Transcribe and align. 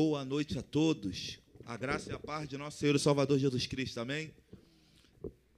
Boa 0.00 0.24
noite 0.24 0.56
a 0.56 0.62
todos. 0.62 1.40
A 1.66 1.76
graça 1.76 2.12
e 2.12 2.14
a 2.14 2.20
paz 2.20 2.48
de 2.48 2.56
nosso 2.56 2.78
Senhor 2.78 2.94
e 2.94 3.00
Salvador 3.00 3.36
Jesus 3.36 3.66
Cristo. 3.66 3.98
Amém? 3.98 4.30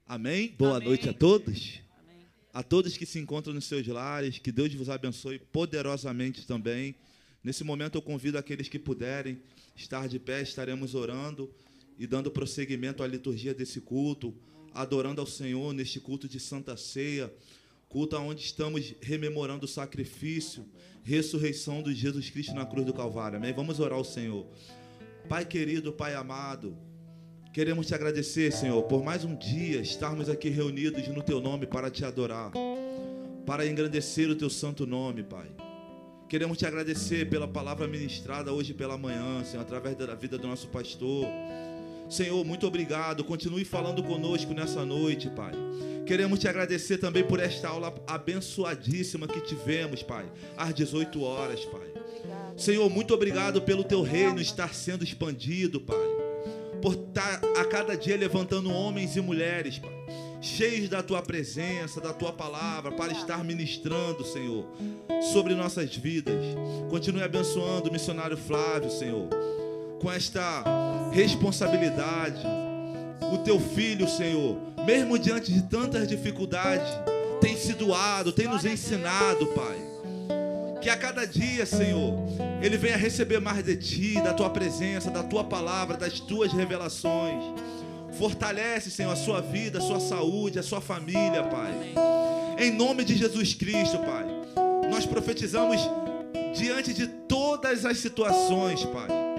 Amém? 0.07 0.55
Boa 0.57 0.77
Amém. 0.77 0.87
noite 0.87 1.07
a 1.07 1.13
todos. 1.13 1.79
Amém. 1.99 2.25
A 2.51 2.63
todos 2.63 2.97
que 2.97 3.05
se 3.05 3.19
encontram 3.19 3.53
nos 3.53 3.65
seus 3.65 3.85
lares, 3.85 4.39
que 4.39 4.51
Deus 4.51 4.73
vos 4.73 4.89
abençoe 4.89 5.37
poderosamente 5.37 6.47
também. 6.47 6.95
Nesse 7.43 7.63
momento 7.63 7.99
eu 7.99 8.01
convido 8.01 8.35
aqueles 8.35 8.67
que 8.67 8.79
puderem 8.79 9.39
estar 9.75 10.09
de 10.09 10.17
pé, 10.17 10.41
estaremos 10.41 10.95
orando 10.95 11.47
e 11.99 12.07
dando 12.07 12.31
prosseguimento 12.31 13.03
à 13.03 13.07
liturgia 13.07 13.53
desse 13.53 13.79
culto, 13.79 14.33
adorando 14.73 15.21
ao 15.21 15.27
Senhor 15.27 15.71
neste 15.71 15.99
culto 15.99 16.27
de 16.27 16.39
Santa 16.39 16.75
Ceia, 16.75 17.31
culto 17.91 18.17
onde 18.17 18.41
estamos 18.41 18.95
rememorando 19.01 19.65
o 19.65 19.67
sacrifício, 19.67 20.65
ressurreição 21.03 21.83
de 21.83 21.93
Jesus 21.93 22.29
Cristo 22.29 22.55
na 22.55 22.65
cruz 22.65 22.85
do 22.85 22.93
Calvário. 22.93 23.37
Amém? 23.37 23.51
Vamos 23.53 23.81
orar 23.81 23.97
ao 23.97 24.05
Senhor. 24.05 24.47
Pai 25.27 25.45
querido, 25.45 25.91
Pai 25.91 26.15
amado, 26.15 26.77
queremos 27.53 27.85
te 27.85 27.93
agradecer, 27.93 28.51
Senhor, 28.53 28.81
por 28.83 29.03
mais 29.03 29.25
um 29.25 29.35
dia 29.35 29.81
estarmos 29.81 30.29
aqui 30.29 30.49
reunidos 30.49 31.05
no 31.09 31.21
teu 31.21 31.41
nome 31.41 31.67
para 31.67 31.91
te 31.91 32.05
adorar, 32.05 32.51
para 33.45 33.67
engrandecer 33.67 34.29
o 34.29 34.35
teu 34.35 34.49
santo 34.49 34.87
nome, 34.87 35.21
Pai. 35.21 35.51
Queremos 36.29 36.57
te 36.57 36.65
agradecer 36.65 37.29
pela 37.29 37.45
palavra 37.45 37.89
ministrada 37.89 38.53
hoje 38.53 38.73
pela 38.73 38.97
manhã, 38.97 39.43
Senhor, 39.43 39.63
através 39.63 39.97
da 39.97 40.15
vida 40.15 40.37
do 40.37 40.47
nosso 40.47 40.69
pastor. 40.69 41.25
Senhor, 42.11 42.43
muito 42.43 42.67
obrigado. 42.67 43.23
Continue 43.23 43.63
falando 43.63 44.03
conosco 44.03 44.53
nessa 44.53 44.83
noite, 44.85 45.29
Pai. 45.29 45.53
Queremos 46.05 46.39
te 46.39 46.47
agradecer 46.49 46.97
também 46.97 47.23
por 47.23 47.39
esta 47.39 47.69
aula 47.69 47.95
abençoadíssima 48.05 49.29
que 49.29 49.39
tivemos, 49.39 50.03
Pai, 50.03 50.29
às 50.57 50.73
18 50.73 51.23
horas, 51.23 51.63
Pai. 51.63 51.87
Senhor, 52.57 52.89
muito 52.89 53.13
obrigado 53.13 53.61
pelo 53.61 53.85
teu 53.85 54.01
reino 54.01 54.41
estar 54.41 54.73
sendo 54.73 55.05
expandido, 55.05 55.79
Pai. 55.79 55.97
Por 56.81 56.95
estar 56.95 57.39
a 57.57 57.63
cada 57.63 57.95
dia 57.95 58.17
levantando 58.17 58.73
homens 58.73 59.15
e 59.15 59.21
mulheres, 59.21 59.79
Pai, 59.79 59.93
cheios 60.41 60.89
da 60.89 61.01
tua 61.01 61.21
presença, 61.21 62.01
da 62.01 62.11
tua 62.11 62.33
palavra, 62.33 62.91
para 62.91 63.13
estar 63.13 63.41
ministrando, 63.41 64.25
Senhor, 64.25 64.65
sobre 65.31 65.55
nossas 65.55 65.95
vidas. 65.95 66.43
Continue 66.89 67.23
abençoando 67.23 67.87
o 67.87 67.93
missionário 67.93 68.35
Flávio, 68.35 68.91
Senhor 68.91 69.29
com 70.01 70.11
esta 70.11 70.63
responsabilidade. 71.11 72.41
O 73.31 73.37
teu 73.39 73.59
filho, 73.59 74.07
Senhor, 74.07 74.57
mesmo 74.85 75.17
diante 75.19 75.51
de 75.51 75.61
tantas 75.63 76.07
dificuldades, 76.07 76.87
tem 77.39 77.55
se 77.55 77.73
doado, 77.73 78.31
tem 78.31 78.47
nos 78.47 78.65
ensinado, 78.65 79.47
Pai. 79.47 79.77
Que 80.81 80.89
a 80.89 80.97
cada 80.97 81.25
dia, 81.25 81.65
Senhor, 81.65 82.13
ele 82.61 82.77
venha 82.77 82.97
receber 82.97 83.39
mais 83.39 83.63
de 83.63 83.75
ti, 83.75 84.15
da 84.15 84.33
tua 84.33 84.49
presença, 84.49 85.11
da 85.11 85.21
tua 85.23 85.43
palavra, 85.43 85.95
das 85.95 86.19
tuas 86.19 86.51
revelações. 86.51 87.43
Fortalece, 88.17 88.89
Senhor, 88.89 89.11
a 89.11 89.15
sua 89.15 89.41
vida, 89.41 89.77
a 89.77 89.81
sua 89.81 89.99
saúde, 89.99 90.59
a 90.59 90.63
sua 90.63 90.81
família, 90.81 91.43
Pai. 91.43 91.93
Em 92.57 92.71
nome 92.71 93.03
de 93.03 93.15
Jesus 93.15 93.53
Cristo, 93.53 93.99
Pai. 93.99 94.25
Nós 94.89 95.05
profetizamos 95.05 95.79
diante 96.53 96.93
de 96.93 97.07
todas 97.07 97.85
as 97.85 97.99
situações, 97.99 98.83
Pai 98.85 99.30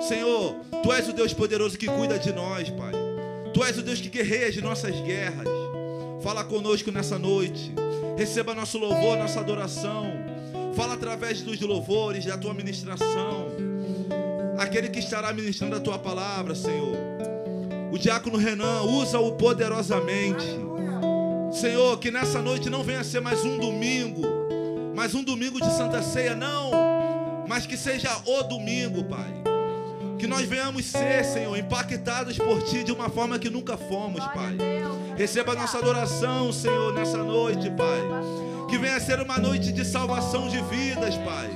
Senhor, 0.00 0.56
Tu 0.82 0.92
és 0.92 1.08
o 1.08 1.12
Deus 1.12 1.34
poderoso 1.34 1.76
que 1.76 1.86
cuida 1.86 2.18
de 2.18 2.32
nós, 2.32 2.70
Pai. 2.70 2.92
Tu 3.52 3.62
és 3.62 3.76
o 3.76 3.82
Deus 3.82 4.00
que 4.00 4.08
guerreia 4.08 4.50
de 4.50 4.62
nossas 4.62 4.98
guerras. 5.00 5.46
Fala 6.22 6.42
conosco 6.42 6.90
nessa 6.90 7.18
noite. 7.18 7.74
Receba 8.16 8.54
nosso 8.54 8.78
louvor, 8.78 9.18
nossa 9.18 9.40
adoração. 9.40 10.10
Fala 10.74 10.94
através 10.94 11.42
dos 11.42 11.60
louvores, 11.60 12.24
da 12.24 12.38
tua 12.38 12.54
ministração. 12.54 13.48
Aquele 14.58 14.88
que 14.88 15.00
estará 15.00 15.32
ministrando 15.34 15.76
a 15.76 15.80
tua 15.80 15.98
palavra, 15.98 16.54
Senhor. 16.54 16.96
O 17.92 17.98
diácono 17.98 18.38
Renan, 18.38 18.82
usa-o 18.82 19.32
poderosamente. 19.32 20.46
Senhor, 21.52 21.98
que 21.98 22.10
nessa 22.10 22.40
noite 22.40 22.70
não 22.70 22.82
venha 22.82 23.04
ser 23.04 23.20
mais 23.20 23.44
um 23.44 23.58
domingo, 23.58 24.22
mais 24.94 25.14
um 25.14 25.22
domingo 25.22 25.60
de 25.60 25.70
Santa 25.76 26.00
Ceia, 26.00 26.34
não, 26.34 26.70
mas 27.48 27.66
que 27.66 27.76
seja 27.76 28.10
o 28.24 28.44
domingo, 28.44 29.04
Pai 29.04 29.49
que 30.20 30.26
nós 30.26 30.46
venhamos 30.46 30.84
ser, 30.84 31.24
Senhor, 31.24 31.56
impactados 31.56 32.36
por 32.36 32.62
Ti 32.62 32.84
de 32.84 32.92
uma 32.92 33.08
forma 33.08 33.38
que 33.38 33.48
nunca 33.48 33.78
fomos, 33.78 34.22
Pai. 34.26 34.56
Receba 35.16 35.54
nossa 35.54 35.78
adoração, 35.78 36.52
Senhor, 36.52 36.92
nessa 36.92 37.18
noite, 37.18 37.70
Pai. 37.70 38.00
Que 38.68 38.76
venha 38.76 39.00
ser 39.00 39.18
uma 39.20 39.38
noite 39.38 39.72
de 39.72 39.84
salvação 39.84 40.46
de 40.48 40.60
vidas, 40.64 41.16
Pai. 41.16 41.50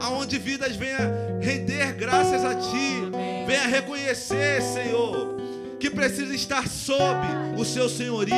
Aonde 0.00 0.36
vidas 0.36 0.74
venha 0.74 0.98
render 1.40 1.92
graças 1.92 2.44
a 2.44 2.56
Ti. 2.56 3.46
Venha 3.46 3.68
reconhecer, 3.68 4.60
Senhor, 4.60 5.36
que 5.78 5.88
precisa 5.88 6.34
estar 6.34 6.66
sob 6.66 7.26
o 7.56 7.64
Seu 7.64 7.88
senhorio. 7.88 8.34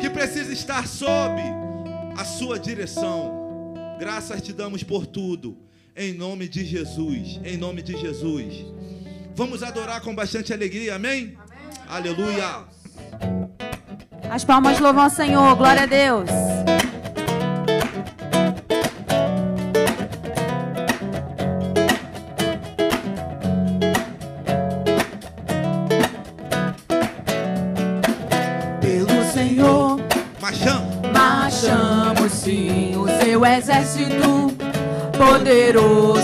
Que 0.00 0.08
precisa 0.08 0.52
estar 0.52 0.88
sob 0.88 1.42
a 2.16 2.24
Sua 2.24 2.58
direção. 2.58 3.74
Graças 3.98 4.40
te 4.40 4.54
damos 4.54 4.82
por 4.82 5.06
tudo 5.06 5.69
em 5.96 6.14
nome 6.14 6.48
de 6.48 6.64
Jesus. 6.64 7.40
Em 7.44 7.56
nome 7.56 7.82
de 7.82 7.96
Jesus. 7.96 8.64
Vamos 9.34 9.62
adorar 9.62 10.00
com 10.00 10.14
bastante 10.14 10.52
alegria, 10.52 10.96
amém? 10.96 11.36
amém. 11.36 11.38
Aleluia. 11.88 12.64
As 14.30 14.44
palmas 14.44 14.78
louvam 14.78 15.04
ao 15.04 15.10
Senhor, 15.10 15.56
glória 15.56 15.82
a 15.82 15.86
Deus. 15.86 16.30
Pelo 28.80 29.32
Senhor, 29.32 30.00
marchamos, 30.40 31.12
marchamos 31.12 32.32
sim, 32.32 32.96
o 32.96 33.08
seu 33.20 33.44
exército 33.44 34.59
poderoso 35.20 36.19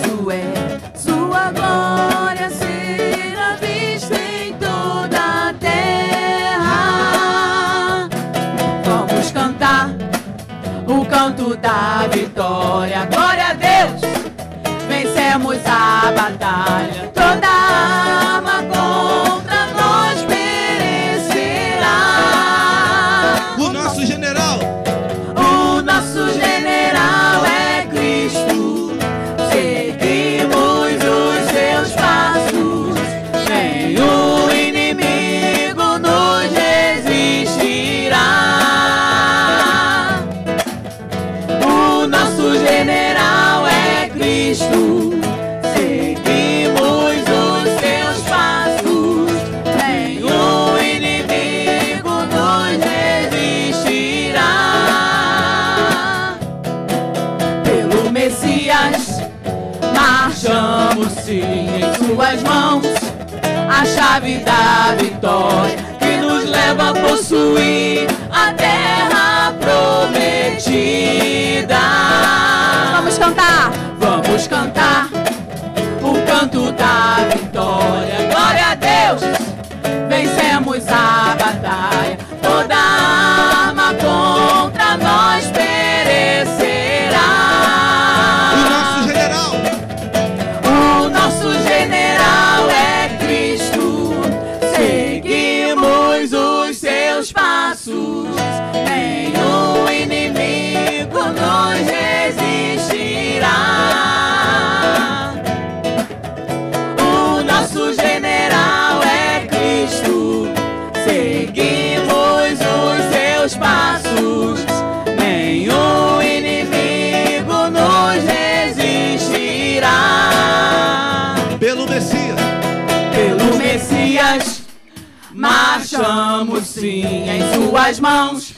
Marchamos 126.37 126.66
sim 126.66 127.25
em 127.31 127.40
suas 127.55 127.99
mãos. 127.99 128.52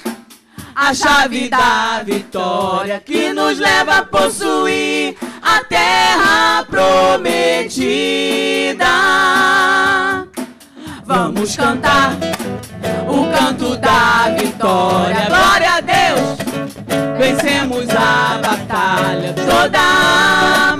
A 0.75 0.92
chave 0.92 1.49
da 1.49 2.02
vitória 2.04 2.99
que 2.99 3.32
nos 3.32 3.56
leva 3.56 3.99
a 3.99 4.04
possuir 4.04 5.16
a 5.40 5.62
terra 5.62 6.66
prometida. 6.68 7.25
Vamos 11.04 11.54
cantar 11.54 12.16
o 13.06 13.30
canto 13.30 13.76
da 13.76 14.35
vitória. 14.37 15.26
Glória 15.26 15.75
a 15.75 15.80
Deus! 15.80 16.37
Vencemos 17.16 17.88
a 17.90 18.38
batalha. 18.38 19.35
Toda 19.35 20.76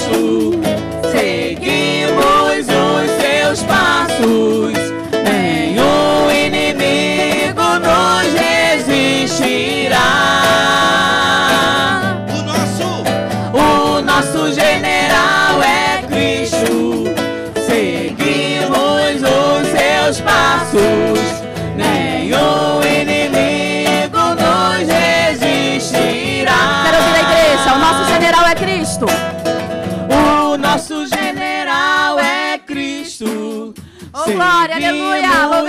é 0.00 0.21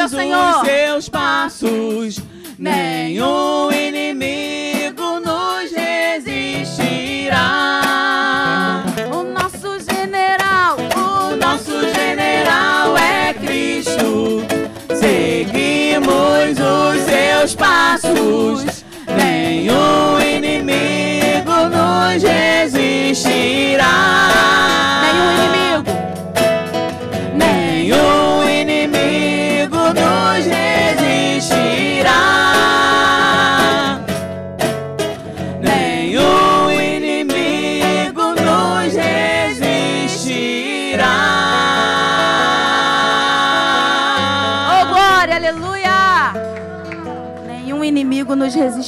Senhor. 0.10 0.62
os 0.62 0.68
seus 0.68 1.10
passos. 1.10 2.20
Nenhum 2.58 3.72
inimigo 3.72 5.20
nos 5.20 5.72
resistirá. 5.72 7.44
O 9.12 9.24
nosso 9.24 9.80
general. 9.80 10.78
O 10.96 11.36
nosso 11.36 11.72
general 11.94 12.98
é 12.98 13.34
Cristo. 13.34 14.44
Seguimos 14.96 16.58
os 16.60 17.02
seus 17.04 17.54
passos. 17.56 18.84
Nenhum 19.18 20.20
inimigo 20.20 21.52
nos 21.70 22.24
resistirá. 22.24 24.53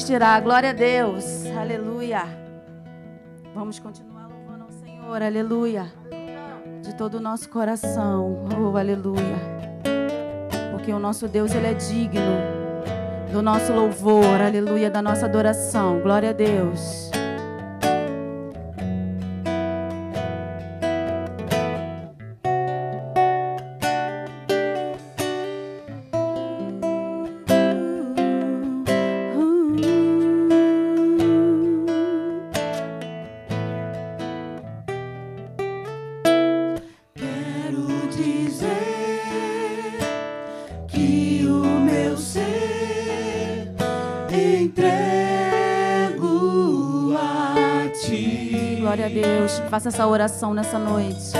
Resistirá. 0.05 0.39
Glória 0.39 0.69
a 0.69 0.73
Deus. 0.73 1.45
Aleluia. 1.57 2.23
Vamos 3.53 3.79
continuar 3.79 4.27
louvando 4.27 4.65
ao 4.65 4.71
Senhor. 4.71 5.21
Aleluia. 5.21 5.91
De 6.81 6.95
todo 6.95 7.15
o 7.15 7.19
nosso 7.19 7.49
coração. 7.49 8.45
Oh, 8.59 8.77
aleluia. 8.77 9.37
Porque 10.71 10.93
o 10.93 10.99
nosso 10.99 11.27
Deus, 11.27 11.53
Ele 11.55 11.67
é 11.67 11.73
digno 11.73 12.21
do 13.31 13.41
nosso 13.41 13.73
louvor. 13.73 14.41
Aleluia. 14.41 14.91
Da 14.91 15.01
nossa 15.01 15.25
adoração. 15.25 15.99
Glória 16.01 16.29
a 16.29 16.33
Deus. 16.33 17.09
Faça 49.75 49.89
essa 49.89 50.07
oração 50.07 50.53
nessa 50.53 50.79
noite. 50.79 51.33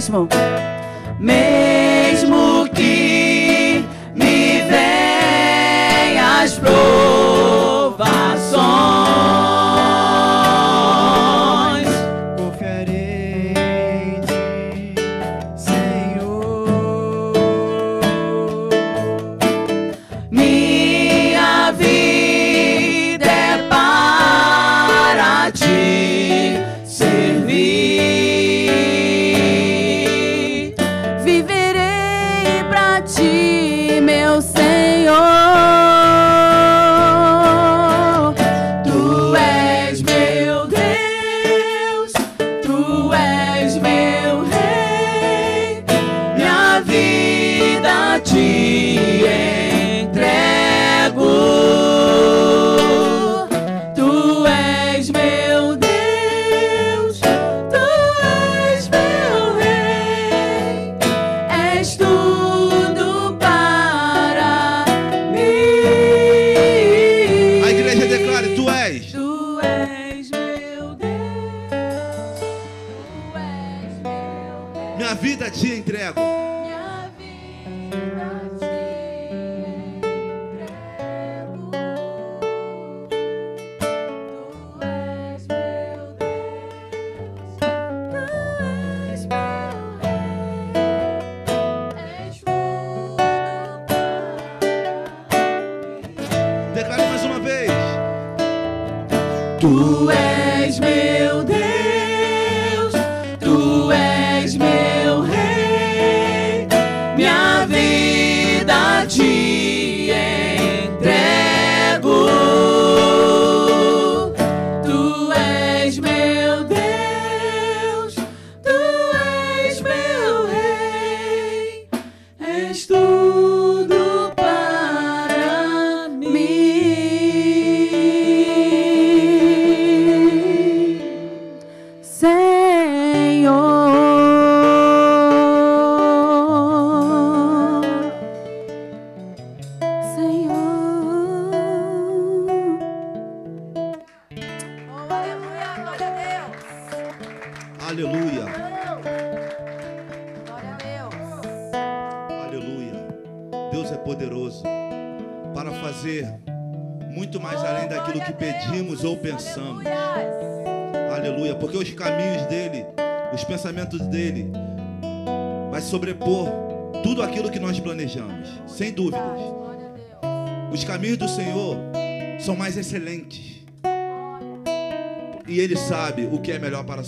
mesmo. 0.00 0.59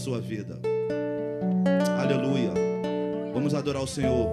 sua 0.03 0.21
vida. 0.21 0.59
Aleluia. 1.97 2.53
Vamos 3.33 3.55
adorar 3.55 3.85
o 3.85 3.87
Senhor 3.87 4.29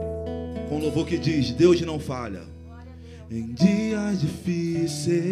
com 0.67 0.79
louvor 0.79 1.05
que 1.05 1.19
diz: 1.19 1.51
Deus 1.51 1.79
não 1.81 1.99
falha. 1.99 2.41
Em 3.29 3.53
dias 3.53 4.21
difíceis, 4.21 5.29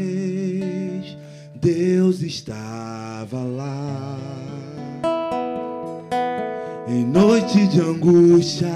Deus 1.55 2.21
estava 2.21 3.39
lá. 3.39 4.19
Em 6.87 7.03
noite 7.03 7.65
de 7.67 7.81
angústias, 7.81 8.71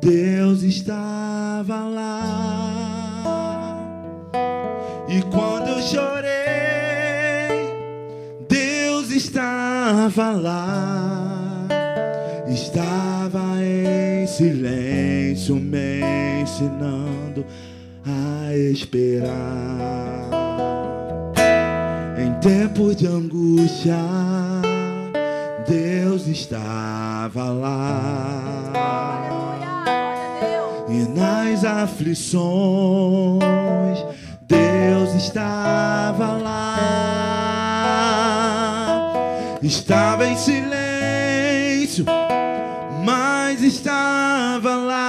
Deus 0.00 0.64
estava 0.64 1.84
lá. 1.84 2.72
E 5.08 5.22
quando 5.30 5.68
eu 5.68 5.80
chorei, 5.80 6.21
estava 9.92 10.30
lá. 10.32 11.66
Estava 12.48 13.62
em 13.62 14.26
silêncio, 14.26 15.56
me 15.56 16.00
ensinando 16.42 17.44
a 18.06 18.56
esperar. 18.56 20.30
Em 22.18 22.32
tempo 22.40 22.94
de 22.94 23.06
angústia, 23.06 23.98
Deus 25.68 26.26
estava 26.26 27.50
lá. 27.50 28.72
E 30.88 31.06
nas 31.08 31.64
aflições, 31.64 33.42
Deus 34.48 35.14
estava 35.14 36.32
lá. 36.38 37.31
Estava 39.62 40.26
em 40.26 40.36
silêncio, 40.36 42.04
mas 43.04 43.62
estava 43.62 44.74
lá. 44.74 45.06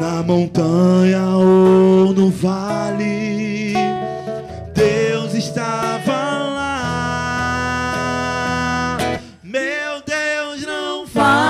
Na 0.00 0.22
montanha 0.22 1.24
ou 1.36 2.12
no 2.14 2.30
vale, 2.30 3.74
Deus 4.72 5.34
estava 5.34 6.12
lá. 6.54 6.98
Meu 9.42 10.00
Deus 10.06 10.64
não 10.64 11.04
falha, 11.08 11.42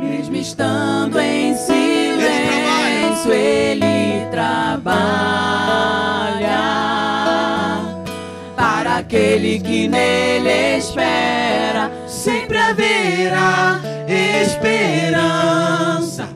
mesmo 0.00 0.36
estando 0.36 1.18
em 1.18 1.56
silêncio, 1.56 3.32
Ele 3.32 4.30
trabalha 4.30 5.31
aquele 9.42 9.58
que 9.58 9.88
nele 9.88 10.78
espera. 10.78 11.90
Sempre 12.06 12.58
haverá 12.58 13.80
esperança 14.40 16.28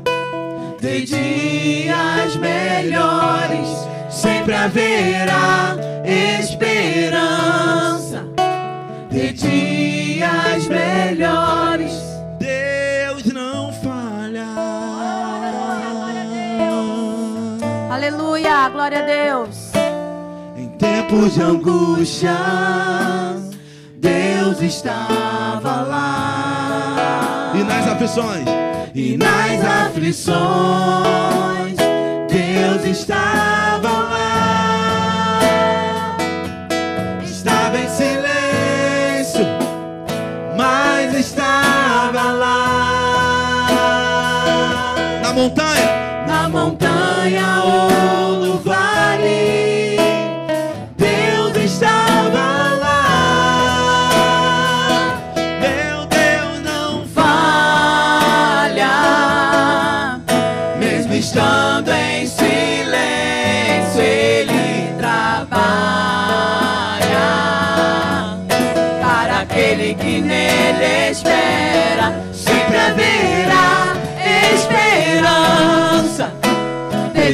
de 0.80 1.04
dias 1.04 2.34
melhores. 2.36 3.86
Sempre 4.10 4.54
haverá 4.54 5.76
esperança 6.04 8.24
de 9.08 9.32
dias 9.32 10.66
melhores. 10.66 11.92
Deus 12.40 13.24
não 13.32 13.72
falha. 13.72 14.46
Aleluia, 17.90 18.68
glória 18.68 18.98
a 18.98 19.02
Deus. 19.02 19.65
Em 20.76 20.78
tempos 20.78 21.32
de 21.32 21.40
angústia, 21.42 22.36
Deus 23.96 24.60
estava 24.60 25.80
lá. 25.80 27.52
E 27.54 27.64
nas 27.64 27.88
aflições, 27.88 28.44
E 28.94 29.16
nas 29.16 29.64
aflições, 29.64 30.36
Deus 32.28 32.84
estava 32.84 33.88
lá. 33.88 34.98
estava 37.24 37.78
em 37.78 37.88
silêncio, 37.88 39.46
mas 40.58 41.14
estava 41.14 42.32
lá. 42.32 42.86
Na 45.22 45.32
montanha, 45.32 46.24
Na 46.26 46.48
montanha 46.50 47.62
ou 47.64 47.95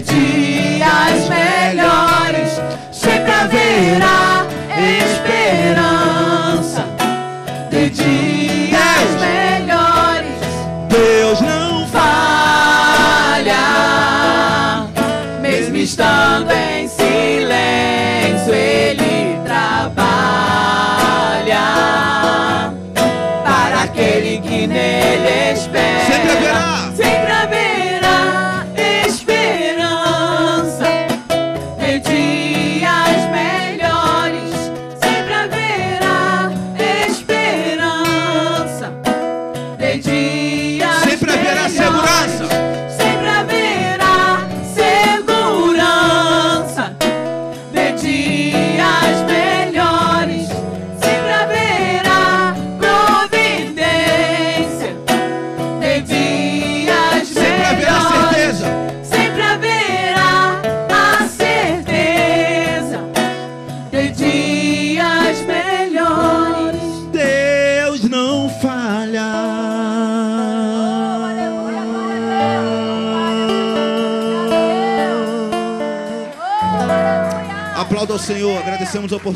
de 0.00 0.31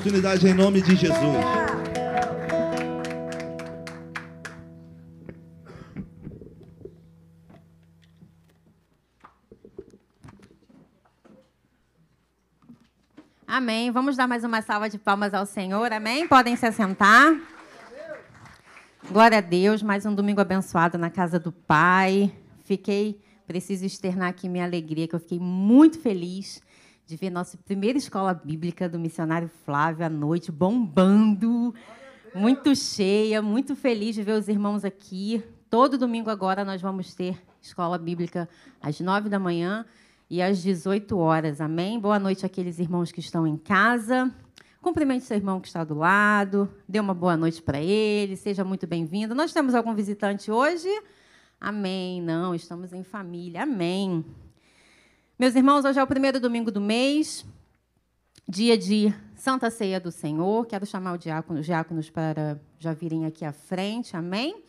oportunidade 0.06 0.46
em 0.46 0.54
nome 0.54 0.80
de 0.80 0.94
Jesus. 0.94 1.16
Amém. 13.46 13.90
Vamos 13.90 14.16
dar 14.16 14.28
mais 14.28 14.44
uma 14.44 14.62
salva 14.62 14.88
de 14.88 14.96
palmas 14.96 15.34
ao 15.34 15.44
Senhor. 15.44 15.92
Amém. 15.92 16.28
Podem 16.28 16.54
se 16.54 16.66
assentar. 16.66 17.40
Glória 19.10 19.38
a 19.38 19.40
Deus. 19.40 19.82
Mais 19.82 20.06
um 20.06 20.14
domingo 20.14 20.40
abençoado 20.40 20.96
na 20.96 21.10
casa 21.10 21.40
do 21.40 21.50
Pai. 21.50 22.32
Fiquei, 22.64 23.20
preciso 23.44 23.84
externar 23.84 24.28
aqui 24.28 24.48
minha 24.48 24.64
alegria, 24.64 25.08
que 25.08 25.16
eu 25.16 25.20
fiquei 25.20 25.40
muito 25.40 25.98
feliz 25.98 26.62
de 27.06 27.16
ver 27.16 27.30
nossa 27.30 27.56
primeira 27.56 27.96
escola 27.96 28.34
bíblica 28.34 28.88
do 28.88 28.98
missionário 28.98 29.48
Flávio 29.64 30.04
à 30.04 30.08
noite 30.08 30.50
bombando. 30.50 31.72
Muito 32.34 32.74
cheia, 32.74 33.40
muito 33.40 33.76
feliz 33.76 34.16
de 34.16 34.24
ver 34.24 34.32
os 34.32 34.48
irmãos 34.48 34.84
aqui. 34.84 35.40
Todo 35.70 35.96
domingo 35.96 36.30
agora 36.30 36.64
nós 36.64 36.82
vamos 36.82 37.14
ter 37.14 37.40
escola 37.62 37.96
bíblica 37.96 38.48
às 38.82 38.98
nove 38.98 39.28
da 39.28 39.38
manhã 39.38 39.86
e 40.28 40.42
às 40.42 40.60
18 40.60 41.16
horas. 41.16 41.60
Amém? 41.60 42.00
Boa 42.00 42.18
noite 42.18 42.44
àqueles 42.44 42.80
irmãos 42.80 43.12
que 43.12 43.20
estão 43.20 43.46
em 43.46 43.56
casa. 43.56 44.28
Cumprimente 44.82 45.24
seu 45.24 45.36
irmão 45.36 45.60
que 45.60 45.68
está 45.68 45.84
do 45.84 45.94
lado. 45.94 46.68
Dê 46.88 46.98
uma 46.98 47.14
boa 47.14 47.36
noite 47.36 47.62
para 47.62 47.80
ele. 47.80 48.34
Seja 48.34 48.64
muito 48.64 48.84
bem-vindo. 48.84 49.32
Nós 49.32 49.52
temos 49.52 49.76
algum 49.76 49.94
visitante 49.94 50.50
hoje? 50.50 50.88
Amém. 51.60 52.20
Não, 52.20 52.52
estamos 52.52 52.92
em 52.92 53.04
família. 53.04 53.62
Amém. 53.62 54.24
Meus 55.38 55.54
irmãos, 55.54 55.84
hoje 55.84 55.98
é 55.98 56.02
o 56.02 56.06
primeiro 56.06 56.40
domingo 56.40 56.72
do 56.72 56.80
mês, 56.80 57.44
dia 58.48 58.76
de 58.78 59.12
Santa 59.34 59.70
Ceia 59.70 60.00
do 60.00 60.10
Senhor. 60.10 60.64
Quero 60.66 60.86
chamar 60.86 61.12
o 61.12 61.18
diácono, 61.18 61.60
os 61.60 61.66
diáconos 61.66 62.08
para 62.08 62.58
já 62.78 62.94
virem 62.94 63.26
aqui 63.26 63.44
à 63.44 63.52
frente. 63.52 64.16
Amém? 64.16 64.62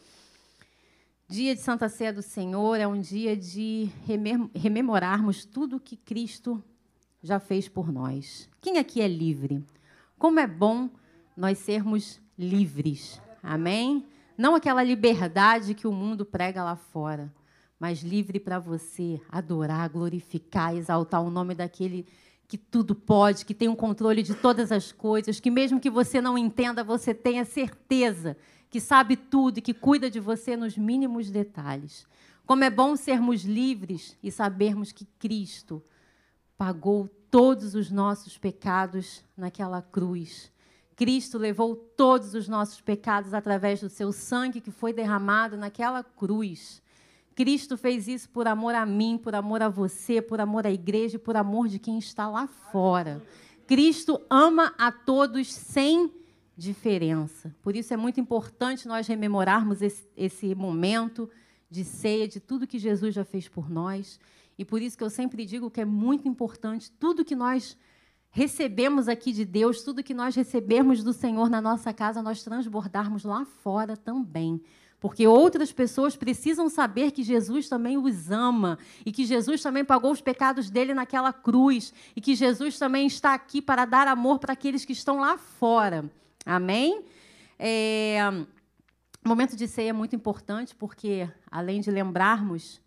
Dia 1.29 1.55
de 1.55 1.61
Santa 1.61 1.87
Ceia 1.87 2.11
do 2.11 2.21
Senhor 2.21 2.75
é 2.75 2.85
um 2.85 2.99
dia 2.99 3.35
de 3.35 3.89
remem- 4.05 4.51
rememorarmos 4.53 5.45
tudo 5.45 5.79
que 5.79 5.95
Cristo 5.95 6.61
já 7.23 7.39
fez 7.39 7.69
por 7.69 7.89
nós. 7.89 8.49
Quem 8.61 8.77
aqui 8.77 9.01
é 9.01 9.07
livre? 9.07 9.63
Como 10.19 10.37
é 10.37 10.47
bom 10.47 10.89
nós 11.35 11.59
sermos 11.59 12.19
livres. 12.37 13.21
Amém? 13.41 14.05
Não 14.37 14.53
aquela 14.53 14.83
liberdade 14.83 15.73
que 15.73 15.87
o 15.87 15.93
mundo 15.93 16.25
prega 16.25 16.61
lá 16.61 16.75
fora, 16.75 17.31
mas 17.79 18.01
livre 18.01 18.39
para 18.39 18.59
você 18.59 19.21
adorar, 19.29 19.89
glorificar, 19.89 20.75
exaltar 20.75 21.21
o 21.21 21.29
nome 21.29 21.53
daquele 21.53 22.05
que 22.47 22.57
tudo 22.57 22.95
pode, 22.95 23.45
que 23.45 23.53
tem 23.53 23.67
o 23.67 23.75
controle 23.75 24.23
de 24.23 24.33
todas 24.33 24.71
as 24.71 24.91
coisas, 24.91 25.39
que 25.39 25.51
mesmo 25.51 25.79
que 25.79 25.89
você 25.89 26.21
não 26.21 26.37
entenda, 26.37 26.83
você 26.83 27.13
tenha 27.13 27.43
certeza 27.43 28.37
que 28.69 28.79
sabe 28.79 29.15
tudo 29.15 29.57
e 29.57 29.61
que 29.61 29.73
cuida 29.73 30.09
de 30.09 30.19
você 30.19 30.55
nos 30.55 30.77
mínimos 30.77 31.29
detalhes. 31.29 32.07
Como 32.45 32.63
é 32.63 32.69
bom 32.69 32.95
sermos 32.95 33.43
livres 33.43 34.17
e 34.23 34.31
sabermos 34.31 34.91
que 34.91 35.05
Cristo 35.19 35.83
pagou 36.57 37.09
todos 37.29 37.75
os 37.75 37.91
nossos 37.91 38.37
pecados 38.37 39.23
naquela 39.35 39.81
cruz. 39.81 40.51
Cristo 40.95 41.37
levou 41.37 41.75
todos 41.75 42.33
os 42.33 42.47
nossos 42.47 42.81
pecados 42.81 43.33
através 43.33 43.81
do 43.81 43.89
seu 43.89 44.11
sangue 44.11 44.61
que 44.61 44.71
foi 44.71 44.93
derramado 44.93 45.55
naquela 45.57 46.03
cruz. 46.03 46.81
Cristo 47.37 47.77
fez 47.77 48.07
isso 48.07 48.27
por 48.31 48.47
amor 48.47 48.73
a 48.73 48.83
mim, 48.83 49.15
por 49.15 49.35
amor 49.35 49.61
a 49.61 49.69
você, 49.69 50.19
por 50.23 50.41
amor 50.41 50.65
à 50.65 50.71
igreja 50.71 51.19
por 51.19 51.37
amor 51.37 51.67
de 51.67 51.77
quem 51.77 51.99
está 51.99 52.27
lá 52.27 52.47
fora. 52.47 53.21
Cristo 53.67 54.19
ama 54.27 54.73
a 54.75 54.91
todos 54.91 55.53
sem 55.53 56.11
diferença. 56.57 57.55
Por 57.61 57.75
isso 57.75 57.93
é 57.93 57.97
muito 57.97 58.19
importante 58.19 58.87
nós 58.87 59.05
rememorarmos 59.05 59.83
esse, 59.83 60.03
esse 60.17 60.55
momento 60.55 61.29
de 61.69 61.83
ceia, 61.83 62.27
de 62.27 62.39
tudo 62.39 62.65
que 62.65 62.79
Jesus 62.79 63.13
já 63.13 63.23
fez 63.23 63.47
por 63.47 63.69
nós. 63.69 64.19
E 64.57 64.65
por 64.65 64.81
isso 64.81 64.97
que 64.97 65.03
eu 65.03 65.09
sempre 65.11 65.45
digo 65.45 65.69
que 65.69 65.81
é 65.81 65.85
muito 65.85 66.27
importante 66.27 66.89
tudo 66.89 67.23
que 67.23 67.35
nós 67.35 67.77
recebemos 68.31 69.07
aqui 69.07 69.31
de 69.31 69.45
Deus, 69.45 69.83
tudo 69.83 70.03
que 70.03 70.13
nós 70.15 70.35
recebemos 70.35 71.03
do 71.03 71.13
Senhor 71.13 71.51
na 71.51 71.61
nossa 71.61 71.93
casa, 71.93 72.19
nós 72.19 72.41
transbordarmos 72.41 73.23
lá 73.23 73.45
fora 73.45 73.95
também. 73.95 74.59
Porque 74.99 75.27
outras 75.27 75.71
pessoas 75.71 76.15
precisam 76.15 76.69
saber 76.69 77.11
que 77.11 77.21
Jesus 77.21 77.69
também 77.69 77.97
os 77.97 78.31
ama 78.31 78.79
e 79.05 79.11
que 79.11 79.25
Jesus 79.25 79.61
também 79.61 79.85
pagou 79.85 80.11
os 80.11 80.21
pecados 80.21 80.69
dele 80.69 80.93
naquela 80.93 81.31
cruz 81.31 81.93
e 82.15 82.21
que 82.21 82.33
Jesus 82.33 82.79
também 82.79 83.05
está 83.05 83.33
aqui 83.33 83.61
para 83.61 83.85
dar 83.85 84.07
amor 84.07 84.39
para 84.39 84.53
aqueles 84.53 84.85
que 84.85 84.93
estão 84.93 85.19
lá 85.19 85.37
fora. 85.37 86.09
Amém? 86.43 87.03
É, 87.59 88.19
o 89.23 89.29
momento 89.29 89.55
de 89.55 89.67
ceia 89.67 89.91
é 89.91 89.93
muito 89.93 90.15
importante 90.15 90.75
porque, 90.75 91.29
além 91.51 91.79
de 91.79 91.91
lembrarmos 91.91 92.81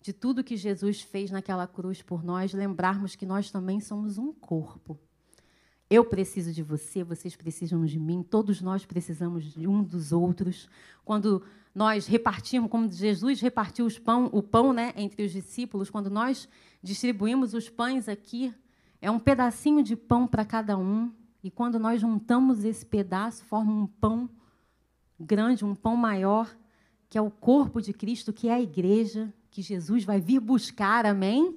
de 0.00 0.12
tudo 0.12 0.44
que 0.44 0.56
Jesus 0.56 1.02
fez 1.02 1.30
naquela 1.30 1.66
cruz 1.66 2.02
por 2.02 2.24
nós, 2.24 2.52
lembrarmos 2.52 3.14
que 3.14 3.24
nós 3.24 3.50
também 3.50 3.80
somos 3.80 4.18
um 4.18 4.32
corpo. 4.32 4.98
Eu 5.94 6.04
preciso 6.04 6.52
de 6.52 6.60
você, 6.60 7.04
vocês 7.04 7.36
precisam 7.36 7.84
de 7.84 8.00
mim, 8.00 8.20
todos 8.20 8.60
nós 8.60 8.84
precisamos 8.84 9.44
de 9.44 9.68
um 9.68 9.80
dos 9.80 10.10
outros. 10.10 10.68
Quando 11.04 11.44
nós 11.72 12.08
repartimos, 12.08 12.68
como 12.68 12.90
Jesus 12.90 13.40
repartiu 13.40 13.86
pão, 14.04 14.28
o 14.32 14.42
pão 14.42 14.72
né, 14.72 14.92
entre 14.96 15.24
os 15.24 15.30
discípulos, 15.30 15.90
quando 15.90 16.10
nós 16.10 16.48
distribuímos 16.82 17.54
os 17.54 17.68
pães 17.68 18.08
aqui, 18.08 18.52
é 19.00 19.08
um 19.08 19.20
pedacinho 19.20 19.84
de 19.84 19.94
pão 19.94 20.26
para 20.26 20.44
cada 20.44 20.76
um. 20.76 21.12
E 21.44 21.48
quando 21.48 21.78
nós 21.78 22.00
juntamos 22.00 22.64
esse 22.64 22.84
pedaço, 22.84 23.44
forma 23.44 23.70
um 23.72 23.86
pão 23.86 24.28
grande, 25.20 25.64
um 25.64 25.76
pão 25.76 25.94
maior, 25.94 26.52
que 27.08 27.16
é 27.16 27.22
o 27.22 27.30
corpo 27.30 27.80
de 27.80 27.92
Cristo, 27.92 28.32
que 28.32 28.48
é 28.48 28.54
a 28.54 28.60
igreja, 28.60 29.32
que 29.48 29.62
Jesus 29.62 30.02
vai 30.02 30.20
vir 30.20 30.40
buscar, 30.40 31.06
amém? 31.06 31.56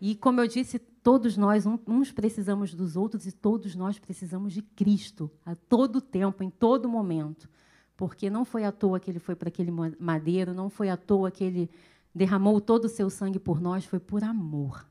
E 0.00 0.14
como 0.14 0.40
eu 0.40 0.46
disse, 0.46 0.80
todos 1.02 1.36
nós, 1.36 1.64
uns 1.86 2.12
precisamos 2.12 2.74
dos 2.74 2.96
outros 2.96 3.26
e 3.26 3.32
todos 3.32 3.74
nós 3.74 3.98
precisamos 3.98 4.52
de 4.52 4.62
Cristo 4.62 5.30
a 5.44 5.54
todo 5.54 6.00
tempo, 6.00 6.42
em 6.42 6.50
todo 6.50 6.88
momento. 6.88 7.48
Porque 7.96 8.30
não 8.30 8.44
foi 8.44 8.64
à 8.64 8.72
toa 8.72 8.98
que 8.98 9.10
ele 9.10 9.18
foi 9.18 9.34
para 9.34 9.48
aquele 9.48 9.70
madeiro, 9.98 10.54
não 10.54 10.70
foi 10.70 10.88
à 10.88 10.96
toa 10.96 11.30
que 11.30 11.44
ele 11.44 11.70
derramou 12.14 12.60
todo 12.60 12.86
o 12.86 12.88
seu 12.88 13.10
sangue 13.10 13.38
por 13.38 13.60
nós, 13.60 13.84
foi 13.84 14.00
por 14.00 14.24
amor. 14.24 14.86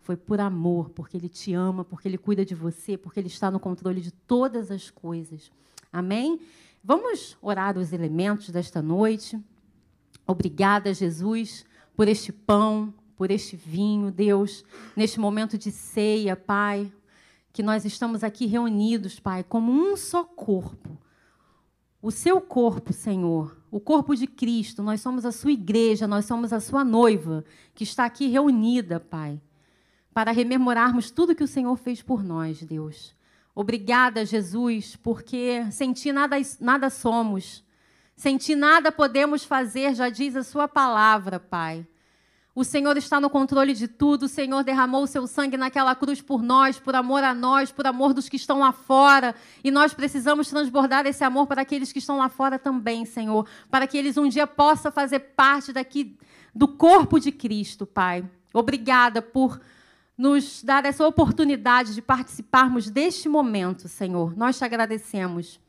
Foi 0.00 0.16
por 0.16 0.40
amor, 0.40 0.90
porque 0.90 1.16
ele 1.16 1.28
te 1.28 1.52
ama, 1.52 1.84
porque 1.84 2.06
ele 2.06 2.16
cuida 2.16 2.44
de 2.44 2.54
você, 2.54 2.96
porque 2.96 3.18
ele 3.18 3.26
está 3.26 3.50
no 3.50 3.58
controle 3.58 4.00
de 4.00 4.12
todas 4.12 4.70
as 4.70 4.90
coisas. 4.90 5.50
Amém? 5.92 6.40
Vamos 6.82 7.36
orar 7.42 7.76
os 7.76 7.92
elementos 7.92 8.50
desta 8.50 8.80
noite. 8.80 9.38
Obrigada, 10.26 10.94
Jesus, 10.94 11.64
por 11.96 12.06
este 12.06 12.32
pão, 12.32 12.94
por 13.16 13.30
este 13.30 13.56
vinho, 13.56 14.10
Deus, 14.10 14.64
neste 14.94 15.18
momento 15.18 15.56
de 15.56 15.72
ceia, 15.72 16.36
Pai, 16.36 16.92
que 17.52 17.62
nós 17.62 17.84
estamos 17.84 18.22
aqui 18.22 18.46
reunidos, 18.46 19.18
Pai, 19.18 19.42
como 19.42 19.72
um 19.72 19.96
só 19.96 20.22
corpo. 20.22 20.98
O 22.02 22.10
seu 22.10 22.40
corpo, 22.40 22.92
Senhor, 22.92 23.56
o 23.70 23.80
corpo 23.80 24.14
de 24.14 24.26
Cristo, 24.26 24.82
nós 24.82 25.00
somos 25.00 25.24
a 25.24 25.32
sua 25.32 25.50
igreja, 25.50 26.06
nós 26.06 26.26
somos 26.26 26.52
a 26.52 26.60
sua 26.60 26.84
noiva, 26.84 27.44
que 27.74 27.82
está 27.82 28.04
aqui 28.04 28.28
reunida, 28.28 29.00
Pai, 29.00 29.40
para 30.12 30.30
rememorarmos 30.30 31.10
tudo 31.10 31.34
que 31.34 31.42
o 31.42 31.48
Senhor 31.48 31.76
fez 31.76 32.02
por 32.02 32.22
nós, 32.22 32.62
Deus. 32.62 33.16
Obrigada, 33.54 34.24
Jesus, 34.26 34.94
porque 34.96 35.66
sem 35.72 35.94
ti 35.94 36.12
nada, 36.12 36.36
nada 36.60 36.90
somos, 36.90 37.64
sem 38.14 38.36
ti 38.36 38.54
nada 38.54 38.92
podemos 38.92 39.44
fazer, 39.44 39.94
já 39.94 40.10
diz 40.10 40.36
a 40.36 40.44
sua 40.44 40.68
palavra, 40.68 41.40
Pai. 41.40 41.86
O 42.56 42.64
Senhor 42.64 42.96
está 42.96 43.20
no 43.20 43.28
controle 43.28 43.74
de 43.74 43.86
tudo. 43.86 44.22
O 44.22 44.28
Senhor 44.28 44.64
derramou 44.64 45.02
o 45.02 45.06
seu 45.06 45.26
sangue 45.26 45.58
naquela 45.58 45.94
cruz 45.94 46.22
por 46.22 46.42
nós, 46.42 46.78
por 46.78 46.96
amor 46.96 47.22
a 47.22 47.34
nós, 47.34 47.70
por 47.70 47.86
amor 47.86 48.14
dos 48.14 48.30
que 48.30 48.36
estão 48.36 48.60
lá 48.60 48.72
fora. 48.72 49.34
E 49.62 49.70
nós 49.70 49.92
precisamos 49.92 50.48
transbordar 50.48 51.06
esse 51.06 51.22
amor 51.22 51.46
para 51.46 51.60
aqueles 51.60 51.92
que 51.92 51.98
estão 51.98 52.16
lá 52.16 52.30
fora 52.30 52.58
também, 52.58 53.04
Senhor. 53.04 53.46
Para 53.70 53.86
que 53.86 53.98
eles 53.98 54.16
um 54.16 54.26
dia 54.26 54.46
possam 54.46 54.90
fazer 54.90 55.18
parte 55.18 55.70
daqui 55.70 56.16
do 56.54 56.66
corpo 56.66 57.20
de 57.20 57.30
Cristo, 57.30 57.84
Pai. 57.84 58.24
Obrigada 58.54 59.20
por 59.20 59.60
nos 60.16 60.64
dar 60.64 60.86
essa 60.86 61.06
oportunidade 61.06 61.94
de 61.94 62.00
participarmos 62.00 62.88
deste 62.88 63.28
momento, 63.28 63.86
Senhor. 63.86 64.34
Nós 64.34 64.56
te 64.56 64.64
agradecemos. 64.64 65.60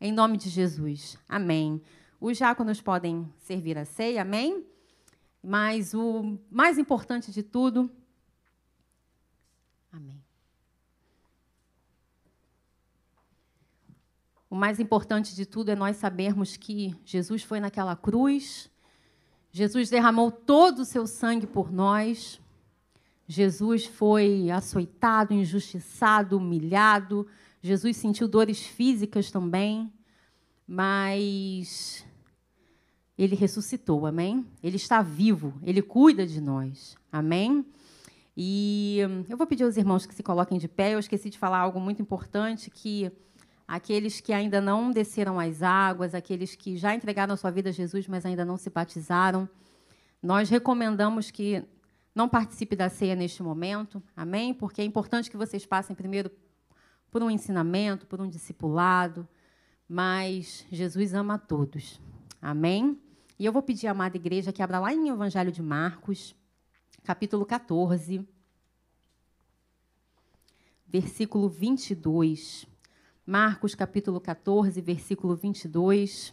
Em 0.00 0.12
nome 0.12 0.38
de 0.38 0.48
Jesus. 0.48 1.18
Amém. 1.28 1.82
Os 2.20 2.36
diáconos 2.36 2.80
podem 2.80 3.28
servir 3.36 3.76
a 3.76 3.84
ceia, 3.84 4.22
amém? 4.22 4.64
Mas 5.48 5.94
o 5.94 6.36
mais 6.50 6.76
importante 6.76 7.30
de 7.30 7.40
tudo. 7.40 7.88
Amém. 9.92 10.20
O 14.50 14.56
mais 14.56 14.80
importante 14.80 15.36
de 15.36 15.46
tudo 15.46 15.70
é 15.70 15.76
nós 15.76 15.98
sabermos 15.98 16.56
que 16.56 16.96
Jesus 17.04 17.44
foi 17.44 17.60
naquela 17.60 17.94
cruz, 17.94 18.68
Jesus 19.52 19.88
derramou 19.88 20.32
todo 20.32 20.80
o 20.80 20.84
seu 20.84 21.06
sangue 21.06 21.46
por 21.46 21.70
nós, 21.70 22.40
Jesus 23.28 23.86
foi 23.86 24.50
açoitado, 24.50 25.32
injustiçado, 25.32 26.38
humilhado, 26.38 27.24
Jesus 27.62 27.96
sentiu 27.96 28.26
dores 28.26 28.66
físicas 28.66 29.30
também, 29.30 29.92
mas 30.66 32.05
ele 33.18 33.34
ressuscitou, 33.34 34.06
amém? 34.06 34.46
Ele 34.62 34.76
está 34.76 35.02
vivo, 35.02 35.54
ele 35.62 35.80
cuida 35.80 36.26
de 36.26 36.40
nós, 36.40 36.96
amém? 37.10 37.64
E 38.36 38.98
eu 39.28 39.36
vou 39.36 39.46
pedir 39.46 39.64
aos 39.64 39.76
irmãos 39.78 40.04
que 40.04 40.14
se 40.14 40.22
coloquem 40.22 40.58
de 40.58 40.68
pé. 40.68 40.92
Eu 40.92 40.98
esqueci 40.98 41.30
de 41.30 41.38
falar 41.38 41.58
algo 41.58 41.80
muito 41.80 42.02
importante 42.02 42.70
que 42.70 43.10
aqueles 43.66 44.20
que 44.20 44.32
ainda 44.32 44.60
não 44.60 44.90
desceram 44.90 45.40
as 45.40 45.62
águas, 45.62 46.14
aqueles 46.14 46.54
que 46.54 46.76
já 46.76 46.94
entregaram 46.94 47.32
a 47.32 47.36
sua 47.36 47.50
vida 47.50 47.70
a 47.70 47.72
Jesus, 47.72 48.06
mas 48.06 48.26
ainda 48.26 48.44
não 48.44 48.58
se 48.58 48.68
batizaram, 48.68 49.48
nós 50.22 50.50
recomendamos 50.50 51.30
que 51.30 51.64
não 52.14 52.28
participe 52.28 52.76
da 52.76 52.88
ceia 52.88 53.14
neste 53.14 53.42
momento, 53.42 54.02
amém? 54.14 54.52
Porque 54.52 54.80
é 54.80 54.84
importante 54.84 55.30
que 55.30 55.36
vocês 55.36 55.64
passem 55.66 55.96
primeiro 55.96 56.30
por 57.10 57.22
um 57.22 57.30
ensinamento, 57.30 58.06
por 58.06 58.20
um 58.20 58.28
discipulado, 58.28 59.26
mas 59.88 60.66
Jesus 60.70 61.14
ama 61.14 61.34
a 61.34 61.38
todos, 61.38 62.00
amém? 62.40 62.98
E 63.38 63.44
eu 63.44 63.52
vou 63.52 63.60
pedir 63.62 63.86
à 63.86 63.90
amada 63.90 64.16
igreja 64.16 64.50
que 64.50 64.62
abra 64.62 64.78
lá 64.78 64.94
em 64.94 65.10
Evangelho 65.10 65.52
de 65.52 65.60
Marcos, 65.60 66.34
capítulo 67.04 67.44
14, 67.44 68.26
versículo 70.86 71.46
22. 71.46 72.66
Marcos, 73.26 73.74
capítulo 73.74 74.18
14, 74.22 74.80
versículo 74.80 75.36
22. 75.36 76.32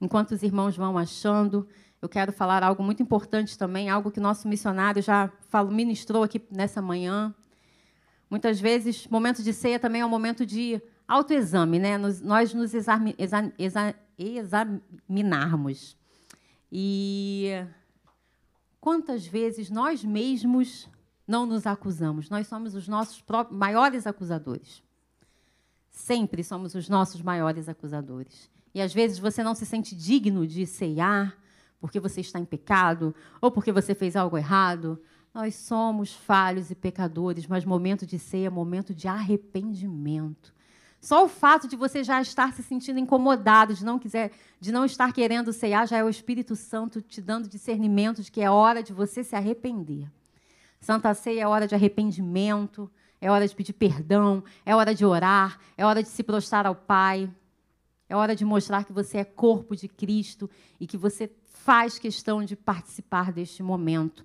Enquanto 0.00 0.30
os 0.30 0.44
irmãos 0.44 0.76
vão 0.76 0.96
achando, 0.96 1.66
eu 2.00 2.08
quero 2.08 2.32
falar 2.32 2.62
algo 2.62 2.84
muito 2.84 3.02
importante 3.02 3.58
também, 3.58 3.90
algo 3.90 4.12
que 4.12 4.20
nosso 4.20 4.46
missionário 4.46 5.02
já 5.02 5.28
falou, 5.48 5.72
ministrou 5.72 6.22
aqui 6.22 6.40
nessa 6.52 6.80
manhã. 6.80 7.34
Muitas 8.30 8.60
vezes, 8.60 9.08
momento 9.08 9.42
de 9.42 9.52
ceia 9.52 9.80
também 9.80 10.02
é 10.02 10.06
um 10.06 10.08
momento 10.08 10.46
de 10.46 10.80
autoexame, 11.08 11.80
né? 11.80 11.98
Nos, 11.98 12.20
nós 12.20 12.54
nos 12.54 12.72
exami, 12.74 13.12
exa, 13.18 13.52
exa, 13.58 13.92
examinarmos. 14.16 16.00
E 16.74 17.66
quantas 18.80 19.26
vezes 19.26 19.68
nós 19.68 20.02
mesmos 20.02 20.88
não 21.28 21.44
nos 21.44 21.66
acusamos? 21.66 22.30
Nós 22.30 22.46
somos 22.46 22.74
os 22.74 22.88
nossos 22.88 23.22
maiores 23.50 24.06
acusadores. 24.06 24.82
Sempre 25.90 26.42
somos 26.42 26.74
os 26.74 26.88
nossos 26.88 27.20
maiores 27.20 27.68
acusadores. 27.68 28.50
E 28.74 28.80
às 28.80 28.94
vezes 28.94 29.18
você 29.18 29.44
não 29.44 29.54
se 29.54 29.66
sente 29.66 29.94
digno 29.94 30.46
de 30.46 30.64
ceiar 30.66 31.36
porque 31.78 32.00
você 32.00 32.22
está 32.22 32.38
em 32.38 32.44
pecado 32.46 33.14
ou 33.38 33.50
porque 33.50 33.70
você 33.70 33.94
fez 33.94 34.16
algo 34.16 34.38
errado. 34.38 34.98
Nós 35.34 35.54
somos 35.54 36.14
falhos 36.14 36.70
e 36.70 36.74
pecadores, 36.74 37.46
mas 37.46 37.66
momento 37.66 38.06
de 38.06 38.18
ceia 38.18 38.46
é 38.46 38.50
momento 38.50 38.94
de 38.94 39.06
arrependimento. 39.08 40.54
Só 41.02 41.24
o 41.24 41.28
fato 41.28 41.66
de 41.66 41.74
você 41.74 42.04
já 42.04 42.22
estar 42.22 42.52
se 42.52 42.62
sentindo 42.62 43.00
incomodado, 43.00 43.74
de 43.74 43.84
não 43.84 43.98
quiser, 43.98 44.30
de 44.60 44.70
não 44.70 44.84
estar 44.84 45.12
querendo 45.12 45.52
ceiar, 45.52 45.84
já 45.84 45.96
é 45.98 46.04
o 46.04 46.08
Espírito 46.08 46.54
Santo 46.54 47.02
te 47.02 47.20
dando 47.20 47.48
discernimento 47.48 48.22
de 48.22 48.30
que 48.30 48.40
é 48.40 48.48
hora 48.48 48.84
de 48.84 48.92
você 48.92 49.24
se 49.24 49.34
arrepender. 49.34 50.08
Santa 50.80 51.12
Ceia 51.12 51.42
é 51.42 51.46
hora 51.46 51.66
de 51.66 51.74
arrependimento, 51.74 52.88
é 53.20 53.28
hora 53.28 53.48
de 53.48 53.54
pedir 53.54 53.72
perdão, 53.72 54.44
é 54.64 54.76
hora 54.76 54.94
de 54.94 55.04
orar, 55.04 55.58
é 55.76 55.84
hora 55.84 56.04
de 56.04 56.08
se 56.08 56.22
prostrar 56.22 56.66
ao 56.66 56.74
Pai. 56.76 57.28
É 58.08 58.14
hora 58.14 58.36
de 58.36 58.44
mostrar 58.44 58.84
que 58.84 58.92
você 58.92 59.18
é 59.18 59.24
corpo 59.24 59.74
de 59.74 59.88
Cristo 59.88 60.48
e 60.78 60.86
que 60.86 60.96
você 60.96 61.32
faz 61.44 61.98
questão 61.98 62.44
de 62.44 62.54
participar 62.54 63.32
deste 63.32 63.60
momento. 63.60 64.24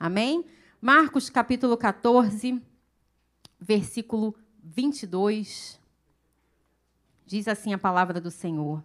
Amém? 0.00 0.46
Marcos 0.80 1.28
capítulo 1.28 1.76
14, 1.76 2.62
versículo 3.60 4.34
22. 4.62 5.84
Diz 7.26 7.48
assim 7.48 7.72
a 7.72 7.78
palavra 7.78 8.20
do 8.20 8.30
Senhor. 8.30 8.82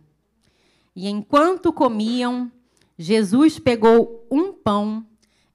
E 0.96 1.08
enquanto 1.08 1.72
comiam, 1.72 2.52
Jesus 2.98 3.60
pegou 3.60 4.28
um 4.32 4.52
pão 4.52 5.06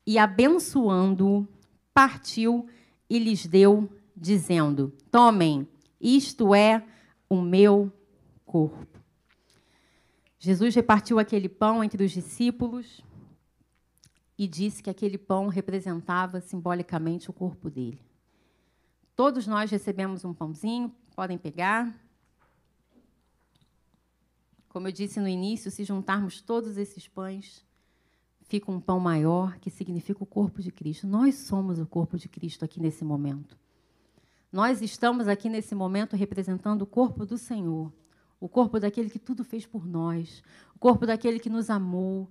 e, 0.07 0.19
abençoando-o, 0.19 1.47
partiu 1.93 2.69
e 3.11 3.19
lhes 3.19 3.45
deu, 3.45 3.91
dizendo: 4.17 4.93
Tomem, 5.11 5.69
isto 6.01 6.55
é 6.55 6.85
o 7.29 7.43
meu 7.43 7.93
corpo. 8.45 9.01
Jesus 10.39 10.75
repartiu 10.75 11.19
aquele 11.19 11.49
pão 11.49 11.83
entre 11.83 12.05
os 12.05 12.13
discípulos 12.13 13.03
e 14.39 14.47
disse 14.47 14.83
que 14.83 14.91
aquele 14.91 15.19
pão 15.19 15.49
representava 15.49 16.41
simbolicamente 16.41 17.31
o 17.31 17.33
corpo 17.33 17.69
dele. 17.69 18.01
Todos 19.17 19.47
nós 19.47 19.71
recebemos 19.71 20.25
um 20.25 20.35
pãozinho, 20.35 20.95
podem 21.15 21.39
pegar. 21.39 21.93
Como 24.77 24.89
eu 24.89 24.93
disse 24.93 25.19
no 25.19 25.27
início, 25.27 25.71
se 25.71 25.85
juntarmos 25.85 26.43
todos 26.43 26.77
esses 26.77 27.09
pães, 27.09 27.65
fica 28.43 28.71
um 28.71 28.79
pão 28.79 29.01
maior, 29.01 29.59
que 29.59 29.71
significa 29.71 30.23
o 30.23 30.27
corpo 30.27 30.61
de 30.61 30.71
Cristo. 30.71 31.07
Nós 31.07 31.35
somos 31.35 31.79
o 31.79 31.87
corpo 31.87 32.19
de 32.19 32.29
Cristo 32.29 32.63
aqui 32.63 32.79
nesse 32.79 33.03
momento. 33.03 33.57
Nós 34.53 34.83
estamos 34.83 35.29
aqui 35.29 35.49
nesse 35.49 35.75
momento 35.75 36.15
representando 36.15 36.83
o 36.83 36.87
corpo 36.87 37.25
do 37.25 37.39
Senhor, 37.39 37.91
o 38.39 38.51
corpo 38.51 38.79
daquele 38.79 39.09
que 39.09 39.19
tudo 39.19 39.43
fez 39.45 39.65
por 39.65 39.87
nós, 39.87 40.43
o 40.75 40.79
corpo 40.79 41.07
daquele 41.07 41.41
que 41.41 41.49
nos 41.49 41.71
amou, 41.71 42.29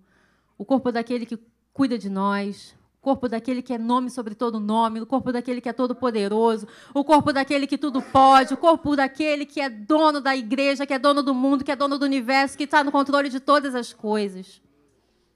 o 0.56 0.64
corpo 0.64 0.92
daquele 0.92 1.26
que 1.26 1.40
cuida 1.74 1.98
de 1.98 2.12
nós, 2.12 2.76
corpo 3.06 3.30
daquele 3.30 3.62
que 3.62 3.72
é 3.72 3.78
nome 3.78 4.10
sobre 4.10 4.34
todo 4.34 4.60
nome, 4.60 5.00
o 5.00 5.06
corpo 5.06 5.32
daquele 5.32 5.62
que 5.62 5.70
é 5.70 5.74
todo 5.74 5.94
poderoso, 5.94 6.68
o 6.92 7.04
corpo 7.04 7.32
daquele 7.32 7.68
que 7.68 7.78
tudo 7.78 8.02
pode, 8.02 8.56
o 8.56 8.58
corpo 8.58 8.96
daquele 8.96 9.46
que 9.46 9.62
é 9.62 9.70
dono 9.70 10.20
da 10.20 10.36
igreja, 10.36 10.88
que 10.88 10.94
é 10.94 10.98
dono 10.98 11.22
do 11.22 11.32
mundo, 11.32 11.64
que 11.64 11.72
é 11.72 11.76
dono 11.76 12.00
do 12.00 12.06
universo, 12.06 12.58
que 12.58 12.64
está 12.64 12.84
no 12.84 12.92
controle 12.92 13.30
de 13.30 13.40
todas 13.40 13.76
as 13.76 13.94
coisas. 13.94 14.60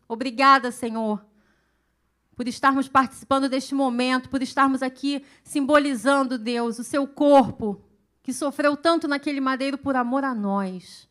Obrigada, 0.07 0.71
Senhor, 0.71 1.23
por 2.35 2.47
estarmos 2.47 2.87
participando 2.87 3.47
deste 3.47 3.75
momento, 3.75 4.29
por 4.29 4.41
estarmos 4.41 4.81
aqui 4.81 5.23
simbolizando, 5.43 6.39
Deus, 6.39 6.79
o 6.79 6.83
seu 6.83 7.05
corpo, 7.05 7.79
que 8.23 8.33
sofreu 8.33 8.75
tanto 8.75 9.07
naquele 9.07 9.39
madeiro 9.39 9.77
por 9.77 9.95
amor 9.95 10.23
a 10.23 10.33
nós. 10.33 11.07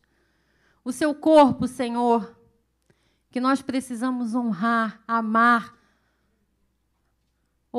O 0.83 0.91
seu 0.91 1.15
corpo, 1.15 1.69
Senhor, 1.69 2.37
que 3.31 3.39
nós 3.39 3.61
precisamos 3.61 4.35
honrar, 4.35 5.01
amar. 5.07 5.78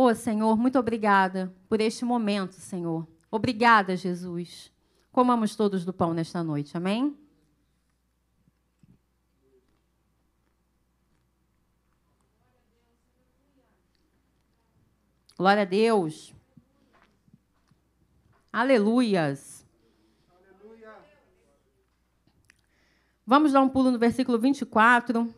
Oh, 0.02 0.14
Senhor, 0.14 0.56
muito 0.56 0.78
obrigada 0.78 1.54
por 1.68 1.78
este 1.78 2.06
momento, 2.06 2.54
Senhor. 2.54 3.06
Obrigada, 3.30 3.94
Jesus. 3.94 4.72
Comamos 5.12 5.54
todos 5.54 5.84
do 5.84 5.92
pão 5.92 6.14
nesta 6.14 6.42
noite, 6.42 6.74
amém? 6.74 7.14
Glória 15.36 15.64
a 15.64 15.66
Deus. 15.66 16.32
Aleluias. 18.50 19.66
Vamos 23.26 23.52
dar 23.52 23.60
um 23.60 23.68
pulo 23.68 23.90
no 23.90 23.98
versículo 23.98 24.38
24. 24.38 25.30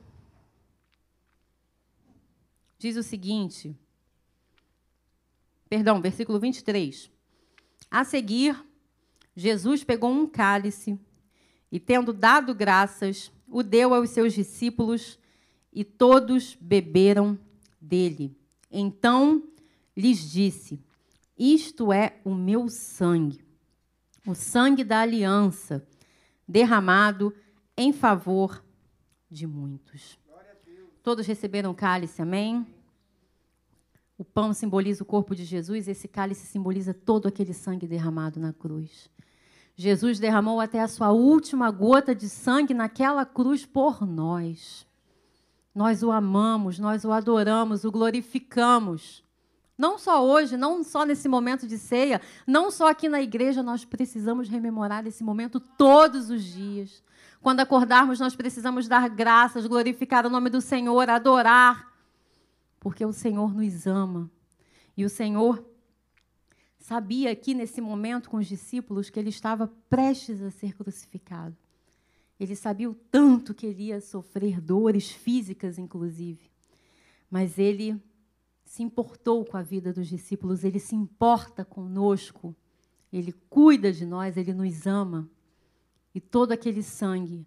Diz 2.79 2.97
o 2.97 3.03
seguinte. 3.03 3.77
Perdão, 5.73 6.03
versículo 6.03 6.39
23. 6.39 7.11
A 7.91 8.05
seguir, 8.05 8.63
Jesus 9.35 9.83
pegou 9.83 10.13
um 10.13 10.27
cálice 10.27 11.01
e, 11.71 11.81
tendo 11.81 12.13
dado 12.13 12.55
graças, 12.55 13.33
o 13.49 13.63
deu 13.63 13.95
aos 13.95 14.11
seus 14.11 14.35
discípulos 14.35 15.19
e 15.73 15.83
todos 15.83 16.59
beberam 16.61 17.39
dele. 17.81 18.37
Então 18.71 19.45
lhes 19.97 20.31
disse: 20.31 20.79
Isto 21.39 21.91
é 21.91 22.19
o 22.23 22.35
meu 22.35 22.69
sangue, 22.69 23.43
o 24.27 24.35
sangue 24.35 24.85
da 24.85 25.01
aliança, 25.01 25.83
derramado 26.47 27.35
em 27.79 27.95
favor 27.95 28.63
de 29.31 29.47
muitos. 29.47 30.19
Todos 31.03 31.27
receberam 31.27 31.73
cálice, 31.73 32.21
amém? 32.21 32.67
O 34.23 34.25
pão 34.25 34.55
simboliza 34.55 35.03
o 35.03 35.05
corpo 35.05 35.35
de 35.35 35.45
Jesus, 35.45 35.89
esse 35.89 36.07
cálice 36.07 36.47
simboliza 36.47 36.95
todo 36.95 37.27
aquele 37.27 37.53
sangue 37.53 37.89
derramado 37.89 38.39
na 38.39 38.53
cruz. 38.53 39.11
Jesus 39.75 40.21
derramou 40.21 40.61
até 40.61 40.81
a 40.81 40.87
sua 40.87 41.11
última 41.11 41.69
gota 41.73 42.15
de 42.15 42.29
sangue 42.29 42.73
naquela 42.73 43.27
cruz 43.27 43.67
por 43.67 44.07
nós. 44.07 44.87
Nós 45.75 46.05
o 46.05 46.13
amamos, 46.13 46.79
nós 46.79 47.05
o 47.05 47.11
adoramos, 47.11 47.83
o 47.83 47.91
glorificamos. 47.91 49.25
Não 49.77 49.99
só 49.99 50.25
hoje, 50.25 50.57
não 50.57 50.85
só 50.85 51.05
nesse 51.05 51.29
momento 51.29 51.67
de 51.67 51.77
ceia, 51.77 52.21
não 52.47 52.71
só 52.71 52.91
aqui 52.91 53.09
na 53.09 53.21
igreja, 53.21 53.61
nós 53.61 53.85
precisamos 53.85 54.49
rememorar 54.49 55.05
esse 55.05 55.25
momento 55.25 55.59
todos 55.59 56.31
os 56.31 56.45
dias. 56.45 57.03
Quando 57.41 57.59
acordarmos, 57.59 58.21
nós 58.21 58.37
precisamos 58.37 58.87
dar 58.87 59.09
graças, 59.09 59.67
glorificar 59.67 60.25
o 60.25 60.31
nome 60.31 60.49
do 60.49 60.61
Senhor, 60.61 61.11
adorar, 61.11 61.92
porque 62.83 63.07
o 63.07 63.13
Senhor 63.13 63.55
nos 63.55 63.87
ama. 63.87 64.29
E 64.97 65.05
o 65.05 65.09
Senhor 65.09 65.65
sabia 66.81 67.31
aqui 67.31 67.55
nesse 67.55 67.81
momento 67.81 68.29
com 68.29 68.39
os 68.39 68.47
discípulos 68.49 69.09
que 69.09 69.21
ele 69.21 69.29
estava 69.29 69.69
prestes 69.89 70.43
a 70.43 70.51
ser 70.51 70.75
crucificado. 70.75 71.57
Ele 72.41 72.57
sabia 72.57 72.91
o 72.91 72.95
tanto 72.95 73.55
que 73.55 73.67
ele 73.67 73.85
ia 73.85 74.01
sofrer 74.01 74.61
dores 74.61 75.13
físicas, 75.13 75.79
inclusive. 75.79 76.51
Mas 77.31 77.57
ele 77.57 78.03
se 78.65 78.83
importou 78.83 79.45
com 79.45 79.57
a 79.57 79.63
vida 79.63 79.93
dos 79.93 80.09
discípulos, 80.09 80.65
ele 80.65 80.81
se 80.81 80.97
importa 80.97 81.65
conosco, 81.65 82.53
ele 83.13 83.31
cuida 83.49 83.93
de 83.93 84.05
nós, 84.05 84.37
ele 84.37 84.53
nos 84.53 84.89
ama. 84.89 85.31
E 86.13 86.21
todo 86.21 86.51
aquele 86.51 86.83
sangue, 86.83 87.47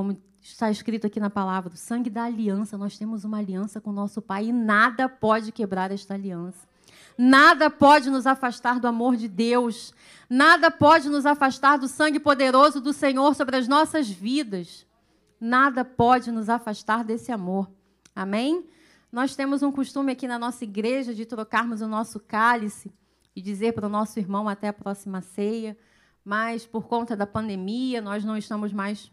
como 0.00 0.18
está 0.40 0.70
escrito 0.70 1.06
aqui 1.06 1.20
na 1.20 1.28
palavra, 1.28 1.74
o 1.74 1.76
sangue 1.76 2.08
da 2.08 2.24
aliança, 2.24 2.78
nós 2.78 2.96
temos 2.96 3.22
uma 3.22 3.36
aliança 3.36 3.82
com 3.82 3.92
nosso 3.92 4.22
Pai 4.22 4.46
e 4.46 4.52
nada 4.52 5.10
pode 5.10 5.52
quebrar 5.52 5.90
esta 5.90 6.14
aliança. 6.14 6.66
Nada 7.18 7.68
pode 7.68 8.08
nos 8.08 8.26
afastar 8.26 8.80
do 8.80 8.88
amor 8.88 9.14
de 9.14 9.28
Deus. 9.28 9.92
Nada 10.26 10.70
pode 10.70 11.10
nos 11.10 11.26
afastar 11.26 11.76
do 11.76 11.86
sangue 11.86 12.18
poderoso 12.18 12.80
do 12.80 12.94
Senhor 12.94 13.34
sobre 13.34 13.56
as 13.58 13.68
nossas 13.68 14.08
vidas. 14.08 14.86
Nada 15.38 15.84
pode 15.84 16.32
nos 16.32 16.48
afastar 16.48 17.04
desse 17.04 17.30
amor. 17.30 17.70
Amém? 18.16 18.64
Nós 19.12 19.36
temos 19.36 19.62
um 19.62 19.70
costume 19.70 20.12
aqui 20.12 20.26
na 20.26 20.38
nossa 20.38 20.64
igreja 20.64 21.14
de 21.14 21.26
trocarmos 21.26 21.82
o 21.82 21.86
nosso 21.86 22.18
cálice 22.18 22.90
e 23.36 23.42
dizer 23.42 23.74
para 23.74 23.86
o 23.86 23.90
nosso 23.90 24.18
irmão 24.18 24.48
até 24.48 24.68
a 24.68 24.72
próxima 24.72 25.20
ceia, 25.20 25.76
mas 26.24 26.64
por 26.64 26.86
conta 26.86 27.14
da 27.14 27.26
pandemia, 27.26 28.00
nós 28.00 28.24
não 28.24 28.34
estamos 28.34 28.72
mais 28.72 29.12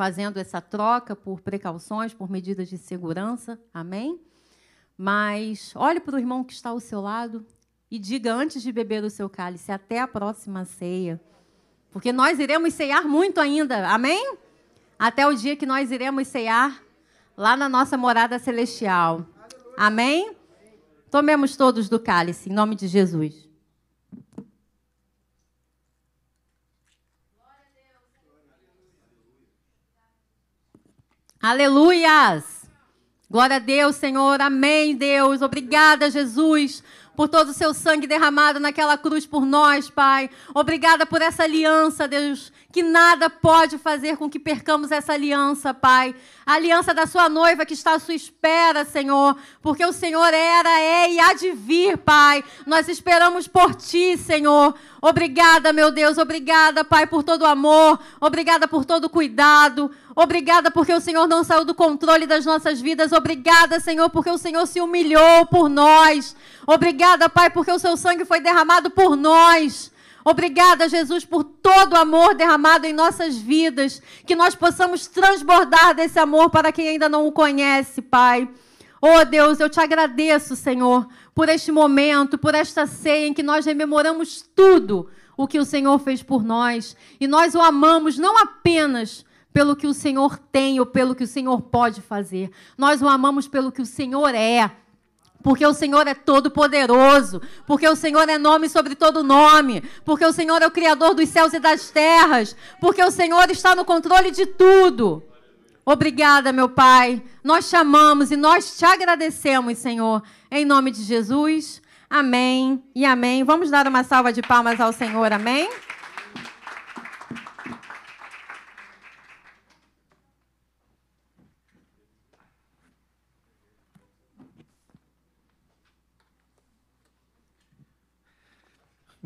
fazendo 0.00 0.38
essa 0.38 0.62
troca 0.62 1.14
por 1.14 1.42
precauções, 1.42 2.14
por 2.14 2.30
medidas 2.30 2.70
de 2.70 2.78
segurança. 2.78 3.60
Amém? 3.72 4.18
Mas 4.96 5.72
olhe 5.76 6.00
para 6.00 6.16
o 6.16 6.18
irmão 6.18 6.42
que 6.42 6.54
está 6.54 6.70
ao 6.70 6.80
seu 6.80 7.02
lado 7.02 7.44
e 7.90 7.98
diga 7.98 8.32
antes 8.32 8.62
de 8.62 8.72
beber 8.72 9.04
o 9.04 9.10
seu 9.10 9.28
cálice, 9.28 9.70
até 9.70 10.00
a 10.00 10.08
próxima 10.08 10.64
ceia. 10.64 11.20
Porque 11.90 12.14
nós 12.14 12.38
iremos 12.38 12.72
ceiar 12.72 13.06
muito 13.06 13.42
ainda, 13.42 13.90
amém? 13.90 14.36
Até 14.98 15.26
o 15.26 15.34
dia 15.34 15.54
que 15.54 15.66
nós 15.66 15.90
iremos 15.90 16.28
ceiar 16.28 16.82
lá 17.36 17.54
na 17.54 17.68
nossa 17.68 17.98
morada 17.98 18.38
celestial. 18.38 19.26
Amém? 19.76 20.34
Tomemos 21.10 21.58
todos 21.58 21.90
do 21.90 22.00
cálice, 22.00 22.48
em 22.48 22.54
nome 22.54 22.74
de 22.74 22.88
Jesus. 22.88 23.49
Aleluias! 31.42 32.68
Glória 33.30 33.56
a 33.56 33.60
Deus, 33.60 33.96
Senhor. 33.96 34.42
Amém, 34.42 34.94
Deus. 34.94 35.40
Obrigada, 35.40 36.10
Jesus, 36.10 36.84
por 37.16 37.28
todo 37.28 37.48
o 37.48 37.54
seu 37.54 37.72
sangue 37.72 38.06
derramado 38.06 38.60
naquela 38.60 38.98
cruz 38.98 39.24
por 39.24 39.46
nós, 39.46 39.88
Pai. 39.88 40.28
Obrigada 40.54 41.06
por 41.06 41.22
essa 41.22 41.44
aliança, 41.44 42.06
Deus, 42.06 42.52
que 42.72 42.82
nada 42.82 43.28
pode 43.28 43.78
fazer 43.78 44.16
com 44.16 44.30
que 44.30 44.38
percamos 44.38 44.92
essa 44.92 45.12
aliança, 45.12 45.74
Pai. 45.74 46.14
A 46.46 46.54
aliança 46.54 46.94
da 46.94 47.04
sua 47.04 47.28
noiva 47.28 47.66
que 47.66 47.74
está 47.74 47.94
à 47.94 47.98
sua 47.98 48.14
espera, 48.14 48.84
Senhor, 48.84 49.36
porque 49.60 49.84
o 49.84 49.92
Senhor 49.92 50.32
era, 50.32 50.80
é 50.80 51.10
e 51.10 51.18
há 51.18 51.32
de 51.32 51.50
vir, 51.52 51.98
Pai. 51.98 52.44
Nós 52.66 52.88
esperamos 52.88 53.48
por 53.48 53.74
ti, 53.74 54.16
Senhor. 54.16 54.74
Obrigada, 55.02 55.72
meu 55.72 55.90
Deus. 55.90 56.16
Obrigada, 56.16 56.84
Pai, 56.84 57.06
por 57.06 57.24
todo 57.24 57.42
o 57.42 57.46
amor. 57.46 57.98
Obrigada 58.20 58.68
por 58.68 58.84
todo 58.84 59.04
o 59.04 59.10
cuidado. 59.10 59.90
Obrigada 60.14 60.70
porque 60.70 60.92
o 60.92 61.00
Senhor 61.00 61.26
não 61.26 61.42
saiu 61.42 61.64
do 61.64 61.74
controle 61.74 62.26
das 62.26 62.44
nossas 62.44 62.80
vidas. 62.80 63.10
Obrigada, 63.10 63.80
Senhor, 63.80 64.10
porque 64.10 64.30
o 64.30 64.38
Senhor 64.38 64.66
se 64.66 64.80
humilhou 64.80 65.46
por 65.46 65.68
nós. 65.68 66.36
Obrigada, 66.66 67.28
Pai, 67.28 67.50
porque 67.50 67.72
o 67.72 67.78
seu 67.78 67.96
sangue 67.96 68.24
foi 68.24 68.40
derramado 68.40 68.90
por 68.90 69.16
nós. 69.16 69.90
Obrigada, 70.24 70.88
Jesus, 70.88 71.24
por 71.24 71.44
todo 71.44 71.94
o 71.94 71.98
amor 71.98 72.34
derramado 72.34 72.86
em 72.86 72.92
nossas 72.92 73.36
vidas. 73.36 74.02
Que 74.26 74.36
nós 74.36 74.54
possamos 74.54 75.06
transbordar 75.06 75.94
desse 75.94 76.18
amor 76.18 76.50
para 76.50 76.72
quem 76.72 76.88
ainda 76.88 77.08
não 77.08 77.26
o 77.26 77.32
conhece, 77.32 78.02
Pai. 78.02 78.48
Oh 79.00 79.24
Deus, 79.24 79.58
eu 79.58 79.70
te 79.70 79.80
agradeço, 79.80 80.54
Senhor, 80.54 81.08
por 81.34 81.48
este 81.48 81.72
momento, 81.72 82.36
por 82.36 82.54
esta 82.54 82.86
ceia 82.86 83.26
em 83.26 83.32
que 83.32 83.42
nós 83.42 83.64
rememoramos 83.64 84.42
tudo 84.54 85.08
o 85.36 85.48
que 85.48 85.58
o 85.58 85.64
Senhor 85.64 85.98
fez 85.98 86.22
por 86.22 86.44
nós. 86.44 86.94
E 87.18 87.26
nós 87.26 87.54
o 87.54 87.62
amamos 87.62 88.18
não 88.18 88.36
apenas 88.36 89.24
pelo 89.52 89.74
que 89.74 89.86
o 89.86 89.94
Senhor 89.94 90.38
tem 90.38 90.78
ou 90.78 90.86
pelo 90.86 91.14
que 91.14 91.24
o 91.24 91.26
Senhor 91.26 91.62
pode 91.62 92.02
fazer. 92.02 92.50
Nós 92.76 93.00
o 93.00 93.08
amamos 93.08 93.48
pelo 93.48 93.72
que 93.72 93.80
o 93.80 93.86
Senhor 93.86 94.34
é. 94.34 94.70
Porque 95.42 95.64
o 95.64 95.72
Senhor 95.72 96.06
é 96.06 96.14
todo 96.14 96.50
poderoso, 96.50 97.40
porque 97.66 97.88
o 97.88 97.96
Senhor 97.96 98.28
é 98.28 98.36
nome 98.36 98.68
sobre 98.68 98.94
todo 98.94 99.22
nome, 99.22 99.82
porque 100.04 100.24
o 100.24 100.32
Senhor 100.32 100.60
é 100.60 100.66
o 100.66 100.70
criador 100.70 101.14
dos 101.14 101.28
céus 101.28 101.54
e 101.54 101.58
das 101.58 101.90
terras, 101.90 102.54
porque 102.78 103.02
o 103.02 103.10
Senhor 103.10 103.50
está 103.50 103.74
no 103.74 103.84
controle 103.84 104.30
de 104.30 104.44
tudo. 104.44 105.22
Obrigada, 105.84 106.52
meu 106.52 106.68
Pai. 106.68 107.22
Nós 107.42 107.68
te 107.68 107.76
amamos 107.76 108.30
e 108.30 108.36
nós 108.36 108.76
te 108.76 108.84
agradecemos, 108.84 109.78
Senhor, 109.78 110.22
em 110.50 110.64
nome 110.64 110.90
de 110.90 111.02
Jesus. 111.02 111.80
Amém 112.08 112.82
e 112.94 113.04
amém. 113.04 113.42
Vamos 113.44 113.70
dar 113.70 113.86
uma 113.86 114.04
salva 114.04 114.32
de 114.32 114.42
palmas 114.42 114.80
ao 114.80 114.92
Senhor. 114.92 115.32
Amém. 115.32 115.70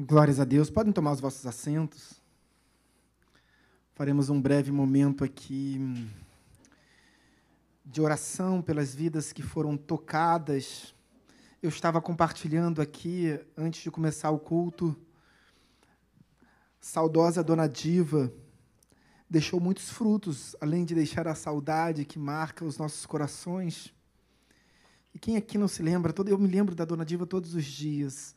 Glórias 0.06 0.38
a 0.38 0.44
Deus. 0.44 0.68
Podem 0.68 0.92
tomar 0.92 1.12
os 1.12 1.20
vossos 1.20 1.46
assentos. 1.46 2.20
Faremos 3.94 4.28
um 4.28 4.38
breve 4.38 4.70
momento 4.70 5.24
aqui 5.24 5.78
hum, 5.80 6.06
de 7.82 8.02
oração 8.02 8.60
pelas 8.60 8.94
vidas 8.94 9.32
que 9.32 9.42
foram 9.42 9.78
tocadas. 9.78 10.94
Eu 11.62 11.70
estava 11.70 12.02
compartilhando 12.02 12.82
aqui, 12.82 13.40
antes 13.56 13.82
de 13.82 13.90
começar 13.90 14.30
o 14.30 14.38
culto, 14.38 14.94
saudosa 16.78 17.42
Dona 17.42 17.66
Diva 17.66 18.30
deixou 19.30 19.58
muitos 19.58 19.88
frutos, 19.88 20.54
além 20.60 20.84
de 20.84 20.94
deixar 20.94 21.26
a 21.26 21.34
saudade 21.34 22.04
que 22.04 22.18
marca 22.18 22.62
os 22.62 22.76
nossos 22.76 23.06
corações. 23.06 23.94
E 25.14 25.18
quem 25.18 25.38
aqui 25.38 25.56
não 25.56 25.66
se 25.66 25.82
lembra? 25.82 26.12
Eu 26.26 26.38
me 26.38 26.48
lembro 26.48 26.74
da 26.74 26.84
Dona 26.84 27.06
Diva 27.06 27.24
todos 27.24 27.54
os 27.54 27.64
dias. 27.64 28.36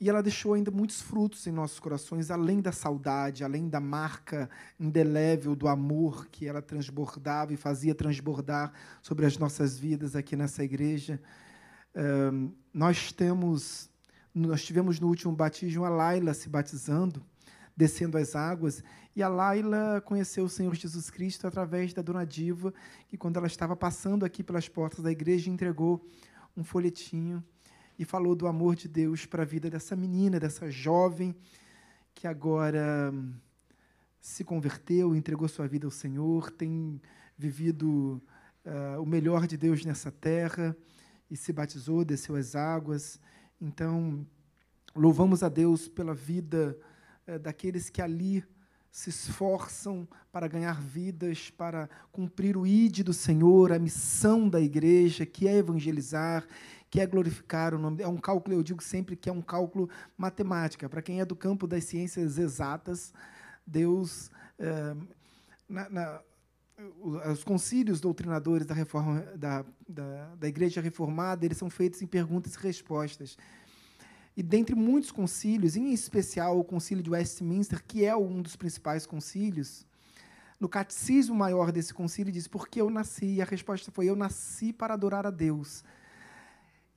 E 0.00 0.10
ela 0.10 0.22
deixou 0.22 0.52
ainda 0.54 0.70
muitos 0.70 1.00
frutos 1.00 1.46
em 1.46 1.50
nossos 1.50 1.80
corações, 1.80 2.30
além 2.30 2.60
da 2.60 2.72
saudade, 2.72 3.42
além 3.42 3.68
da 3.68 3.80
marca 3.80 4.50
indelével 4.78 5.54
do 5.56 5.66
amor 5.66 6.26
que 6.26 6.46
ela 6.46 6.60
transbordava 6.60 7.54
e 7.54 7.56
fazia 7.56 7.94
transbordar 7.94 8.72
sobre 9.00 9.24
as 9.24 9.38
nossas 9.38 9.78
vidas 9.78 10.14
aqui 10.14 10.36
nessa 10.36 10.62
igreja. 10.62 11.18
Uh, 11.94 12.52
nós 12.72 13.12
temos, 13.12 13.88
nós 14.34 14.62
tivemos 14.62 15.00
no 15.00 15.06
último 15.06 15.34
batismo 15.34 15.84
a 15.84 15.88
Laila 15.88 16.34
se 16.34 16.48
batizando, 16.48 17.24
descendo 17.76 18.18
as 18.18 18.36
águas, 18.36 18.82
e 19.16 19.22
a 19.22 19.28
Laila 19.28 20.02
conheceu 20.04 20.44
o 20.44 20.50
Senhor 20.50 20.74
Jesus 20.74 21.08
Cristo 21.08 21.46
através 21.46 21.94
da 21.94 22.02
Dona 22.02 22.26
Diva, 22.26 22.74
que 23.08 23.16
quando 23.16 23.36
ela 23.38 23.46
estava 23.46 23.74
passando 23.74 24.24
aqui 24.24 24.42
pelas 24.42 24.68
portas 24.68 25.02
da 25.02 25.10
igreja 25.10 25.48
entregou 25.48 26.06
um 26.56 26.62
folhetinho 26.62 27.42
e 27.98 28.04
falou 28.04 28.34
do 28.34 28.46
amor 28.46 28.74
de 28.74 28.88
Deus 28.88 29.26
para 29.26 29.42
a 29.42 29.46
vida 29.46 29.70
dessa 29.70 29.94
menina, 29.94 30.40
dessa 30.40 30.70
jovem 30.70 31.34
que 32.14 32.26
agora 32.26 33.10
hum, 33.12 33.32
se 34.20 34.44
converteu, 34.44 35.14
entregou 35.14 35.48
sua 35.48 35.66
vida 35.66 35.86
ao 35.86 35.90
Senhor, 35.90 36.50
tem 36.50 37.00
vivido 37.36 38.22
uh, 38.64 39.02
o 39.02 39.06
melhor 39.06 39.46
de 39.46 39.56
Deus 39.56 39.84
nessa 39.84 40.10
terra 40.10 40.76
e 41.30 41.36
se 41.36 41.52
batizou, 41.52 42.04
desceu 42.04 42.36
as 42.36 42.54
águas. 42.54 43.20
Então, 43.60 44.26
louvamos 44.94 45.42
a 45.42 45.48
Deus 45.48 45.88
pela 45.88 46.14
vida 46.14 46.78
uh, 47.28 47.38
daqueles 47.38 47.90
que 47.90 48.00
ali 48.00 48.44
se 48.90 49.10
esforçam 49.10 50.06
para 50.30 50.46
ganhar 50.46 50.80
vidas, 50.80 51.50
para 51.50 51.90
cumprir 52.12 52.56
o 52.56 52.64
ide 52.64 53.02
do 53.02 53.12
Senhor, 53.12 53.72
a 53.72 53.78
missão 53.78 54.48
da 54.48 54.60
igreja, 54.60 55.26
que 55.26 55.48
é 55.48 55.56
evangelizar 55.56 56.46
quer 56.94 57.08
glorificar 57.08 57.74
o 57.74 57.78
nome. 57.78 58.00
É 58.00 58.06
um 58.06 58.16
cálculo, 58.16 58.54
eu 58.54 58.62
digo 58.62 58.80
sempre 58.80 59.16
que 59.16 59.28
é 59.28 59.32
um 59.32 59.42
cálculo 59.42 59.90
matemática. 60.16 60.88
Para 60.88 61.02
quem 61.02 61.20
é 61.20 61.24
do 61.24 61.34
campo 61.34 61.66
das 61.66 61.82
ciências 61.82 62.38
exatas, 62.38 63.12
Deus. 63.66 64.30
É, 64.56 64.94
na, 65.68 65.90
na, 65.90 66.20
os 67.32 67.42
concílios 67.42 68.00
doutrinadores 68.00 68.64
da, 68.64 68.74
reforma, 68.74 69.22
da, 69.36 69.64
da, 69.88 70.34
da 70.36 70.48
Igreja 70.48 70.80
Reformada 70.80 71.44
eles 71.44 71.58
são 71.58 71.68
feitos 71.68 72.00
em 72.00 72.06
perguntas 72.06 72.54
e 72.54 72.58
respostas. 72.58 73.36
E 74.36 74.42
dentre 74.42 74.76
muitos 74.76 75.10
concílios, 75.10 75.76
em 75.76 75.92
especial 75.92 76.58
o 76.58 76.64
concílio 76.64 77.02
de 77.02 77.10
Westminster, 77.10 77.82
que 77.84 78.04
é 78.04 78.14
um 78.14 78.40
dos 78.40 78.54
principais 78.54 79.04
concílios, 79.04 79.84
no 80.60 80.68
catecismo 80.68 81.34
maior 81.34 81.72
desse 81.72 81.92
concílio 81.92 82.32
diz: 82.32 82.46
Por 82.46 82.68
que 82.68 82.80
eu 82.80 82.88
nasci? 82.88 83.26
E 83.26 83.42
a 83.42 83.44
resposta 83.44 83.90
foi: 83.90 84.08
Eu 84.08 84.14
nasci 84.14 84.72
para 84.72 84.94
adorar 84.94 85.26
a 85.26 85.30
Deus. 85.30 85.82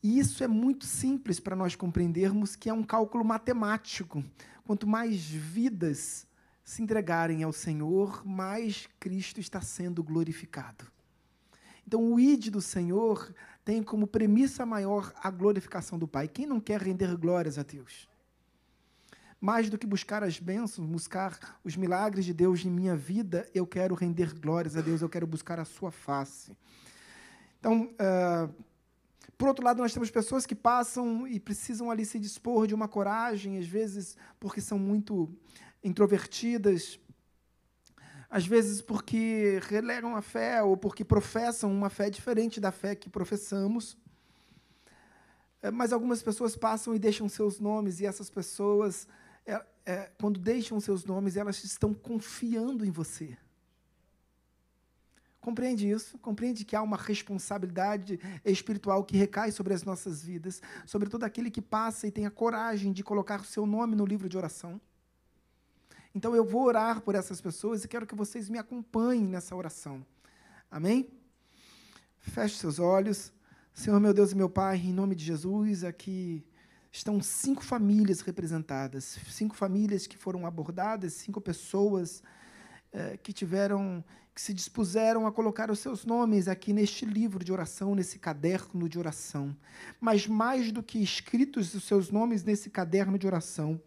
E 0.01 0.19
isso 0.19 0.43
é 0.43 0.47
muito 0.47 0.85
simples 0.85 1.39
para 1.39 1.55
nós 1.55 1.75
compreendermos 1.75 2.55
que 2.55 2.69
é 2.69 2.73
um 2.73 2.83
cálculo 2.83 3.25
matemático. 3.25 4.23
Quanto 4.65 4.85
mais 4.85 5.21
vidas 5.25 6.27
se 6.63 6.81
entregarem 6.81 7.43
ao 7.43 7.53
Senhor, 7.53 8.25
mais 8.25 8.87
Cristo 8.99 9.39
está 9.39 9.61
sendo 9.61 10.03
glorificado. 10.03 10.85
Então, 11.87 12.11
o 12.11 12.19
id 12.19 12.49
do 12.49 12.61
Senhor 12.61 13.33
tem 13.63 13.81
como 13.81 14.05
premissa 14.05 14.65
maior 14.65 15.13
a 15.23 15.31
glorificação 15.31 15.97
do 15.97 16.05
Pai. 16.05 16.27
Quem 16.27 16.45
não 16.45 16.59
quer 16.59 16.81
render 16.81 17.15
glórias 17.15 17.57
a 17.57 17.63
Deus? 17.63 18.09
Mais 19.39 19.69
do 19.69 19.77
que 19.77 19.87
buscar 19.87 20.23
as 20.23 20.39
bênçãos, 20.39 20.85
buscar 20.85 21.57
os 21.63 21.77
milagres 21.77 22.25
de 22.25 22.33
Deus 22.33 22.65
em 22.65 22.69
minha 22.69 22.95
vida, 22.95 23.49
eu 23.53 23.65
quero 23.65 23.95
render 23.95 24.37
glórias 24.37 24.75
a 24.75 24.81
Deus, 24.81 25.01
eu 25.01 25.07
quero 25.07 25.25
buscar 25.25 25.59
a 25.59 25.65
Sua 25.65 25.91
face. 25.91 26.51
Então, 27.59 27.89
uh, 27.93 28.53
por 29.37 29.47
outro 29.47 29.63
lado, 29.63 29.81
nós 29.81 29.93
temos 29.93 30.09
pessoas 30.09 30.45
que 30.45 30.55
passam 30.55 31.27
e 31.27 31.39
precisam 31.39 31.91
ali 31.91 32.05
se 32.05 32.19
dispor 32.19 32.67
de 32.67 32.73
uma 32.73 32.87
coragem, 32.87 33.57
às 33.57 33.67
vezes 33.67 34.17
porque 34.39 34.61
são 34.61 34.79
muito 34.79 35.29
introvertidas, 35.83 36.99
às 38.29 38.45
vezes 38.45 38.81
porque 38.81 39.59
relegam 39.63 40.15
a 40.15 40.21
fé 40.21 40.61
ou 40.61 40.75
porque 40.75 41.05
professam 41.05 41.71
uma 41.71 41.89
fé 41.89 42.09
diferente 42.09 42.59
da 42.59 42.71
fé 42.71 42.95
que 42.95 43.09
professamos. 43.09 43.97
É, 45.61 45.71
mas 45.71 45.93
algumas 45.93 46.21
pessoas 46.21 46.55
passam 46.55 46.93
e 46.95 46.99
deixam 46.99 47.27
seus 47.27 47.59
nomes, 47.59 47.99
e 47.99 48.05
essas 48.05 48.29
pessoas, 48.29 49.07
é, 49.45 49.65
é, 49.85 50.11
quando 50.19 50.39
deixam 50.39 50.79
seus 50.79 51.03
nomes, 51.03 51.35
elas 51.35 51.63
estão 51.63 51.93
confiando 51.93 52.85
em 52.85 52.91
você 52.91 53.37
Compreende 55.47 55.89
isso? 55.89 56.17
Compreende 56.17 56.65
que 56.65 56.75
há 56.75 56.81
uma 56.81 56.97
responsabilidade 56.97 58.19
espiritual 58.43 59.01
que 59.05 59.15
recai 59.15 59.49
sobre 59.49 59.73
as 59.73 59.81
nossas 59.81 60.21
vidas, 60.21 60.61
sobre 60.85 61.09
todo 61.09 61.23
aquele 61.23 61.49
que 61.49 61.61
passa 61.61 62.05
e 62.05 62.11
tem 62.11 62.25
a 62.25 62.29
coragem 62.29 62.91
de 62.91 63.01
colocar 63.01 63.39
o 63.39 63.45
seu 63.45 63.65
nome 63.65 63.95
no 63.95 64.05
livro 64.05 64.27
de 64.27 64.35
oração? 64.35 64.81
Então 66.13 66.35
eu 66.35 66.43
vou 66.43 66.63
orar 66.63 66.99
por 66.99 67.15
essas 67.15 67.39
pessoas 67.39 67.85
e 67.85 67.87
quero 67.87 68.05
que 68.05 68.13
vocês 68.13 68.49
me 68.49 68.57
acompanhem 68.57 69.25
nessa 69.25 69.55
oração. 69.55 70.05
Amém? 70.69 71.09
Feche 72.19 72.57
seus 72.57 72.77
olhos. 72.77 73.31
Senhor 73.73 74.01
meu 74.01 74.13
Deus 74.13 74.33
e 74.33 74.35
meu 74.35 74.49
Pai, 74.49 74.75
em 74.75 74.91
nome 74.91 75.15
de 75.15 75.23
Jesus, 75.23 75.85
aqui 75.85 76.45
estão 76.91 77.21
cinco 77.21 77.63
famílias 77.63 78.19
representadas, 78.19 79.17
cinco 79.29 79.55
famílias 79.55 80.07
que 80.07 80.17
foram 80.17 80.45
abordadas, 80.45 81.13
cinco 81.13 81.39
pessoas 81.39 82.21
eh, 82.21 82.36
que 83.23 83.33
tiveram, 83.33 84.03
que 84.33 84.41
se 84.41 84.53
dispuseram 84.53 85.25
a 85.25 85.31
colocar 85.31 85.71
os 85.71 85.79
seus 85.79 86.05
nomes 86.05 86.47
aqui 86.47 86.73
neste 86.73 87.05
livro 87.05 87.43
de 87.43 87.51
oração, 87.51 87.95
nesse 87.95 88.19
caderno 88.19 88.87
de 88.87 88.99
oração. 88.99 89.55
Mas 89.99 90.27
mais 90.27 90.71
do 90.71 90.83
que 90.83 91.01
escritos 91.01 91.73
os 91.73 91.83
seus 91.83 92.11
nomes 92.11 92.43
nesse 92.43 92.69
caderno 92.69 93.17
de 93.17 93.27
oração, 93.27 93.81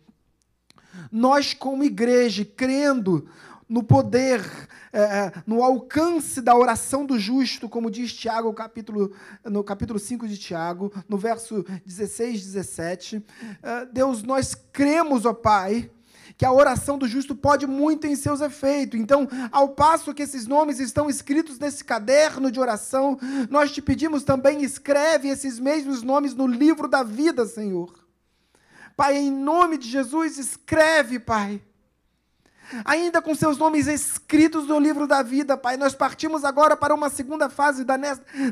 nós, 1.10 1.54
como 1.54 1.84
igreja, 1.84 2.44
crendo 2.44 3.28
no 3.70 3.84
poder, 3.84 4.44
é, 4.92 5.32
no 5.46 5.62
alcance 5.62 6.40
da 6.42 6.56
oração 6.56 7.06
do 7.06 7.16
justo, 7.16 7.68
como 7.68 7.88
diz 7.88 8.12
Tiago, 8.12 8.52
capítulo, 8.52 9.14
no 9.44 9.62
capítulo 9.62 9.96
5 9.96 10.26
de 10.26 10.36
Tiago, 10.36 10.92
no 11.08 11.16
verso 11.16 11.64
16, 11.86 12.44
17. 12.46 13.24
É, 13.62 13.86
Deus, 13.86 14.24
nós 14.24 14.56
cremos, 14.56 15.24
ó 15.24 15.32
Pai, 15.32 15.88
que 16.40 16.46
a 16.46 16.52
oração 16.52 16.96
do 16.96 17.06
justo 17.06 17.34
pode 17.34 17.66
muito 17.66 18.06
em 18.06 18.16
seus 18.16 18.40
efeitos. 18.40 18.98
Então, 18.98 19.28
ao 19.52 19.68
passo 19.74 20.14
que 20.14 20.22
esses 20.22 20.46
nomes 20.46 20.80
estão 20.80 21.10
escritos 21.10 21.58
nesse 21.58 21.84
caderno 21.84 22.50
de 22.50 22.58
oração, 22.58 23.18
nós 23.50 23.70
te 23.70 23.82
pedimos 23.82 24.22
também, 24.22 24.62
escreve 24.62 25.28
esses 25.28 25.58
mesmos 25.58 26.02
nomes 26.02 26.34
no 26.34 26.46
livro 26.46 26.88
da 26.88 27.02
vida, 27.02 27.44
Senhor. 27.44 27.92
Pai, 28.96 29.18
em 29.18 29.30
nome 29.30 29.76
de 29.76 29.86
Jesus, 29.86 30.38
escreve, 30.38 31.18
Pai. 31.18 31.60
Ainda 32.84 33.20
com 33.20 33.34
seus 33.34 33.58
nomes 33.58 33.86
escritos 33.86 34.66
no 34.66 34.78
livro 34.78 35.06
da 35.06 35.22
vida, 35.22 35.56
Pai, 35.56 35.76
nós 35.76 35.94
partimos 35.94 36.44
agora 36.44 36.76
para 36.76 36.94
uma 36.94 37.08
segunda 37.08 37.48
fase 37.48 37.84
da, 37.84 37.96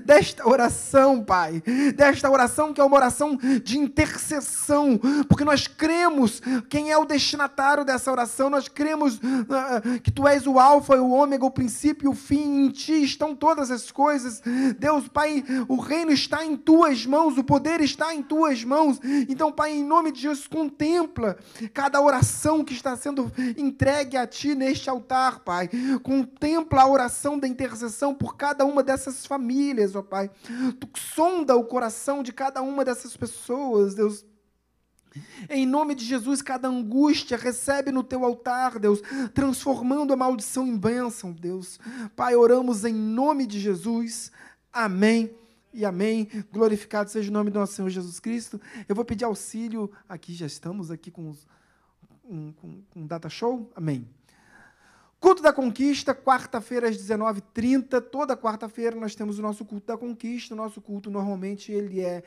desta 0.05 0.49
oração, 0.49 1.23
Pai. 1.23 1.63
Desta 1.95 2.31
oração 2.31 2.73
que 2.73 2.81
é 2.81 2.85
uma 2.85 2.97
oração 2.97 3.39
de 3.63 3.79
intercessão, 3.79 4.99
porque 5.29 5.45
nós 5.45 5.67
cremos 5.67 6.43
quem 6.69 6.91
é 6.91 6.99
o 6.99 7.05
destinatário 7.05 7.85
dessa 7.85 8.11
oração, 8.11 8.51
nós 8.51 8.69
cremos 8.69 9.17
uh, 9.17 10.01
que 10.03 10.11
Tu 10.11 10.27
és 10.27 10.47
o 10.47 10.59
Alfa 10.59 10.97
e 10.97 11.01
o 11.01 11.11
Ômega, 11.11 11.45
o 11.45 11.51
princípio 11.51 12.07
e 12.07 12.09
o 12.09 12.15
fim, 12.15 12.67
em 12.67 12.71
Ti 12.71 13.03
estão 13.03 13.35
todas 13.35 13.71
as 13.71 13.91
coisas. 13.91 14.43
Deus, 14.79 15.09
Pai, 15.09 15.45
o 15.69 15.77
reino 15.77 16.11
está 16.13 16.45
em 16.45 16.57
Tuas 16.57 17.07
mãos, 17.07 17.39
o 17.39 17.45
poder 17.45 17.81
está 17.81 18.15
em 18.15 18.23
Tuas 18.23 18.65
mãos. 18.65 19.01
Então, 19.29 19.53
Pai, 19.53 19.73
em 19.73 19.85
nome 19.85 20.13
de 20.13 20.23
Jesus, 20.23 20.47
contempla 20.47 21.37
cada 21.73 22.01
oração 22.01 22.65
que 22.65 22.73
está 22.73 22.97
sendo 22.97 23.33
entregue 23.57 24.08
entregue 24.09 24.17
a 24.17 24.27
Ti 24.27 24.55
neste 24.55 24.89
altar, 24.89 25.41
Pai. 25.41 25.69
Contempla 26.03 26.83
a 26.83 26.89
oração 26.89 27.39
da 27.39 27.47
intercessão 27.47 28.15
por 28.15 28.37
cada 28.37 28.65
uma 28.65 28.83
dessas 28.83 29.27
famílias, 29.27 29.95
ó 29.95 30.03
Pai. 30.03 30.31
Tu 30.81 30.89
sonda 31.15 31.55
o 31.55 31.65
coração 31.65 32.23
de 32.23 32.33
cada 32.33 32.63
uma 32.63 32.85
dessas 32.85 33.17
pessoas, 33.17 33.95
Deus. 33.95 34.25
Em 35.51 35.67
nome 35.67 35.95
de 35.95 36.05
Jesus, 36.05 36.41
cada 36.43 36.69
angústia 36.69 37.37
recebe 37.37 37.91
no 37.91 38.05
teu 38.05 38.25
altar, 38.25 38.79
Deus, 38.79 39.01
transformando 39.35 40.13
a 40.13 40.17
maldição 40.17 40.67
em 40.67 40.77
bênção, 40.77 41.33
Deus. 41.33 41.79
Pai, 42.15 42.37
oramos 42.37 42.85
em 42.85 42.95
nome 42.95 43.47
de 43.47 43.59
Jesus. 43.59 44.31
Amém 44.73 45.35
e 45.73 45.85
amém. 45.85 46.29
Glorificado 46.53 47.11
seja 47.11 47.31
o 47.31 47.33
nome 47.33 47.51
do 47.51 47.59
nosso 47.59 47.73
Senhor 47.73 47.89
Jesus 47.89 48.21
Cristo. 48.21 48.61
Eu 48.89 48.95
vou 48.95 49.05
pedir 49.05 49.25
auxílio 49.25 49.91
aqui, 50.09 50.35
já 50.35 50.47
estamos 50.47 50.91
aqui 50.91 51.11
com 51.11 51.29
os 51.31 51.47
um, 52.29 52.83
um 52.95 53.07
data 53.07 53.29
show? 53.29 53.71
Amém. 53.75 54.07
Culto 55.21 55.43
da 55.43 55.53
Conquista, 55.53 56.15
quarta-feira 56.15 56.89
às 56.89 56.97
19h30. 56.97 58.01
Toda 58.03 58.37
quarta-feira 58.37 58.95
nós 58.95 59.17
temos 59.17 59.39
o 59.39 59.43
nosso 59.43 59.65
culto 59.65 59.87
da 59.87 59.99
Conquista. 59.99 60.55
O 60.55 60.57
nosso 60.57 60.81
culto 60.81 61.11
normalmente 61.11 61.73
ele 61.73 62.01
é 62.01 62.23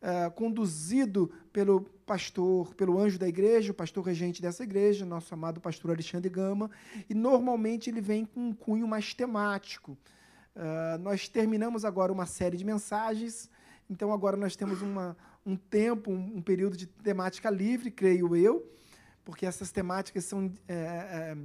uh, 0.00 0.30
conduzido 0.30 1.32
pelo 1.52 1.82
pastor, 2.06 2.72
pelo 2.74 3.00
anjo 3.00 3.18
da 3.18 3.26
igreja, 3.26 3.72
o 3.72 3.74
pastor 3.74 4.04
regente 4.04 4.40
dessa 4.40 4.62
igreja, 4.62 5.04
nosso 5.04 5.34
amado 5.34 5.60
pastor 5.60 5.90
Alexandre 5.90 6.28
Gama. 6.28 6.70
E 7.10 7.14
normalmente 7.14 7.90
ele 7.90 8.00
vem 8.00 8.24
com 8.24 8.40
um 8.48 8.52
cunho 8.52 8.86
mais 8.86 9.12
temático. 9.12 9.98
Uh, 10.54 10.98
nós 11.00 11.28
terminamos 11.28 11.84
agora 11.84 12.12
uma 12.12 12.26
série 12.26 12.56
de 12.56 12.64
mensagens. 12.64 13.50
Então 13.90 14.12
agora 14.12 14.36
nós 14.36 14.54
temos 14.54 14.82
uma, 14.82 15.16
um 15.44 15.56
tempo, 15.56 16.12
um, 16.12 16.36
um 16.36 16.42
período 16.42 16.76
de 16.76 16.86
temática 16.86 17.50
livre, 17.50 17.90
creio 17.90 18.36
eu 18.36 18.76
porque 19.26 19.44
essas 19.44 19.72
temáticas 19.72 20.24
são 20.24 20.52
é, 20.68 20.74
é, 20.74 21.36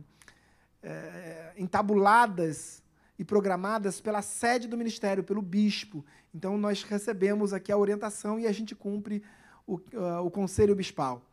é, 0.83 1.53
entabuladas 1.57 2.83
e 3.17 3.25
programadas 3.25 3.99
pela 3.99 4.21
sede 4.21 4.67
do 4.67 4.77
ministério, 4.77 5.23
pelo 5.23 5.41
bispo. 5.41 6.05
Então, 6.33 6.59
nós 6.59 6.83
recebemos 6.83 7.53
aqui 7.53 7.71
a 7.71 7.77
orientação 7.77 8.39
e 8.39 8.45
a 8.45 8.51
gente 8.51 8.75
cumpre 8.75 9.23
o, 9.65 9.75
uh, 9.75 10.23
o 10.23 10.29
conselho 10.29 10.75
bispal. 10.75 11.23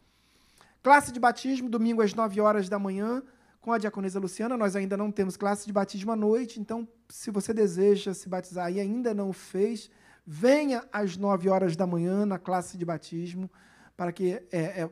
Classe 0.83 1.13
de 1.13 1.21
batismo, 1.21 1.69
domingo 1.69 2.01
às 2.01 2.15
9 2.15 2.41
horas 2.41 2.67
da 2.67 2.79
manhã, 2.79 3.23
com 3.61 3.71
a 3.71 3.79
diaconisa 3.79 4.19
Luciana. 4.19 4.57
Nós 4.57 4.75
ainda 4.75 4.97
não 4.97 5.13
temos 5.13 5.37
classe 5.37 5.67
de 5.67 5.73
batismo 5.73 6.13
à 6.13 6.17
noite, 6.17 6.59
então, 6.59 6.89
se 7.11 7.31
você 7.31 7.53
deseja 7.53 8.15
se 8.15 8.27
batizar 8.27 8.73
e 8.73 8.81
ainda 8.81 9.13
não 9.13 9.35
fez, 9.35 9.91
venha 10.27 10.83
às 10.91 11.15
9 11.15 11.51
horas 11.51 11.77
da 11.77 11.87
manhã 11.87 12.25
na 12.25 12.39
classe 12.39 12.79
de 12.79 12.87
batismo, 12.87 13.51
para 13.95 14.13
que 14.13 14.33
é, 14.51 14.83
é, 14.83 14.91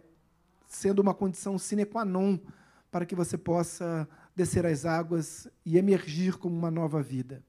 sendo 0.66 1.00
uma 1.00 1.14
condição 1.14 1.58
sine 1.58 1.84
qua 1.84 2.04
non 2.04 2.38
para 2.90 3.06
que 3.06 3.14
você 3.14 3.36
possa 3.36 4.08
descer 4.34 4.66
as 4.66 4.84
águas 4.84 5.48
e 5.64 5.76
emergir 5.78 6.36
como 6.38 6.56
uma 6.56 6.70
nova 6.70 7.02
vida. 7.02 7.42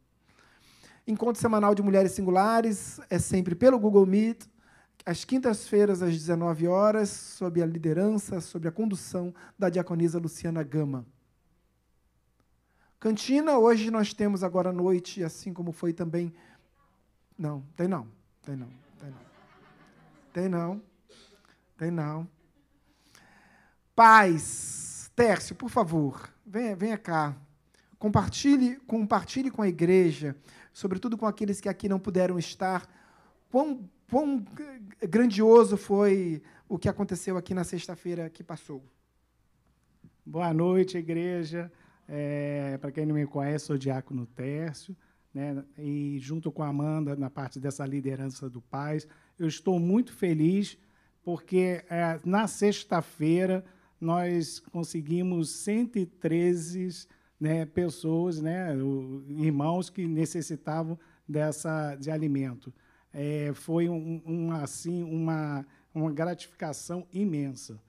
Encontro 1.07 1.41
semanal 1.41 1.73
de 1.73 1.81
mulheres 1.81 2.11
singulares 2.11 2.99
é 3.09 3.17
sempre 3.17 3.55
pelo 3.55 3.79
Google 3.79 4.05
Meet, 4.05 4.45
às 5.05 5.23
quintas-feiras 5.23 6.01
às 6.01 6.11
19 6.11 6.67
horas, 6.67 7.09
sob 7.09 7.61
a 7.61 7.65
liderança, 7.65 8.41
sob 8.41 8.67
a 8.67 8.71
condução 8.71 9.33
da 9.57 9.69
diaconisa 9.69 10.19
Luciana 10.19 10.63
Gama. 10.63 11.05
Cantina, 12.99 13.57
hoje 13.57 13.89
nós 13.89 14.13
temos 14.13 14.43
agora 14.43 14.71
à 14.71 14.73
noite, 14.73 15.23
assim 15.23 15.53
como 15.53 15.71
foi 15.71 15.93
também. 15.93 16.33
Não, 17.37 17.63
tem 17.75 17.87
não, 17.87 18.07
tem 18.43 18.57
não, 18.57 18.67
tem 18.99 19.09
não. 19.09 19.19
Tem 20.33 20.49
não, 20.49 20.81
tem 21.77 21.91
não. 21.91 22.27
Paz. 23.97 25.11
Tércio, 25.15 25.55
por 25.55 25.71
favor, 25.71 26.31
venha, 26.45 26.75
venha 26.75 26.99
cá. 26.99 27.35
Compartilhe, 27.97 28.75
compartilhe 28.85 29.49
com 29.49 29.63
a 29.63 29.67
igreja, 29.67 30.35
sobretudo 30.71 31.17
com 31.17 31.25
aqueles 31.25 31.59
que 31.59 31.67
aqui 31.67 31.89
não 31.89 31.97
puderam 31.97 32.37
estar, 32.37 32.87
quão, 33.49 33.89
quão 34.07 34.45
grandioso 35.01 35.77
foi 35.77 36.43
o 36.69 36.77
que 36.77 36.87
aconteceu 36.87 37.37
aqui 37.37 37.55
na 37.55 37.63
sexta-feira 37.63 38.29
que 38.29 38.43
passou. 38.43 38.83
Boa 40.23 40.53
noite, 40.53 40.95
igreja. 40.95 41.71
É, 42.07 42.77
Para 42.77 42.91
quem 42.91 43.03
não 43.03 43.15
me 43.15 43.25
conhece, 43.25 43.65
sou 43.65 43.79
Diácono 43.79 44.27
Tércio, 44.27 44.95
né, 45.33 45.63
e 45.75 46.19
junto 46.19 46.51
com 46.51 46.61
a 46.61 46.67
Amanda, 46.67 47.15
na 47.15 47.31
parte 47.31 47.59
dessa 47.59 47.83
liderança 47.83 48.47
do 48.47 48.61
Paz, 48.61 49.07
eu 49.39 49.47
estou 49.47 49.79
muito 49.79 50.13
feliz, 50.13 50.77
porque 51.23 51.83
é, 51.89 52.19
na 52.23 52.45
sexta-feira 52.45 53.65
nós 53.99 54.59
conseguimos 54.71 55.49
113 55.49 57.07
né, 57.39 57.65
pessoas, 57.65 58.41
né, 58.41 58.75
irmãos 59.37 59.89
que 59.89 60.07
necessitavam 60.07 60.97
dessa 61.27 61.95
de 61.95 62.09
alimento. 62.09 62.73
É, 63.13 63.51
foi 63.53 63.89
um, 63.89 64.21
um, 64.25 64.51
assim 64.51 65.03
uma, 65.03 65.65
uma 65.93 66.11
gratificação 66.11 67.05
imensa. 67.11 67.79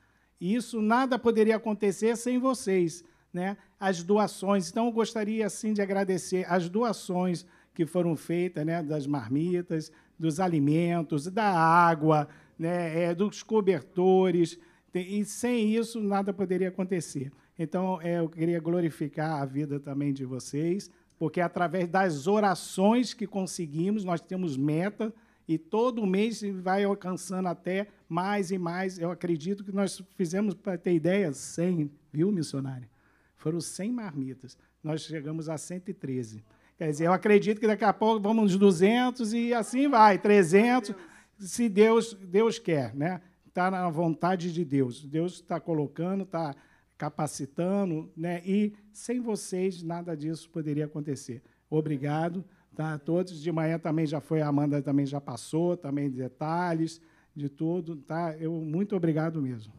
Isso 0.40 0.80
nada 0.80 1.18
poderia 1.18 1.56
acontecer 1.56 2.16
sem 2.16 2.38
vocês, 2.38 3.04
né? 3.32 3.56
As 3.78 4.02
doações. 4.02 4.70
Então, 4.70 4.86
eu 4.86 4.92
gostaria 4.92 5.44
assim 5.44 5.72
de 5.72 5.82
agradecer 5.82 6.46
as 6.48 6.68
doações 6.68 7.44
que 7.74 7.84
foram 7.86 8.16
feitas, 8.16 8.64
né, 8.64 8.82
das 8.82 9.06
marmitas, 9.06 9.92
dos 10.18 10.40
alimentos, 10.40 11.26
da 11.26 11.48
água, 11.48 12.28
né, 12.58 13.04
é, 13.04 13.14
dos 13.14 13.42
cobertores, 13.42 14.58
e 14.94 15.24
sem 15.24 15.74
isso, 15.74 16.00
nada 16.00 16.32
poderia 16.32 16.68
acontecer. 16.68 17.30
Então, 17.58 18.00
é, 18.00 18.20
eu 18.20 18.28
queria 18.28 18.60
glorificar 18.60 19.42
a 19.42 19.44
vida 19.44 19.80
também 19.80 20.12
de 20.12 20.24
vocês, 20.24 20.90
porque 21.18 21.40
através 21.40 21.88
das 21.88 22.26
orações 22.26 23.12
que 23.12 23.26
conseguimos, 23.26 24.04
nós 24.04 24.20
temos 24.20 24.56
meta, 24.56 25.12
e 25.48 25.56
todo 25.56 26.06
mês 26.06 26.42
vai 26.62 26.84
alcançando 26.84 27.48
até 27.48 27.88
mais 28.06 28.50
e 28.50 28.58
mais. 28.58 28.98
Eu 28.98 29.10
acredito 29.10 29.64
que 29.64 29.72
nós 29.72 30.02
fizemos, 30.14 30.54
para 30.54 30.76
ter 30.76 30.92
ideia, 30.92 31.32
100, 31.32 31.90
viu, 32.12 32.30
missionária? 32.30 32.88
Foram 33.34 33.58
100 33.58 33.90
marmitas. 33.90 34.58
Nós 34.84 35.00
chegamos 35.00 35.48
a 35.48 35.56
113. 35.56 36.44
Quer 36.76 36.90
dizer, 36.90 37.06
eu 37.06 37.12
acredito 37.12 37.60
que 37.60 37.66
daqui 37.66 37.84
a 37.84 37.94
pouco 37.94 38.20
vamos 38.20 38.52
uns 38.52 38.58
200 38.58 39.32
e 39.32 39.54
assim 39.54 39.88
vai, 39.88 40.18
300, 40.18 40.94
se 41.38 41.68
Deus, 41.68 42.14
Deus 42.14 42.58
quer, 42.58 42.94
né? 42.94 43.20
Está 43.58 43.72
na 43.72 43.90
vontade 43.90 44.52
de 44.52 44.64
Deus. 44.64 45.04
Deus 45.04 45.32
está 45.32 45.58
colocando, 45.58 46.22
está 46.22 46.54
capacitando, 46.96 48.08
né? 48.16 48.40
E 48.46 48.72
sem 48.92 49.18
vocês 49.20 49.82
nada 49.82 50.16
disso 50.16 50.48
poderia 50.48 50.84
acontecer. 50.84 51.42
Obrigado, 51.68 52.44
tá? 52.76 52.94
A 52.94 52.98
todos 53.00 53.42
de 53.42 53.50
manhã 53.50 53.76
também 53.76 54.06
já 54.06 54.20
foi, 54.20 54.42
a 54.42 54.46
Amanda 54.46 54.80
também 54.80 55.04
já 55.04 55.20
passou, 55.20 55.76
também 55.76 56.08
detalhes 56.08 57.00
de 57.34 57.48
tudo, 57.48 57.96
tá? 57.96 58.32
Eu 58.38 58.52
muito 58.52 58.94
obrigado 58.94 59.42
mesmo. 59.42 59.72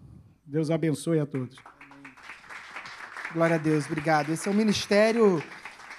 Deus 0.46 0.70
abençoe 0.70 1.22
a 1.22 1.26
todos. 1.26 1.56
Glória 3.34 3.56
a 3.56 3.60
Deus, 3.60 3.86
obrigado. 3.86 4.30
Esse 4.30 4.50
é 4.50 4.52
um 4.52 4.56
ministério 4.56 5.42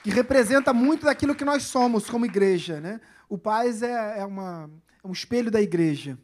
que 0.02 0.10
representa 0.10 0.74
muito 0.74 1.06
daquilo 1.06 1.34
que 1.34 1.46
nós 1.46 1.62
somos 1.62 2.10
como 2.10 2.26
igreja. 2.26 2.78
Né? 2.78 3.00
O 3.26 3.38
Paz 3.38 3.82
é, 3.82 4.18
é, 4.18 4.24
uma, 4.26 4.70
é 5.02 5.08
um 5.08 5.12
espelho 5.12 5.50
da 5.50 5.62
igreja. 5.62 6.18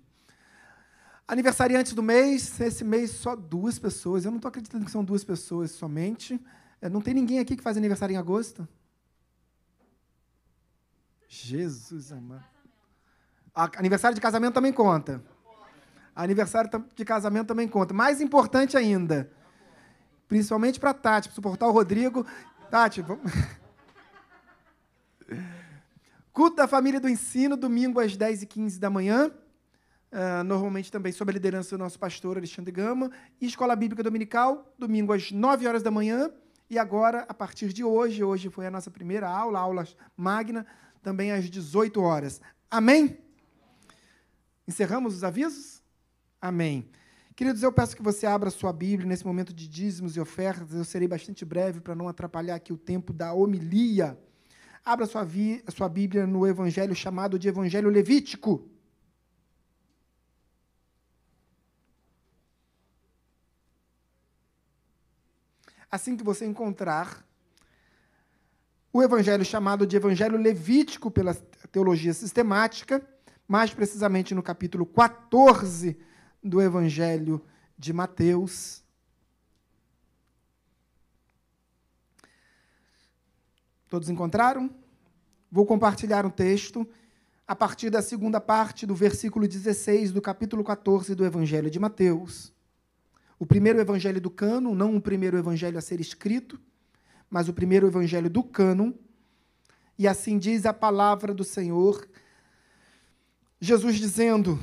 Aniversariantes 1.28 1.92
do 1.92 2.04
mês, 2.04 2.60
esse 2.60 2.84
mês 2.84 3.10
só 3.10 3.34
duas 3.34 3.78
pessoas. 3.78 4.24
Eu 4.24 4.30
não 4.30 4.38
estou 4.38 4.48
acreditando 4.48 4.84
que 4.84 4.90
são 4.90 5.02
duas 5.02 5.24
pessoas 5.24 5.72
somente. 5.72 6.40
É, 6.80 6.88
não 6.88 7.00
tem 7.00 7.12
ninguém 7.12 7.40
aqui 7.40 7.56
que 7.56 7.62
faz 7.62 7.76
aniversário 7.76 8.14
em 8.14 8.16
agosto? 8.16 8.66
Jesus 11.28 12.12
amado. 12.12 12.44
Aniversário 13.52 14.14
de 14.14 14.20
casamento 14.20 14.54
também 14.54 14.72
conta. 14.72 15.20
Aniversário 16.14 16.70
de 16.94 17.04
casamento 17.04 17.48
também 17.48 17.66
conta. 17.66 17.92
Mais 17.92 18.20
importante 18.20 18.76
ainda, 18.76 19.30
principalmente 20.28 20.78
para 20.78 20.94
Tati, 20.94 21.28
para 21.28 21.34
suportar 21.34 21.66
o 21.66 21.72
Rodrigo. 21.72 22.24
Tati, 22.70 23.02
vamos. 23.02 23.32
Culto 26.32 26.56
da 26.56 26.68
Família 26.68 27.00
do 27.00 27.08
Ensino, 27.08 27.56
domingo 27.56 27.98
às 27.98 28.16
10h15 28.16 28.78
da 28.78 28.88
manhã. 28.88 29.32
Uh, 30.12 30.44
normalmente 30.44 30.90
também 30.90 31.12
sob 31.12 31.30
a 31.30 31.34
liderança 31.34 31.76
do 31.76 31.82
nosso 31.82 31.98
pastor 31.98 32.36
Alexandre 32.36 32.72
Gama. 32.72 33.10
E 33.40 33.46
Escola 33.46 33.76
Bíblica 33.76 34.02
Dominical, 34.02 34.72
domingo 34.78 35.12
às 35.12 35.30
9 35.30 35.66
horas 35.66 35.82
da 35.82 35.90
manhã. 35.90 36.30
E 36.68 36.78
agora, 36.78 37.24
a 37.28 37.34
partir 37.34 37.72
de 37.72 37.84
hoje, 37.84 38.24
hoje 38.24 38.48
foi 38.48 38.66
a 38.66 38.70
nossa 38.70 38.90
primeira 38.90 39.28
aula, 39.28 39.60
aula 39.60 39.86
magna, 40.16 40.66
também 41.02 41.30
às 41.30 41.48
18 41.48 42.00
horas. 42.00 42.40
Amém? 42.70 43.18
Encerramos 44.66 45.14
os 45.14 45.22
avisos? 45.22 45.80
Amém. 46.40 46.88
Queridos, 47.36 47.62
eu 47.62 47.70
peço 47.70 47.94
que 47.94 48.02
você 48.02 48.26
abra 48.26 48.50
sua 48.50 48.72
Bíblia 48.72 49.06
nesse 49.06 49.24
momento 49.24 49.52
de 49.52 49.68
dízimos 49.68 50.16
e 50.16 50.20
ofertas. 50.20 50.74
Eu 50.74 50.84
serei 50.84 51.06
bastante 51.06 51.44
breve 51.44 51.80
para 51.80 51.94
não 51.94 52.08
atrapalhar 52.08 52.54
aqui 52.54 52.72
o 52.72 52.78
tempo 52.78 53.12
da 53.12 53.32
homilia. 53.32 54.18
Abra 54.84 55.04
sua, 55.06 55.22
vi, 55.22 55.62
sua 55.68 55.88
Bíblia 55.88 56.26
no 56.26 56.46
Evangelho 56.46 56.94
chamado 56.94 57.38
de 57.38 57.46
Evangelho 57.46 57.90
Levítico. 57.90 58.68
Assim 65.90 66.16
que 66.16 66.24
você 66.24 66.44
encontrar 66.44 67.24
o 68.92 69.02
Evangelho 69.02 69.44
chamado 69.44 69.86
de 69.86 69.96
Evangelho 69.96 70.38
Levítico 70.38 71.10
pela 71.10 71.34
teologia 71.70 72.14
sistemática, 72.14 73.06
mais 73.46 73.72
precisamente 73.72 74.34
no 74.34 74.42
capítulo 74.42 74.86
14 74.86 75.98
do 76.42 76.62
Evangelho 76.62 77.44
de 77.78 77.92
Mateus. 77.92 78.82
Todos 83.88 84.08
encontraram? 84.08 84.70
Vou 85.50 85.64
compartilhar 85.66 86.26
um 86.26 86.30
texto 86.30 86.88
a 87.46 87.54
partir 87.54 87.90
da 87.90 88.02
segunda 88.02 88.40
parte 88.40 88.84
do 88.86 88.94
versículo 88.94 89.46
16 89.46 90.10
do 90.10 90.20
capítulo 90.20 90.64
14 90.64 91.14
do 91.14 91.24
Evangelho 91.24 91.70
de 91.70 91.78
Mateus. 91.78 92.55
O 93.38 93.44
primeiro 93.44 93.80
evangelho 93.80 94.20
do 94.20 94.30
cânon, 94.30 94.74
não 94.74 94.96
o 94.96 95.00
primeiro 95.00 95.36
evangelho 95.36 95.78
a 95.78 95.82
ser 95.82 96.00
escrito, 96.00 96.60
mas 97.28 97.48
o 97.48 97.52
primeiro 97.52 97.86
evangelho 97.86 98.30
do 98.30 98.42
cânon. 98.42 98.92
E 99.98 100.06
assim 100.06 100.38
diz 100.38 100.64
a 100.66 100.72
palavra 100.72 101.34
do 101.34 101.44
Senhor, 101.44 102.08
Jesus 103.60 103.96
dizendo: 103.96 104.58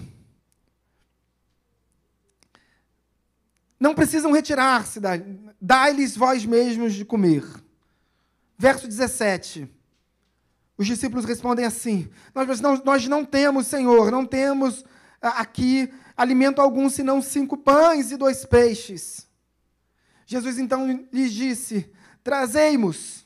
Não 3.80 3.93
precisam 3.93 4.32
retirar-se, 4.32 4.99
dai-lhes 5.59 6.15
vós 6.15 6.45
mesmos 6.45 6.93
de 6.93 7.03
comer. 7.03 7.43
Verso 8.57 8.88
17. 8.88 9.69
Os 10.78 10.88
discípulos 10.88 11.26
respondem 11.26 11.65
assim: 11.65 12.09
Nós 12.34 12.59
não, 12.59 12.82
nós 12.84 13.07
não 13.07 13.26
temos, 13.26 13.67
Senhor, 13.67 14.09
não 14.09 14.26
temos 14.26 14.86
aqui 15.30 15.91
alimento 16.15 16.61
algum 16.61 16.89
senão 16.89 17.21
cinco 17.21 17.57
pães 17.57 18.11
e 18.11 18.17
dois 18.17 18.45
peixes. 18.45 19.28
Jesus 20.26 20.57
então 20.59 21.07
lhes 21.11 21.34
disse: 21.34 21.89
Trazei-mos. 22.24 23.24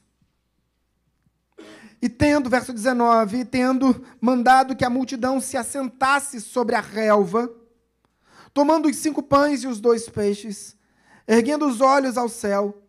E 1.99 2.07
tendo, 2.07 2.49
verso 2.49 2.71
19, 2.71 3.45
tendo 3.45 4.05
mandado 4.21 4.75
que 4.75 4.85
a 4.85 4.89
multidão 4.89 5.41
se 5.41 5.57
assentasse 5.57 6.39
sobre 6.39 6.75
a 6.75 6.79
relva, 6.79 7.51
tomando 8.53 8.87
os 8.87 8.95
cinco 8.97 9.23
pães 9.23 9.63
e 9.63 9.67
os 9.67 9.79
dois 9.79 10.07
peixes, 10.07 10.77
erguendo 11.27 11.67
os 11.67 11.81
olhos 11.81 12.15
ao 12.15 12.29
céu, 12.29 12.83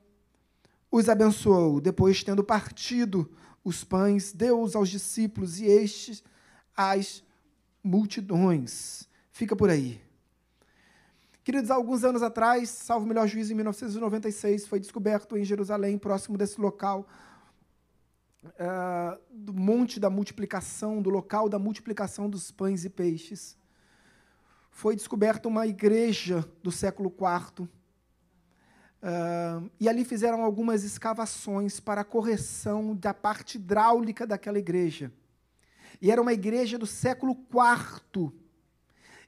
os 0.90 1.08
abençoou. 1.08 1.80
Depois, 1.80 2.22
tendo 2.22 2.44
partido 2.44 3.30
os 3.64 3.82
pães, 3.82 4.32
deu-os 4.32 4.76
aos 4.76 4.90
discípulos 4.90 5.58
e 5.58 5.64
estes 5.64 6.22
às 6.76 7.22
multidões. 7.88 9.08
Fica 9.30 9.56
por 9.56 9.70
aí. 9.70 10.00
Queridos, 11.42 11.70
alguns 11.70 12.04
anos 12.04 12.22
atrás, 12.22 12.68
salvo 12.68 13.06
melhor 13.06 13.26
juízo, 13.26 13.52
em 13.52 13.56
1996, 13.56 14.66
foi 14.66 14.78
descoberto 14.78 15.38
em 15.38 15.44
Jerusalém, 15.44 15.96
próximo 15.96 16.36
desse 16.36 16.60
local, 16.60 17.08
uh, 18.44 19.18
do 19.30 19.54
monte 19.54 19.98
da 19.98 20.10
multiplicação, 20.10 21.00
do 21.00 21.08
local 21.08 21.48
da 21.48 21.58
multiplicação 21.58 22.28
dos 22.28 22.50
pães 22.50 22.84
e 22.84 22.90
peixes. 22.90 23.56
Foi 24.70 24.94
descoberta 24.94 25.48
uma 25.48 25.66
igreja 25.66 26.44
do 26.62 26.70
século 26.70 27.08
IV, 27.10 27.66
Uh, 29.00 29.70
e 29.78 29.88
ali 29.88 30.04
fizeram 30.04 30.42
algumas 30.42 30.82
escavações 30.82 31.78
para 31.78 32.00
a 32.00 32.04
correção 32.04 32.96
da 32.96 33.14
parte 33.14 33.56
hidráulica 33.56 34.26
daquela 34.26 34.58
igreja. 34.58 35.12
E 36.00 36.10
era 36.10 36.20
uma 36.20 36.32
igreja 36.32 36.78
do 36.78 36.86
século 36.86 37.32
IV. 37.32 38.32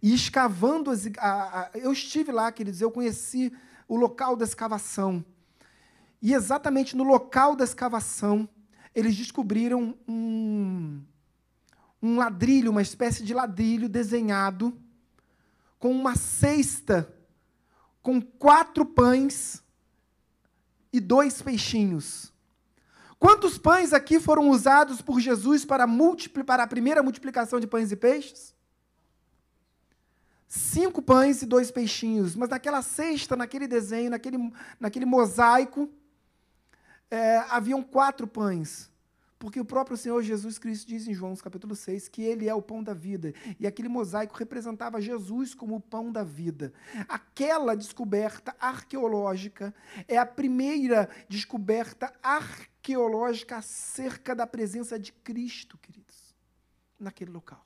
E 0.03 0.15
escavando, 0.15 0.91
as, 0.91 1.07
a, 1.19 1.61
a, 1.63 1.71
eu 1.75 1.93
estive 1.93 2.33
lá, 2.33 2.51
queridos, 2.51 2.81
eu 2.81 2.91
conheci 2.91 3.53
o 3.89 3.97
local 3.97 4.37
da 4.37 4.45
escavação. 4.45 5.25
E 6.23 6.33
exatamente 6.33 6.97
no 6.97 7.05
local 7.05 7.57
da 7.57 7.65
escavação, 7.65 8.49
eles 8.95 9.17
descobriram 9.17 9.97
um, 10.07 11.03
um 12.03 12.17
ladrilho, 12.17 12.71
uma 12.71 12.83
espécie 12.83 13.23
de 13.23 13.35
ladrilho 13.35 13.89
desenhado 13.89 14.77
com 15.79 15.91
uma 15.91 16.15
cesta 16.15 17.15
com 18.03 18.21
quatro 18.21 18.85
pães 18.85 19.63
e 20.93 21.01
dois 21.01 21.43
peixinhos. 21.43 22.33
Quantos 23.21 23.59
pães 23.59 23.93
aqui 23.93 24.19
foram 24.19 24.49
usados 24.49 25.03
por 25.03 25.21
Jesus 25.21 25.63
para, 25.63 25.87
para 26.47 26.63
a 26.63 26.67
primeira 26.67 27.03
multiplicação 27.03 27.61
de 27.61 27.67
pães 27.67 27.93
e 27.93 27.97
peixes? 27.97 28.55
Cinco 30.49 31.03
pães 31.03 31.43
e 31.43 31.47
dois 31.47 31.71
peixinhos. 31.71 32.35
Mas 32.35 32.49
naquela 32.49 32.81
cesta, 32.81 33.37
naquele 33.37 33.69
desenho, 33.69 34.11
naquele, 34.11 34.53
naquele 34.81 35.05
mosaico, 35.05 35.89
é, 37.11 37.45
haviam 37.51 37.83
quatro 37.83 38.27
pães. 38.27 38.90
Porque 39.41 39.59
o 39.59 39.65
próprio 39.65 39.97
Senhor 39.97 40.23
Jesus 40.23 40.59
Cristo 40.59 40.87
diz 40.87 41.09
em 41.09 41.15
João 41.15 41.35
capítulo 41.35 41.75
6 41.75 42.09
que 42.09 42.21
ele 42.21 42.47
é 42.47 42.55
o 42.55 42.61
pão 42.61 42.85
da 42.85 42.93
vida. 42.93 43.33
E 43.59 43.67
aquele 43.67 43.89
mosaico 43.89 44.37
representava 44.37 45.01
Jesus 45.01 45.55
como 45.55 45.77
o 45.77 45.81
pão 45.81 46.13
da 46.13 46.23
vida. 46.23 46.75
Aquela 47.09 47.75
descoberta 47.75 48.55
arqueológica 48.61 49.75
é 50.07 50.19
a 50.19 50.27
primeira 50.27 51.09
descoberta 51.27 52.13
arqueológica 52.23 53.57
acerca 53.57 54.37
da 54.37 54.47
presença 54.47 54.99
de 54.99 55.11
Cristo, 55.11 55.79
queridos, 55.79 56.37
naquele 56.99 57.31
local. 57.31 57.65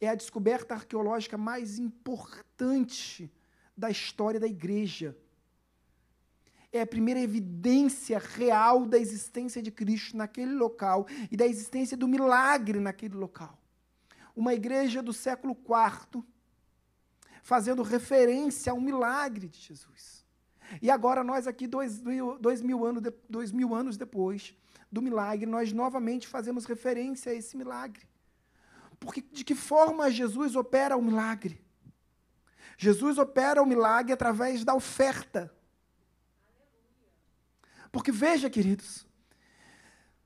É 0.00 0.08
a 0.08 0.14
descoberta 0.14 0.74
arqueológica 0.74 1.36
mais 1.36 1.76
importante 1.76 3.28
da 3.76 3.90
história 3.90 4.38
da 4.38 4.46
igreja 4.46 5.16
é 6.72 6.80
a 6.80 6.86
primeira 6.86 7.20
evidência 7.20 8.18
real 8.18 8.86
da 8.86 8.98
existência 8.98 9.62
de 9.62 9.70
Cristo 9.70 10.16
naquele 10.16 10.52
local 10.54 11.06
e 11.30 11.36
da 11.36 11.46
existência 11.46 11.96
do 11.96 12.08
milagre 12.08 12.80
naquele 12.80 13.14
local. 13.14 13.58
Uma 14.34 14.54
igreja 14.54 15.02
do 15.02 15.12
século 15.12 15.54
IV, 15.54 16.24
fazendo 17.42 17.82
referência 17.82 18.72
ao 18.72 18.80
milagre 18.80 19.48
de 19.48 19.58
Jesus. 19.58 20.24
E 20.80 20.90
agora 20.90 21.22
nós 21.22 21.46
aqui, 21.46 21.66
dois 21.66 22.00
dois 22.00 22.62
mil, 22.62 22.86
anos, 22.86 23.02
de- 23.02 23.12
dois 23.28 23.52
mil 23.52 23.74
anos 23.74 23.98
depois 23.98 24.54
do 24.90 25.02
milagre, 25.02 25.44
nós 25.44 25.72
novamente 25.72 26.26
fazemos 26.26 26.64
referência 26.64 27.32
a 27.32 27.34
esse 27.34 27.54
milagre. 27.56 28.06
Porque 28.98 29.20
de 29.20 29.44
que 29.44 29.54
forma 29.54 30.10
Jesus 30.10 30.56
opera 30.56 30.96
o 30.96 31.02
milagre? 31.02 31.60
Jesus 32.78 33.18
opera 33.18 33.62
o 33.62 33.66
milagre 33.66 34.12
através 34.12 34.64
da 34.64 34.74
oferta. 34.74 35.52
Porque 37.92 38.10
veja, 38.10 38.48
queridos, 38.48 39.06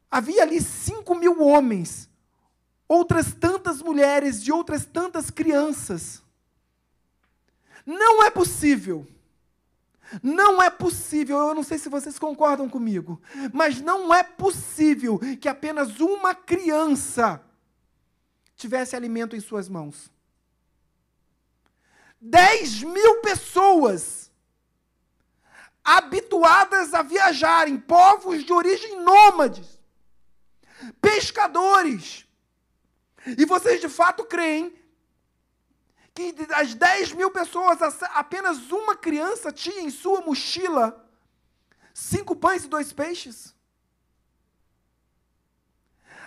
havia 0.09 0.43
ali 0.43 0.61
cinco 0.63 1.17
mil 1.17 1.43
homens, 1.43 2.09
outras 2.89 3.35
tantas 3.35 3.83
mulheres 3.83 4.47
e 4.47 4.53
outras 4.53 4.87
tantas 4.87 5.31
crianças. 5.31 6.23
Não 7.85 8.23
é 8.23 8.31
possível. 8.31 9.07
Não 10.23 10.63
é 10.63 10.71
possível, 10.71 11.37
eu 11.37 11.55
não 11.55 11.65
sei 11.65 11.79
se 11.79 11.89
vocês 11.89 12.17
concordam 12.17 12.69
comigo, 12.69 13.21
mas 13.53 13.81
não 13.81 14.15
é 14.15 14.23
possível 14.23 15.19
que 15.41 15.49
apenas 15.49 15.99
uma 15.99 16.33
criança 16.33 17.43
tivesse 18.55 18.95
alimento 18.95 19.35
em 19.35 19.41
suas 19.41 19.69
mãos. 19.69 20.09
10 22.21 22.85
mil 22.85 23.21
pessoas 23.21 24.26
habituadas 25.87 26.93
a 26.93 27.03
viajarem, 27.03 27.79
povos 27.79 28.43
de 28.45 28.53
origem 28.53 29.01
nômades, 29.03 29.79
pescadores. 31.01 32.27
E 33.39 33.45
vocês 33.47 33.81
de 33.81 33.89
fato 33.89 34.25
creem 34.25 34.77
que 36.13 36.33
das 36.33 36.75
10 36.75 37.13
mil 37.13 37.31
pessoas, 37.31 37.81
as- 37.81 38.03
apenas 38.15 38.73
uma 38.73 38.97
criança 38.97 39.53
tinha 39.53 39.81
em 39.83 39.91
sua 39.91 40.23
mochila 40.23 41.09
cinco 41.95 42.35
pães 42.35 42.65
e 42.65 42.69
dois 42.69 42.93
peixes? 42.93 43.55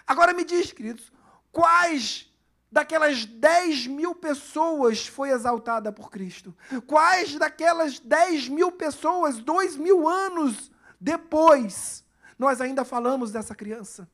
Agora 0.07 0.33
me 0.33 0.45
diz, 0.45 0.71
queridos, 0.71 1.11
quais 1.51 2.28
daquelas 2.71 3.25
10 3.25 3.87
mil 3.87 4.13
pessoas 4.13 5.07
foi 5.07 5.29
exaltada 5.29 5.91
por 5.91 6.09
Cristo? 6.11 6.55
Quais 6.85 7.35
daquelas 7.35 7.99
10 7.99 8.49
mil 8.49 8.71
pessoas, 8.71 9.39
dois 9.39 9.75
mil 9.75 10.07
anos 10.07 10.71
depois, 10.99 12.03
nós 12.37 12.61
ainda 12.61 12.85
falamos 12.85 13.31
dessa 13.31 13.55
criança? 13.55 14.07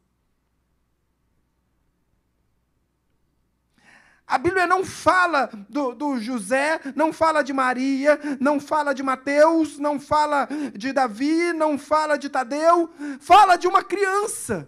A 4.28 4.40
Bíblia 4.40 4.66
não 4.66 4.84
fala 4.84 5.52
do, 5.70 5.94
do 5.94 6.20
José, 6.20 6.80
não 6.96 7.14
fala 7.14 7.44
de 7.44 7.54
Maria, 7.54 8.20
não 8.40 8.60
fala 8.60 8.94
de 8.94 9.04
Mateus, 9.04 9.78
não 9.78 10.00
fala 10.00 10.50
de 10.74 10.92
Davi, 10.92 11.54
não 11.54 11.78
fala 11.78 12.18
de 12.18 12.28
Tadeu, 12.28 12.90
fala 13.20 13.56
de 13.56 13.68
uma 13.68 13.84
criança. 13.84 14.68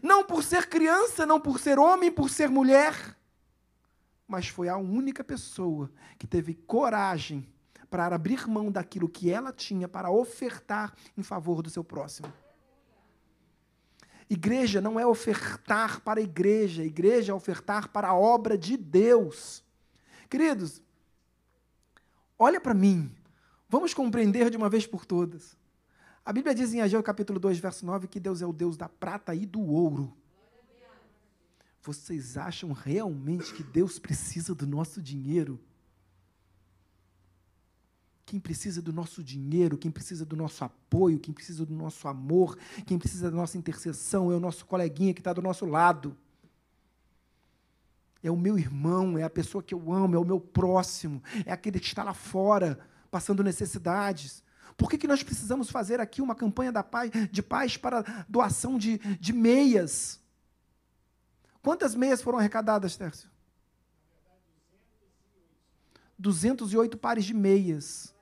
Não 0.00 0.24
por 0.24 0.44
ser 0.44 0.68
criança, 0.68 1.26
não 1.26 1.40
por 1.40 1.58
ser 1.58 1.78
homem, 1.78 2.10
por 2.10 2.30
ser 2.30 2.48
mulher, 2.48 3.16
mas 4.26 4.48
foi 4.48 4.68
a 4.68 4.76
única 4.76 5.22
pessoa 5.22 5.90
que 6.18 6.26
teve 6.26 6.54
coragem 6.54 7.46
para 7.90 8.06
abrir 8.06 8.48
mão 8.48 8.72
daquilo 8.72 9.08
que 9.08 9.30
ela 9.30 9.52
tinha 9.52 9.86
para 9.86 10.10
ofertar 10.10 10.94
em 11.18 11.22
favor 11.22 11.60
do 11.60 11.68
seu 11.68 11.84
próximo. 11.84 12.32
Igreja 14.30 14.80
não 14.80 14.98
é 14.98 15.06
ofertar 15.06 16.00
para 16.00 16.18
a 16.18 16.22
igreja, 16.22 16.82
igreja 16.82 17.32
é 17.32 17.34
ofertar 17.34 17.88
para 17.88 18.08
a 18.08 18.14
obra 18.14 18.56
de 18.56 18.78
Deus. 18.78 19.62
Queridos, 20.30 20.80
olha 22.38 22.58
para 22.58 22.72
mim, 22.72 23.14
vamos 23.68 23.92
compreender 23.92 24.48
de 24.48 24.56
uma 24.56 24.70
vez 24.70 24.86
por 24.86 25.04
todas. 25.04 25.54
A 26.24 26.32
Bíblia 26.32 26.54
diz 26.54 26.72
em 26.72 26.80
Ageu 26.80 27.02
capítulo 27.02 27.40
2, 27.40 27.58
verso 27.58 27.84
9, 27.84 28.06
que 28.06 28.20
Deus 28.20 28.40
é 28.42 28.46
o 28.46 28.52
Deus 28.52 28.76
da 28.76 28.88
prata 28.88 29.34
e 29.34 29.44
do 29.44 29.60
ouro. 29.60 30.16
Vocês 31.82 32.36
acham 32.36 32.70
realmente 32.72 33.52
que 33.52 33.64
Deus 33.64 33.98
precisa 33.98 34.54
do 34.54 34.64
nosso 34.64 35.02
dinheiro? 35.02 35.58
Quem 38.24 38.38
precisa 38.38 38.80
do 38.80 38.92
nosso 38.92 39.22
dinheiro, 39.22 39.76
quem 39.76 39.90
precisa 39.90 40.24
do 40.24 40.36
nosso 40.36 40.64
apoio, 40.64 41.18
quem 41.18 41.34
precisa 41.34 41.66
do 41.66 41.74
nosso 41.74 42.06
amor, 42.06 42.56
quem 42.86 42.98
precisa 42.98 43.28
da 43.28 43.36
nossa 43.36 43.58
intercessão 43.58 44.30
é 44.30 44.36
o 44.36 44.40
nosso 44.40 44.64
coleguinha 44.64 45.12
que 45.12 45.20
está 45.20 45.32
do 45.32 45.42
nosso 45.42 45.66
lado. 45.66 46.16
É 48.22 48.30
o 48.30 48.36
meu 48.36 48.56
irmão, 48.56 49.18
é 49.18 49.24
a 49.24 49.28
pessoa 49.28 49.60
que 49.60 49.74
eu 49.74 49.92
amo, 49.92 50.14
é 50.14 50.18
o 50.18 50.24
meu 50.24 50.40
próximo, 50.40 51.20
é 51.44 51.50
aquele 51.50 51.80
que 51.80 51.86
está 51.86 52.04
lá 52.04 52.14
fora, 52.14 52.78
passando 53.10 53.42
necessidades. 53.42 54.40
Por 54.82 54.90
que, 54.90 54.98
que 54.98 55.06
nós 55.06 55.22
precisamos 55.22 55.70
fazer 55.70 56.00
aqui 56.00 56.20
uma 56.20 56.34
campanha 56.34 56.72
da 56.72 56.82
paz, 56.82 57.08
de 57.30 57.40
paz 57.40 57.76
para 57.76 58.02
doação 58.28 58.76
de, 58.76 58.98
de 58.98 59.32
meias? 59.32 60.18
Quantas 61.62 61.94
meias 61.94 62.20
foram 62.20 62.40
arrecadadas, 62.40 62.96
Tércio? 62.96 63.30
208 66.18 66.98
pares 66.98 67.24
de 67.24 67.32
meias. 67.32 68.12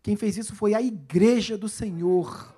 Quem 0.00 0.14
fez 0.14 0.36
isso 0.36 0.54
foi 0.54 0.74
a 0.74 0.80
igreja 0.80 1.58
do 1.58 1.68
Senhor. 1.68 2.54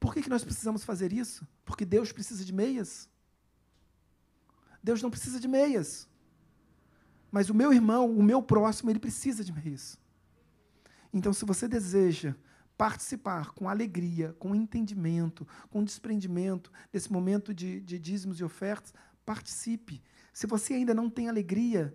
Por 0.00 0.12
que, 0.12 0.22
que 0.22 0.28
nós 0.28 0.42
precisamos 0.42 0.82
fazer 0.82 1.12
isso? 1.12 1.46
Porque 1.64 1.84
Deus 1.84 2.10
precisa 2.10 2.44
de 2.44 2.52
meias? 2.52 3.08
Deus 4.82 5.00
não 5.00 5.08
precisa 5.08 5.38
de 5.38 5.46
meias. 5.46 6.08
Mas 7.30 7.48
o 7.48 7.54
meu 7.54 7.72
irmão, 7.72 8.10
o 8.10 8.24
meu 8.24 8.42
próximo, 8.42 8.90
ele 8.90 8.98
precisa 8.98 9.44
de 9.44 9.52
meias. 9.52 10.01
Então, 11.12 11.32
se 11.32 11.44
você 11.44 11.68
deseja 11.68 12.34
participar 12.76 13.50
com 13.52 13.68
alegria, 13.68 14.34
com 14.38 14.54
entendimento, 14.54 15.46
com 15.70 15.84
desprendimento 15.84 16.72
desse 16.90 17.12
momento 17.12 17.52
de, 17.52 17.80
de 17.80 17.98
dízimos 17.98 18.40
e 18.40 18.44
ofertas, 18.44 18.94
participe. 19.24 20.02
Se 20.32 20.46
você 20.46 20.74
ainda 20.74 20.94
não 20.94 21.10
tem 21.10 21.28
alegria, 21.28 21.94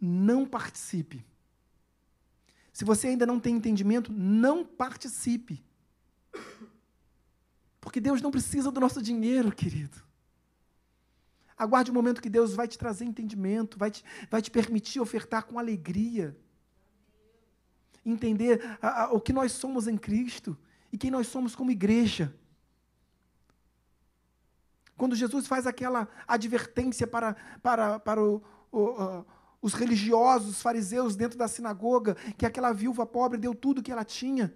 não 0.00 0.46
participe. 0.46 1.24
Se 2.72 2.84
você 2.84 3.08
ainda 3.08 3.26
não 3.26 3.38
tem 3.38 3.56
entendimento, 3.56 4.12
não 4.12 4.64
participe. 4.64 5.64
Porque 7.80 8.00
Deus 8.00 8.22
não 8.22 8.30
precisa 8.30 8.70
do 8.70 8.80
nosso 8.80 9.02
dinheiro, 9.02 9.52
querido. 9.52 10.02
Aguarde 11.56 11.90
o 11.90 11.94
momento 11.94 12.22
que 12.22 12.30
Deus 12.30 12.54
vai 12.54 12.68
te 12.68 12.78
trazer 12.78 13.04
entendimento, 13.04 13.78
vai 13.78 13.90
te, 13.90 14.04
vai 14.30 14.40
te 14.40 14.50
permitir 14.50 15.00
ofertar 15.00 15.44
com 15.44 15.58
alegria. 15.58 16.36
Entender 18.04 18.78
a, 18.80 19.04
a, 19.04 19.12
o 19.12 19.20
que 19.20 19.32
nós 19.32 19.52
somos 19.52 19.86
em 19.86 19.96
Cristo 19.96 20.56
e 20.92 20.98
quem 20.98 21.10
nós 21.10 21.26
somos 21.26 21.54
como 21.54 21.70
igreja. 21.70 22.34
Quando 24.96 25.14
Jesus 25.14 25.46
faz 25.46 25.66
aquela 25.66 26.08
advertência 26.26 27.06
para, 27.06 27.36
para, 27.62 28.00
para 28.00 28.22
o, 28.22 28.42
o, 28.72 28.80
uh, 28.80 29.26
os 29.62 29.74
religiosos, 29.74 30.50
os 30.50 30.62
fariseus 30.62 31.14
dentro 31.14 31.38
da 31.38 31.46
sinagoga, 31.46 32.16
que 32.36 32.46
aquela 32.46 32.72
viúva 32.72 33.06
pobre 33.06 33.38
deu 33.38 33.54
tudo 33.54 33.82
que 33.82 33.92
ela 33.92 34.04
tinha. 34.04 34.54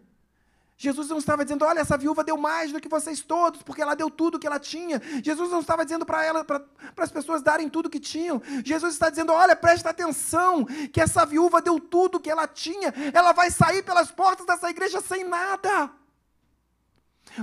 Jesus 0.82 1.08
não 1.10 1.18
estava 1.18 1.44
dizendo, 1.44 1.64
olha, 1.64 1.78
essa 1.78 1.96
viúva 1.96 2.24
deu 2.24 2.36
mais 2.36 2.72
do 2.72 2.80
que 2.80 2.88
vocês 2.88 3.20
todos, 3.20 3.62
porque 3.62 3.80
ela 3.80 3.94
deu 3.94 4.10
tudo 4.10 4.36
que 4.36 4.48
ela 4.48 4.58
tinha. 4.58 5.00
Jesus 5.22 5.48
não 5.48 5.60
estava 5.60 5.84
dizendo 5.84 6.04
para 6.04 6.24
ela, 6.24 6.44
para 6.44 6.66
as 6.96 7.12
pessoas 7.12 7.40
darem 7.40 7.68
tudo 7.68 7.88
que 7.88 8.00
tinham. 8.00 8.42
Jesus 8.64 8.94
está 8.94 9.08
dizendo, 9.08 9.32
olha, 9.32 9.54
presta 9.54 9.90
atenção, 9.90 10.64
que 10.92 11.00
essa 11.00 11.24
viúva 11.24 11.62
deu 11.62 11.78
tudo 11.78 12.18
que 12.18 12.28
ela 12.28 12.48
tinha. 12.48 12.92
Ela 13.14 13.30
vai 13.32 13.48
sair 13.48 13.84
pelas 13.84 14.10
portas 14.10 14.44
dessa 14.44 14.68
igreja 14.70 15.00
sem 15.00 15.22
nada. 15.22 15.88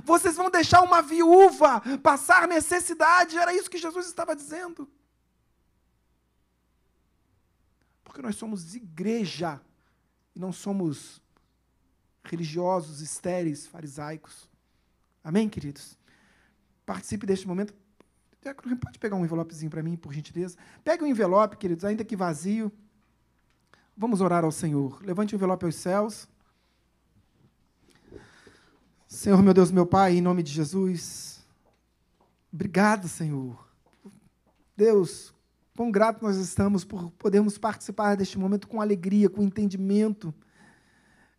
Vocês 0.03 0.35
vão 0.35 0.49
deixar 0.49 0.81
uma 0.81 1.01
viúva 1.01 1.81
passar 2.03 2.45
necessidade. 2.45 3.37
Era 3.37 3.55
isso 3.55 3.69
que 3.69 3.77
Jesus 3.77 4.05
estava 4.05 4.35
dizendo. 4.35 4.85
Porque 8.03 8.21
nós 8.21 8.35
somos 8.35 8.75
igreja 8.75 9.61
e 10.35 10.39
não 10.39 10.51
somos 10.51 11.21
religiosos, 12.29 13.01
estéreis, 13.01 13.65
farisaicos. 13.65 14.49
Amém, 15.23 15.49
queridos? 15.49 15.97
Participe 16.85 17.25
deste 17.25 17.47
momento. 17.47 17.73
Pode 18.81 18.99
pegar 18.99 19.15
um 19.15 19.25
envelopezinho 19.25 19.69
para 19.69 19.83
mim, 19.83 19.95
por 19.95 20.13
gentileza? 20.13 20.57
Pegue 20.83 21.03
um 21.03 21.07
envelope, 21.07 21.57
queridos, 21.57 21.83
ainda 21.83 22.05
que 22.05 22.15
vazio. 22.15 22.71
Vamos 23.97 24.21
orar 24.21 24.45
ao 24.45 24.51
Senhor. 24.51 25.03
Levante 25.03 25.35
o 25.35 25.37
envelope 25.37 25.65
aos 25.65 25.75
céus. 25.75 26.27
Senhor, 29.07 29.41
meu 29.43 29.53
Deus, 29.53 29.71
meu 29.71 29.85
Pai, 29.85 30.15
em 30.15 30.21
nome 30.21 30.41
de 30.41 30.51
Jesus. 30.53 31.43
Obrigado, 32.53 33.07
Senhor. 33.07 33.67
Deus, 34.77 35.33
quão 35.75 35.91
grato 35.91 36.23
nós 36.23 36.37
estamos 36.37 36.85
por 36.85 37.11
podermos 37.11 37.57
participar 37.57 38.15
deste 38.15 38.39
momento 38.39 38.67
com 38.67 38.79
alegria, 38.79 39.29
com 39.29 39.43
entendimento 39.43 40.33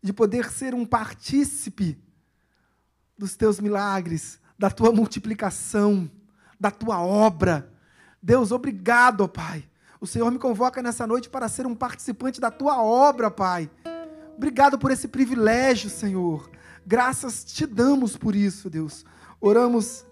de 0.02 0.12
poder 0.12 0.50
ser 0.50 0.74
um 0.74 0.84
partícipe 0.84 1.98
dos 3.16 3.36
teus 3.36 3.60
milagres, 3.60 4.40
da 4.58 4.70
tua 4.70 4.92
multiplicação, 4.92 6.10
da 6.58 6.70
tua 6.70 7.00
obra. 7.02 7.72
Deus, 8.22 8.50
obrigado, 8.52 9.28
Pai. 9.28 9.64
O 10.00 10.06
Senhor 10.06 10.30
me 10.30 10.38
convoca 10.38 10.82
nessa 10.82 11.06
noite 11.06 11.28
para 11.28 11.48
ser 11.48 11.66
um 11.66 11.74
participante 11.74 12.40
da 12.40 12.50
tua 12.50 12.82
obra, 12.82 13.30
Pai. 13.30 13.70
Obrigado 14.36 14.78
por 14.78 14.90
esse 14.90 15.06
privilégio, 15.06 15.90
Senhor. 15.90 16.50
Graças 16.86 17.44
te 17.44 17.66
damos 17.66 18.16
por 18.16 18.34
isso, 18.34 18.70
Deus. 18.70 19.04
Oramos 19.38 20.06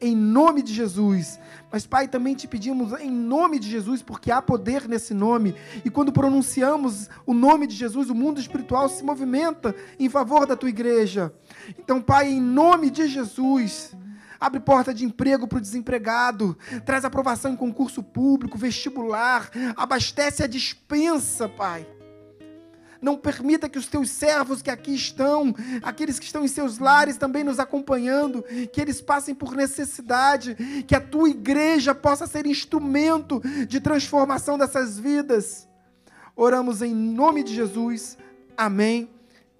em 0.00 0.16
nome 0.16 0.62
de 0.62 0.72
Jesus. 0.72 1.38
Mas, 1.70 1.86
Pai, 1.86 2.08
também 2.08 2.34
te 2.34 2.48
pedimos 2.48 2.92
em 3.00 3.10
nome 3.10 3.58
de 3.58 3.68
Jesus, 3.68 4.02
porque 4.02 4.30
há 4.30 4.42
poder 4.42 4.88
nesse 4.88 5.14
nome. 5.14 5.54
E 5.84 5.90
quando 5.90 6.12
pronunciamos 6.12 7.08
o 7.24 7.32
nome 7.32 7.66
de 7.66 7.76
Jesus, 7.76 8.10
o 8.10 8.14
mundo 8.14 8.40
espiritual 8.40 8.88
se 8.88 9.04
movimenta 9.04 9.74
em 9.98 10.08
favor 10.08 10.46
da 10.46 10.56
tua 10.56 10.68
igreja. 10.68 11.32
Então, 11.78 12.00
Pai, 12.00 12.30
em 12.30 12.40
nome 12.40 12.90
de 12.90 13.06
Jesus. 13.06 13.94
Abre 14.40 14.58
porta 14.58 14.94
de 14.94 15.04
emprego 15.04 15.46
para 15.46 15.58
o 15.58 15.60
desempregado, 15.60 16.56
traz 16.86 17.04
aprovação 17.04 17.52
em 17.52 17.56
concurso 17.56 18.02
público, 18.02 18.56
vestibular, 18.56 19.50
abastece 19.76 20.42
a 20.42 20.46
dispensa, 20.46 21.46
Pai. 21.46 21.86
Não 23.00 23.16
permita 23.16 23.68
que 23.68 23.78
os 23.78 23.86
teus 23.86 24.10
servos 24.10 24.60
que 24.60 24.70
aqui 24.70 24.94
estão, 24.94 25.54
aqueles 25.82 26.18
que 26.18 26.26
estão 26.26 26.44
em 26.44 26.48
seus 26.48 26.78
lares 26.78 27.16
também 27.16 27.42
nos 27.42 27.58
acompanhando, 27.58 28.44
que 28.72 28.80
eles 28.80 29.00
passem 29.00 29.34
por 29.34 29.54
necessidade, 29.54 30.54
que 30.86 30.94
a 30.94 31.00
tua 31.00 31.30
igreja 31.30 31.94
possa 31.94 32.26
ser 32.26 32.46
instrumento 32.46 33.40
de 33.66 33.80
transformação 33.80 34.58
dessas 34.58 34.98
vidas. 34.98 35.68
Oramos 36.36 36.82
em 36.82 36.94
nome 36.94 37.42
de 37.42 37.54
Jesus. 37.54 38.16
Amém 38.56 39.08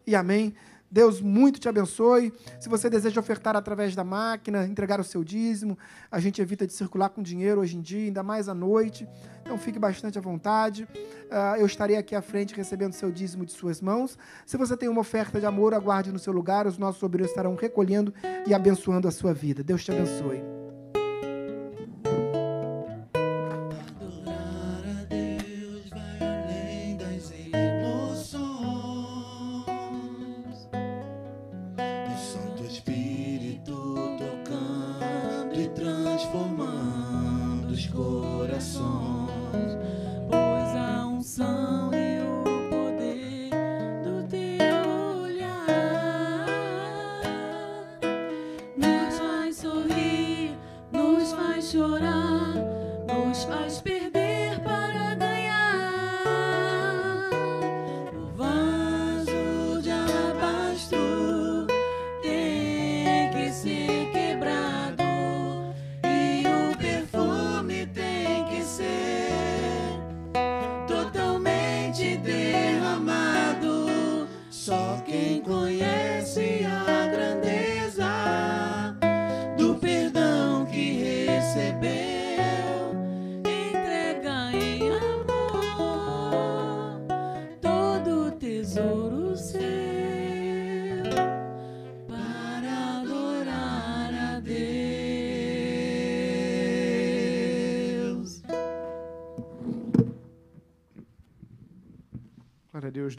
e 0.07 0.15
amém. 0.15 0.55
Deus 0.91 1.21
muito 1.21 1.61
te 1.61 1.69
abençoe. 1.69 2.33
Se 2.59 2.69
você 2.69 2.91
deseja 2.91 3.21
ofertar 3.21 3.55
através 3.55 3.95
da 3.95 4.03
máquina, 4.03 4.67
entregar 4.67 4.99
o 4.99 5.05
seu 5.05 5.23
dízimo, 5.23 5.79
a 6.11 6.19
gente 6.19 6.43
evita 6.43 6.67
de 6.67 6.73
circular 6.73 7.11
com 7.11 7.23
dinheiro 7.23 7.61
hoje 7.61 7.77
em 7.77 7.81
dia, 7.81 8.07
ainda 8.07 8.23
mais 8.23 8.49
à 8.49 8.55
noite. 8.55 9.09
Então 9.43 9.57
fique 9.57 9.79
bastante 9.79 10.19
à 10.19 10.21
vontade. 10.21 10.85
Uh, 10.85 11.57
eu 11.59 11.67
estarei 11.67 11.97
aqui 11.97 12.15
à 12.15 12.23
frente 12.23 12.55
recebendo 12.55 12.93
seu 12.93 13.11
dízimo 13.11 13.47
de 13.47 13.53
suas 13.53 13.81
mãos. 13.81 14.19
Se 14.45 14.57
você 14.57 14.77
tem 14.77 14.89
uma 14.89 15.01
oferta 15.01 15.39
de 15.39 15.47
amor, 15.47 15.75
aguarde 15.75 16.13
no 16.13 16.19
seu 16.19 16.33
lugar. 16.33 16.67
Os 16.67 16.77
nossos 16.77 17.03
obreiros 17.03 17.31
estarão 17.31 17.55
recolhendo 17.55 18.13
e 18.47 18.53
abençoando 18.53 19.07
a 19.07 19.11
sua 19.11 19.33
vida. 19.33 19.63
Deus 19.63 19.85
te 19.85 19.93
abençoe. 19.93 20.60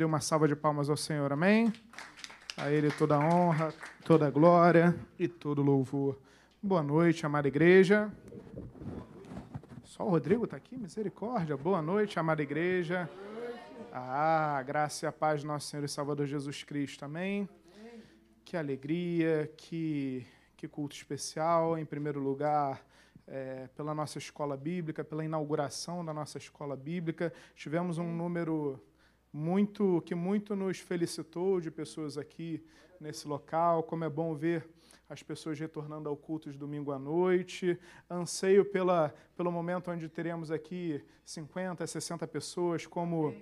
Dê 0.01 0.05
uma 0.05 0.19
salva 0.19 0.47
de 0.47 0.55
palmas 0.55 0.89
ao 0.89 0.97
Senhor, 0.97 1.31
amém? 1.31 1.71
A 2.57 2.71
Ele 2.71 2.89
toda 2.89 3.17
a 3.17 3.19
honra, 3.19 3.71
toda 4.03 4.25
a 4.25 4.31
glória 4.31 4.95
e 5.19 5.27
todo 5.27 5.61
louvor. 5.61 6.19
Boa 6.59 6.81
noite, 6.81 7.23
amada 7.23 7.47
igreja. 7.47 8.11
Só 9.83 10.03
o 10.03 10.09
Rodrigo 10.09 10.45
está 10.45 10.57
aqui, 10.57 10.75
misericórdia. 10.75 11.55
Boa 11.55 11.83
noite, 11.83 12.17
amada 12.17 12.41
igreja. 12.41 13.07
Ah, 13.93 14.63
graça 14.65 15.05
e 15.05 15.07
a 15.07 15.11
paz 15.11 15.43
do 15.43 15.47
nosso 15.49 15.67
Senhor 15.67 15.85
e 15.85 15.87
Salvador 15.87 16.25
Jesus 16.25 16.63
Cristo, 16.63 17.05
amém? 17.05 17.47
Que 18.43 18.57
alegria, 18.57 19.53
que, 19.55 20.25
que 20.57 20.67
culto 20.67 20.95
especial. 20.95 21.77
Em 21.77 21.85
primeiro 21.85 22.19
lugar, 22.19 22.83
é, 23.27 23.69
pela 23.75 23.93
nossa 23.93 24.17
escola 24.17 24.57
bíblica, 24.57 25.03
pela 25.03 25.23
inauguração 25.23 26.03
da 26.03 26.11
nossa 26.11 26.39
escola 26.39 26.75
bíblica. 26.75 27.31
Tivemos 27.53 27.99
um 27.99 28.11
número 28.11 28.81
muito 29.33 30.01
que 30.05 30.13
muito 30.13 30.55
nos 30.55 30.79
felicitou 30.79 31.61
de 31.61 31.71
pessoas 31.71 32.17
aqui 32.17 32.63
nesse 32.99 33.27
local. 33.27 33.83
Como 33.83 34.03
é 34.03 34.09
bom 34.09 34.35
ver 34.35 34.67
as 35.09 35.21
pessoas 35.21 35.59
retornando 35.59 36.07
ao 36.07 36.15
culto 36.15 36.51
de 36.51 36.57
domingo 36.57 36.91
à 36.91 36.99
noite. 36.99 37.77
Anseio 38.09 38.63
pela, 38.63 39.13
pelo 39.35 39.51
momento 39.51 39.91
onde 39.91 40.07
teremos 40.07 40.51
aqui 40.51 41.03
50, 41.25 41.85
60 41.85 42.27
pessoas, 42.27 42.85
como 42.85 43.35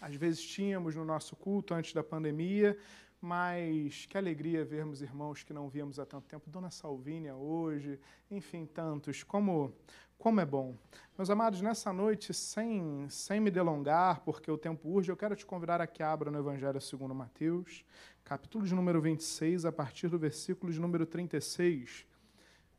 às 0.00 0.14
vezes 0.14 0.42
tínhamos 0.42 0.94
no 0.94 1.04
nosso 1.04 1.36
culto 1.36 1.74
antes 1.74 1.92
da 1.92 2.02
pandemia. 2.02 2.76
Mas 3.20 4.06
que 4.06 4.16
alegria 4.16 4.64
vermos 4.64 5.02
irmãos 5.02 5.42
que 5.42 5.52
não 5.52 5.68
víamos 5.68 5.98
há 5.98 6.06
tanto 6.06 6.26
tempo. 6.26 6.48
Dona 6.48 6.70
Salvínia 6.70 7.34
hoje, 7.34 8.00
enfim, 8.30 8.64
tantos. 8.64 9.22
Como, 9.22 9.74
como 10.16 10.40
é 10.40 10.46
bom. 10.46 10.74
Meus 11.18 11.28
amados, 11.28 11.60
nessa 11.60 11.92
noite, 11.92 12.32
sem, 12.32 13.06
sem 13.10 13.38
me 13.38 13.50
delongar, 13.50 14.20
porque 14.20 14.50
o 14.50 14.56
tempo 14.56 14.88
urge, 14.88 15.12
eu 15.12 15.16
quero 15.16 15.36
te 15.36 15.44
convidar 15.44 15.82
a 15.82 15.86
que 15.86 16.02
abra 16.02 16.30
no 16.30 16.38
Evangelho 16.38 16.80
segundo 16.80 17.14
Mateus, 17.14 17.84
capítulo 18.24 18.64
de 18.64 18.74
número 18.74 19.02
26, 19.02 19.66
a 19.66 19.72
partir 19.72 20.08
do 20.08 20.18
versículo 20.18 20.72
de 20.72 20.80
número 20.80 21.04
36. 21.04 22.06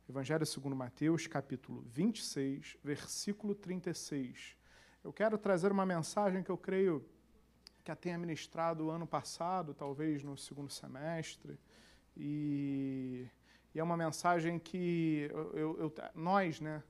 Evangelho 0.08 0.44
segundo 0.44 0.74
Mateus, 0.74 1.28
capítulo 1.28 1.84
26, 1.92 2.76
versículo 2.82 3.54
36. 3.54 4.56
Eu 5.04 5.12
quero 5.12 5.38
trazer 5.38 5.70
uma 5.70 5.86
mensagem 5.86 6.42
que 6.42 6.50
eu 6.50 6.56
creio 6.56 7.04
que 7.84 7.90
a 7.90 7.96
tenha 7.96 8.16
ministrado 8.16 8.90
ano 8.90 9.06
passado, 9.06 9.74
talvez 9.74 10.22
no 10.22 10.36
segundo 10.36 10.70
semestre, 10.70 11.58
e, 12.16 13.26
e 13.74 13.80
é 13.80 13.82
uma 13.82 13.96
mensagem 13.96 14.58
que 14.58 15.28
eu, 15.30 15.78
eu, 15.78 15.94
nós, 16.14 16.60
né, 16.60 16.82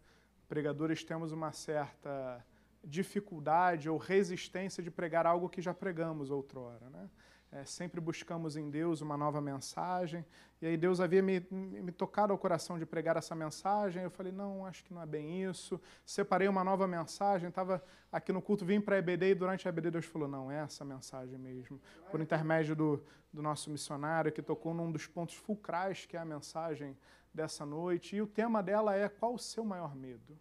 pregadores 0.48 1.02
temos 1.02 1.32
uma 1.32 1.52
certa 1.52 2.44
dificuldade 2.84 3.88
ou 3.88 3.96
resistência 3.96 4.82
de 4.82 4.90
pregar 4.90 5.26
algo 5.26 5.48
que 5.48 5.62
já 5.62 5.72
pregamos 5.72 6.30
outrora. 6.30 6.90
Né? 6.90 7.08
É, 7.52 7.66
sempre 7.66 8.00
buscamos 8.00 8.56
em 8.56 8.70
Deus 8.70 9.02
uma 9.02 9.14
nova 9.14 9.38
mensagem, 9.38 10.24
e 10.60 10.66
aí 10.66 10.76
Deus 10.76 11.00
havia 11.00 11.22
me, 11.22 11.46
me 11.50 11.92
tocado 11.92 12.32
ao 12.32 12.38
coração 12.38 12.78
de 12.78 12.86
pregar 12.86 13.18
essa 13.18 13.34
mensagem, 13.34 14.02
eu 14.02 14.10
falei, 14.10 14.32
não, 14.32 14.64
acho 14.64 14.82
que 14.82 14.94
não 14.94 15.02
é 15.02 15.06
bem 15.06 15.44
isso, 15.44 15.78
separei 16.04 16.48
uma 16.48 16.64
nova 16.64 16.86
mensagem, 16.86 17.50
estava 17.50 17.84
aqui 18.10 18.32
no 18.32 18.40
culto, 18.40 18.64
vim 18.64 18.80
para 18.80 18.96
a 18.96 18.98
EBD, 18.98 19.32
e 19.32 19.34
durante 19.34 19.68
a 19.68 19.70
EBD 19.70 19.90
Deus 19.90 20.06
falou, 20.06 20.26
não, 20.26 20.50
é 20.50 20.62
essa 20.62 20.82
mensagem 20.82 21.38
mesmo, 21.38 21.78
por 22.10 22.22
intermédio 22.22 22.74
do, 22.74 23.04
do 23.32 23.42
nosso 23.42 23.70
missionário, 23.70 24.32
que 24.32 24.40
tocou 24.40 24.72
num 24.72 24.90
dos 24.90 25.06
pontos 25.06 25.34
fulcrais, 25.34 26.06
que 26.06 26.16
é 26.16 26.20
a 26.20 26.24
mensagem 26.24 26.96
dessa 27.32 27.64
noite. 27.64 28.16
E 28.16 28.22
o 28.22 28.26
tema 28.26 28.62
dela 28.62 28.94
é: 28.94 29.08
qual 29.08 29.34
o 29.34 29.38
seu 29.38 29.64
maior 29.64 29.94
medo? 29.94 30.38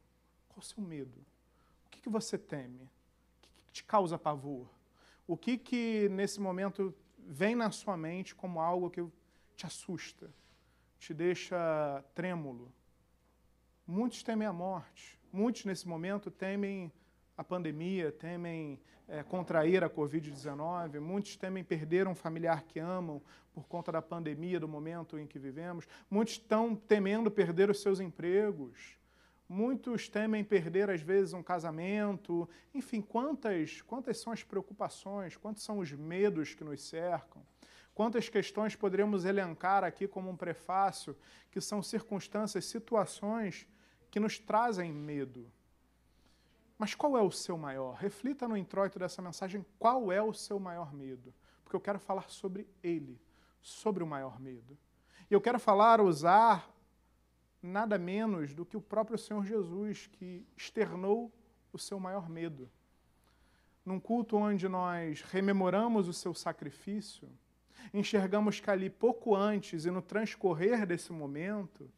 Qual 0.49 0.59
o 0.59 0.63
seu 0.63 0.83
medo? 0.83 1.17
O 1.87 1.89
que, 1.89 2.01
que 2.01 2.09
você 2.09 2.37
teme? 2.37 2.83
O 2.83 3.41
que, 3.41 3.49
que 3.49 3.71
te 3.71 3.83
causa 3.83 4.17
pavor? 4.17 4.67
O 5.27 5.37
que, 5.37 5.57
que 5.57 6.09
nesse 6.09 6.41
momento 6.41 6.93
vem 7.27 7.55
na 7.55 7.71
sua 7.71 7.95
mente 7.97 8.35
como 8.35 8.59
algo 8.59 8.89
que 8.89 9.03
te 9.55 9.65
assusta, 9.65 10.29
te 10.99 11.13
deixa 11.13 12.03
trêmulo? 12.13 12.71
Muitos 13.85 14.23
temem 14.23 14.47
a 14.47 14.53
morte. 14.53 15.19
Muitos 15.31 15.65
nesse 15.65 15.87
momento 15.87 16.29
temem 16.29 16.91
a 17.37 17.43
pandemia, 17.43 18.11
temem 18.11 18.79
é, 19.07 19.23
contrair 19.23 19.83
a 19.83 19.89
Covid-19, 19.89 20.99
muitos 20.99 21.35
temem 21.35 21.63
perder 21.63 22.07
um 22.07 22.15
familiar 22.15 22.63
que 22.63 22.79
amam 22.79 23.21
por 23.53 23.67
conta 23.67 23.91
da 23.91 24.01
pandemia, 24.01 24.59
do 24.59 24.67
momento 24.67 25.19
em 25.19 25.27
que 25.27 25.37
vivemos, 25.37 25.87
muitos 26.09 26.35
estão 26.35 26.75
temendo 26.75 27.29
perder 27.29 27.69
os 27.69 27.81
seus 27.81 27.99
empregos, 27.99 28.97
Muitos 29.53 30.07
temem 30.07 30.45
perder, 30.45 30.89
às 30.89 31.01
vezes, 31.01 31.33
um 31.33 31.43
casamento. 31.43 32.47
Enfim, 32.73 33.01
quantas, 33.01 33.81
quantas 33.81 34.17
são 34.17 34.31
as 34.31 34.43
preocupações, 34.43 35.35
quantos 35.35 35.61
são 35.61 35.79
os 35.79 35.91
medos 35.91 36.53
que 36.53 36.63
nos 36.63 36.81
cercam? 36.81 37.45
Quantas 37.93 38.29
questões 38.29 38.77
poderíamos 38.77 39.25
elencar 39.25 39.83
aqui 39.83 40.07
como 40.07 40.29
um 40.29 40.37
prefácio, 40.37 41.17
que 41.51 41.59
são 41.59 41.83
circunstâncias, 41.83 42.63
situações 42.63 43.67
que 44.09 44.21
nos 44.21 44.39
trazem 44.39 44.89
medo. 44.89 45.51
Mas 46.77 46.95
qual 46.95 47.17
é 47.17 47.21
o 47.21 47.29
seu 47.29 47.57
maior? 47.57 47.95
Reflita 47.95 48.47
no 48.47 48.55
introito 48.55 48.97
dessa 48.97 49.21
mensagem 49.21 49.65
qual 49.77 50.13
é 50.13 50.23
o 50.23 50.33
seu 50.33 50.61
maior 50.61 50.93
medo. 50.93 51.33
Porque 51.61 51.75
eu 51.75 51.81
quero 51.81 51.99
falar 51.99 52.29
sobre 52.29 52.69
ele, 52.81 53.19
sobre 53.61 54.01
o 54.01 54.07
maior 54.07 54.39
medo. 54.39 54.77
E 55.29 55.33
eu 55.33 55.41
quero 55.41 55.59
falar, 55.59 55.99
usar 55.99 56.71
nada 57.61 57.97
menos 57.97 58.53
do 58.53 58.65
que 58.65 58.75
o 58.75 58.81
próprio 58.81 59.17
Senhor 59.17 59.45
Jesus, 59.45 60.07
que 60.07 60.45
externou 60.57 61.31
o 61.71 61.77
seu 61.77 61.99
maior 61.99 62.29
medo. 62.29 62.69
Num 63.85 63.99
culto 63.99 64.37
onde 64.37 64.67
nós 64.67 65.21
rememoramos 65.21 66.07
o 66.07 66.13
seu 66.13 66.33
sacrifício, 66.33 67.29
enxergamos 67.93 68.59
que 68.59 68.69
ali 68.69 68.89
pouco 68.89 69.35
antes 69.35 69.85
e 69.85 69.91
no 69.91 70.01
transcorrer 70.01 70.85
desse 70.85 71.11
momento, 71.11 71.89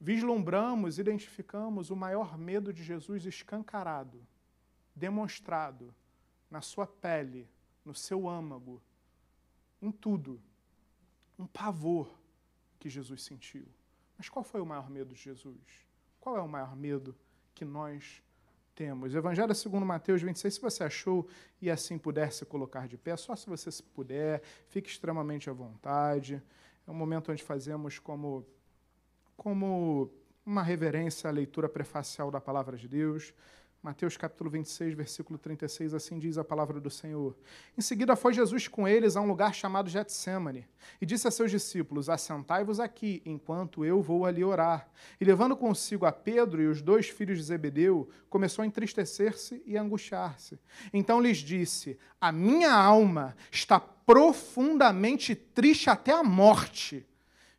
vislumbramos, 0.00 0.98
identificamos 0.98 1.90
o 1.90 1.96
maior 1.96 2.38
medo 2.38 2.72
de 2.72 2.82
Jesus 2.82 3.24
escancarado, 3.24 4.26
demonstrado 4.94 5.94
na 6.50 6.60
sua 6.60 6.86
pele, 6.86 7.48
no 7.84 7.94
seu 7.94 8.28
âmago, 8.28 8.82
em 9.80 9.90
tudo. 9.90 10.40
Um 11.38 11.46
pavor 11.46 12.10
que 12.78 12.88
Jesus 12.88 13.22
sentiu. 13.22 13.66
Mas 14.16 14.28
qual 14.28 14.42
foi 14.42 14.60
o 14.60 14.66
maior 14.66 14.88
medo 14.90 15.14
de 15.14 15.20
Jesus? 15.20 15.86
Qual 16.20 16.36
é 16.36 16.40
o 16.40 16.48
maior 16.48 16.74
medo 16.74 17.14
que 17.54 17.64
nós 17.64 18.22
temos? 18.74 19.14
Evangelho 19.14 19.54
segundo 19.54 19.84
Mateus 19.84 20.22
26, 20.22 20.54
se 20.54 20.60
você 20.60 20.84
achou 20.84 21.28
e 21.60 21.70
assim 21.70 21.98
puder 21.98 22.32
se 22.32 22.44
colocar 22.44 22.88
de 22.88 22.96
pé, 22.96 23.16
só 23.16 23.36
se 23.36 23.46
você 23.46 23.70
puder, 23.94 24.42
fique 24.68 24.88
extremamente 24.88 25.50
à 25.50 25.52
vontade. 25.52 26.42
É 26.86 26.90
um 26.90 26.94
momento 26.94 27.30
onde 27.30 27.42
fazemos 27.42 27.98
como, 27.98 28.46
como 29.36 30.10
uma 30.44 30.62
reverência 30.62 31.28
à 31.28 31.32
leitura 31.32 31.68
prefacial 31.68 32.30
da 32.30 32.40
palavra 32.40 32.76
de 32.76 32.88
Deus. 32.88 33.34
Mateus 33.86 34.16
capítulo 34.16 34.50
26, 34.50 34.94
versículo 34.94 35.38
36, 35.38 35.94
assim 35.94 36.18
diz 36.18 36.36
a 36.38 36.42
palavra 36.42 36.80
do 36.80 36.90
Senhor. 36.90 37.36
Em 37.78 37.80
seguida 37.80 38.16
foi 38.16 38.34
Jesus 38.34 38.66
com 38.66 38.88
eles 38.88 39.14
a 39.14 39.20
um 39.20 39.28
lugar 39.28 39.54
chamado 39.54 39.88
Getsemane, 39.88 40.66
e 41.00 41.06
disse 41.06 41.28
a 41.28 41.30
seus 41.30 41.52
discípulos: 41.52 42.08
Assentai-vos 42.08 42.80
aqui, 42.80 43.22
enquanto 43.24 43.84
eu 43.84 44.02
vou 44.02 44.26
ali 44.26 44.42
orar. 44.42 44.90
E 45.20 45.24
levando 45.24 45.56
consigo 45.56 46.04
a 46.04 46.10
Pedro 46.10 46.60
e 46.60 46.66
os 46.66 46.82
dois 46.82 47.08
filhos 47.08 47.38
de 47.38 47.44
Zebedeu, 47.44 48.08
começou 48.28 48.64
a 48.64 48.66
entristecer-se 48.66 49.62
e 49.64 49.76
angustiar-se. 49.76 50.58
Então 50.92 51.20
lhes 51.20 51.38
disse: 51.38 51.96
A 52.20 52.32
minha 52.32 52.72
alma 52.72 53.36
está 53.52 53.78
profundamente 53.78 55.36
triste 55.36 55.88
até 55.88 56.10
a 56.10 56.24
morte. 56.24 57.06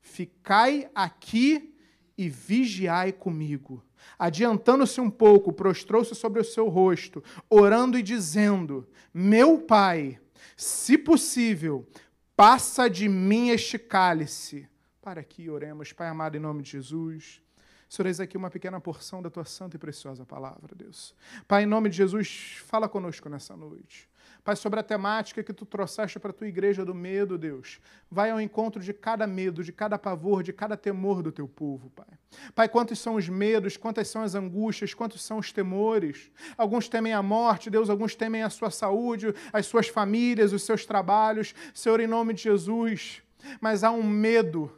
Ficai 0.02 0.92
aqui 0.94 1.74
e 2.18 2.28
vigiai 2.28 3.14
comigo. 3.14 3.82
Adiantando-se 4.18 5.00
um 5.00 5.10
pouco, 5.10 5.54
prostrou-se 5.54 6.14
sobre 6.16 6.42
o 6.42 6.46
seu 6.46 6.68
rosto, 6.68 7.24
orando 7.50 7.98
e 7.98 8.04
dizendo: 8.04 8.88
Meu 9.14 9.60
pai, 9.60 10.20
se 10.56 10.98
possível, 10.98 11.88
passa 12.36 12.90
de 12.90 13.08
mim 13.10 13.50
este 13.50 13.78
cálice. 13.78 14.68
Para 15.02 15.22
aqui, 15.22 15.50
oremos, 15.50 15.94
Pai 15.94 16.08
amado, 16.08 16.36
em 16.36 16.40
nome 16.40 16.62
de 16.62 16.72
Jesus. 16.72 17.42
Senhor, 17.90 18.08
eis 18.08 18.20
aqui 18.20 18.36
uma 18.36 18.50
pequena 18.50 18.82
porção 18.82 19.22
da 19.22 19.30
tua 19.30 19.46
santa 19.46 19.78
e 19.78 19.80
preciosa 19.80 20.26
palavra, 20.26 20.76
Deus. 20.76 21.16
Pai, 21.48 21.64
em 21.64 21.66
nome 21.66 21.90
de 21.90 21.96
Jesus, 21.96 22.58
fala 22.66 22.90
conosco 22.90 23.30
nessa 23.30 23.56
noite. 23.56 24.10
Pai, 24.44 24.56
sobre 24.56 24.80
a 24.80 24.84
temática 24.84 25.44
que 25.44 25.54
tu 25.54 25.66
trouxeste 25.66 26.20
para 26.20 26.32
a 26.32 26.34
tua 26.34 26.48
igreja 26.48 26.86
do 26.86 26.96
medo, 26.96 27.38
Deus. 27.38 27.80
Vai 28.10 28.30
ao 28.30 28.40
encontro 28.40 28.82
de 28.82 28.94
cada 28.94 29.28
medo, 29.28 29.64
de 29.64 29.72
cada 29.72 29.98
pavor, 29.98 30.42
de 30.42 30.54
cada 30.54 30.78
temor 30.78 31.22
do 31.22 31.32
teu 31.32 31.48
povo, 31.48 31.90
Pai. 31.90 32.08
Pai, 32.56 32.70
quantos 32.70 33.00
são 33.00 33.16
os 33.16 33.28
medos, 33.28 33.78
quantas 33.78 34.08
são 34.08 34.22
as 34.22 34.36
angústias, 34.36 34.94
quantos 34.94 35.22
são 35.22 35.38
os 35.38 35.52
temores. 35.52 36.32
Alguns 36.58 36.88
temem 36.88 37.14
a 37.14 37.22
morte, 37.22 37.70
Deus, 37.70 37.90
alguns 37.90 38.16
temem 38.16 38.44
a 38.44 38.50
sua 38.50 38.72
saúde, 38.72 39.34
as 39.52 39.66
suas 39.66 39.88
famílias, 39.88 40.54
os 40.54 40.64
seus 40.64 40.86
trabalhos. 40.86 41.54
Senhor, 41.74 42.00
em 42.00 42.08
nome 42.08 42.34
de 42.34 42.44
Jesus. 42.44 43.22
Mas 43.62 43.84
há 43.84 43.92
um 43.92 44.04
medo 44.04 44.72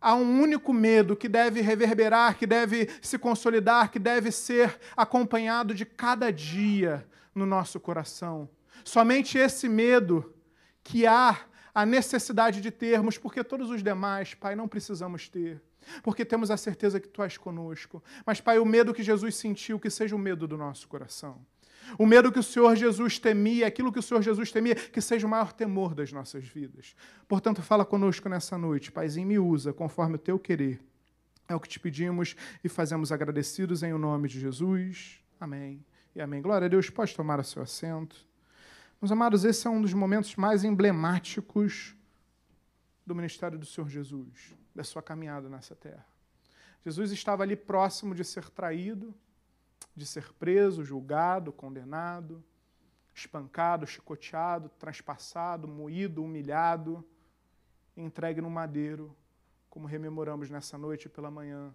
Há 0.00 0.14
um 0.14 0.40
único 0.40 0.72
medo 0.72 1.16
que 1.16 1.28
deve 1.28 1.60
reverberar, 1.60 2.38
que 2.38 2.46
deve 2.46 2.88
se 3.02 3.18
consolidar, 3.18 3.90
que 3.90 3.98
deve 3.98 4.30
ser 4.30 4.78
acompanhado 4.96 5.74
de 5.74 5.84
cada 5.84 6.32
dia 6.32 7.04
no 7.34 7.44
nosso 7.44 7.80
coração. 7.80 8.48
Somente 8.88 9.36
esse 9.36 9.68
medo 9.68 10.34
que 10.82 11.06
há 11.06 11.38
a 11.74 11.84
necessidade 11.84 12.62
de 12.62 12.70
termos, 12.70 13.18
porque 13.18 13.44
todos 13.44 13.68
os 13.68 13.82
demais, 13.82 14.32
Pai, 14.32 14.56
não 14.56 14.66
precisamos 14.66 15.28
ter. 15.28 15.60
Porque 16.02 16.24
temos 16.24 16.50
a 16.50 16.56
certeza 16.56 16.98
que 16.98 17.06
Tu 17.06 17.22
és 17.22 17.36
conosco. 17.36 18.02
Mas, 18.24 18.40
Pai, 18.40 18.58
o 18.58 18.64
medo 18.64 18.94
que 18.94 19.02
Jesus 19.02 19.36
sentiu, 19.36 19.78
que 19.78 19.90
seja 19.90 20.16
o 20.16 20.18
medo 20.18 20.48
do 20.48 20.56
nosso 20.56 20.88
coração. 20.88 21.38
O 21.98 22.06
medo 22.06 22.32
que 22.32 22.38
o 22.38 22.42
Senhor 22.42 22.74
Jesus 22.76 23.18
temia, 23.18 23.66
aquilo 23.66 23.92
que 23.92 23.98
o 23.98 24.02
Senhor 24.02 24.22
Jesus 24.22 24.50
temia, 24.50 24.74
que 24.74 25.02
seja 25.02 25.26
o 25.26 25.30
maior 25.30 25.52
temor 25.52 25.94
das 25.94 26.10
nossas 26.10 26.44
vidas. 26.46 26.96
Portanto, 27.28 27.60
fala 27.60 27.84
conosco 27.84 28.26
nessa 28.26 28.56
noite, 28.56 28.90
Paizinho, 28.90 29.26
me 29.26 29.38
usa 29.38 29.70
conforme 29.70 30.14
o 30.14 30.18
Teu 30.18 30.38
querer. 30.38 30.80
É 31.46 31.54
o 31.54 31.60
que 31.60 31.68
te 31.68 31.78
pedimos 31.78 32.34
e 32.64 32.70
fazemos 32.70 33.12
agradecidos 33.12 33.82
em 33.82 33.92
o 33.92 33.98
nome 33.98 34.28
de 34.28 34.40
Jesus. 34.40 35.20
Amém. 35.38 35.84
E 36.16 36.22
amém. 36.22 36.40
Glória 36.40 36.64
a 36.64 36.68
Deus. 36.68 36.88
Pode 36.88 37.14
tomar 37.14 37.38
o 37.38 37.44
seu 37.44 37.62
assento. 37.62 38.27
Meus 39.00 39.12
amados, 39.12 39.44
esse 39.44 39.64
é 39.64 39.70
um 39.70 39.80
dos 39.80 39.94
momentos 39.94 40.34
mais 40.34 40.64
emblemáticos 40.64 41.94
do 43.06 43.14
ministério 43.14 43.56
do 43.56 43.64
Senhor 43.64 43.88
Jesus, 43.88 44.56
da 44.74 44.82
sua 44.82 45.00
caminhada 45.00 45.48
nessa 45.48 45.76
terra. 45.76 46.04
Jesus 46.84 47.12
estava 47.12 47.44
ali 47.44 47.54
próximo 47.54 48.12
de 48.12 48.24
ser 48.24 48.50
traído, 48.50 49.14
de 49.94 50.04
ser 50.04 50.32
preso, 50.32 50.82
julgado, 50.82 51.52
condenado, 51.52 52.42
espancado, 53.14 53.86
chicoteado, 53.86 54.68
transpassado, 54.80 55.68
moído, 55.68 56.24
humilhado, 56.24 57.04
entregue 57.96 58.40
no 58.40 58.50
madeiro, 58.50 59.16
como 59.70 59.86
rememoramos 59.86 60.50
nessa 60.50 60.76
noite 60.76 61.08
pela 61.08 61.30
manhã, 61.30 61.72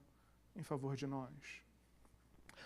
em 0.57 0.61
favor 0.61 0.97
de 0.97 1.07
nós. 1.07 1.31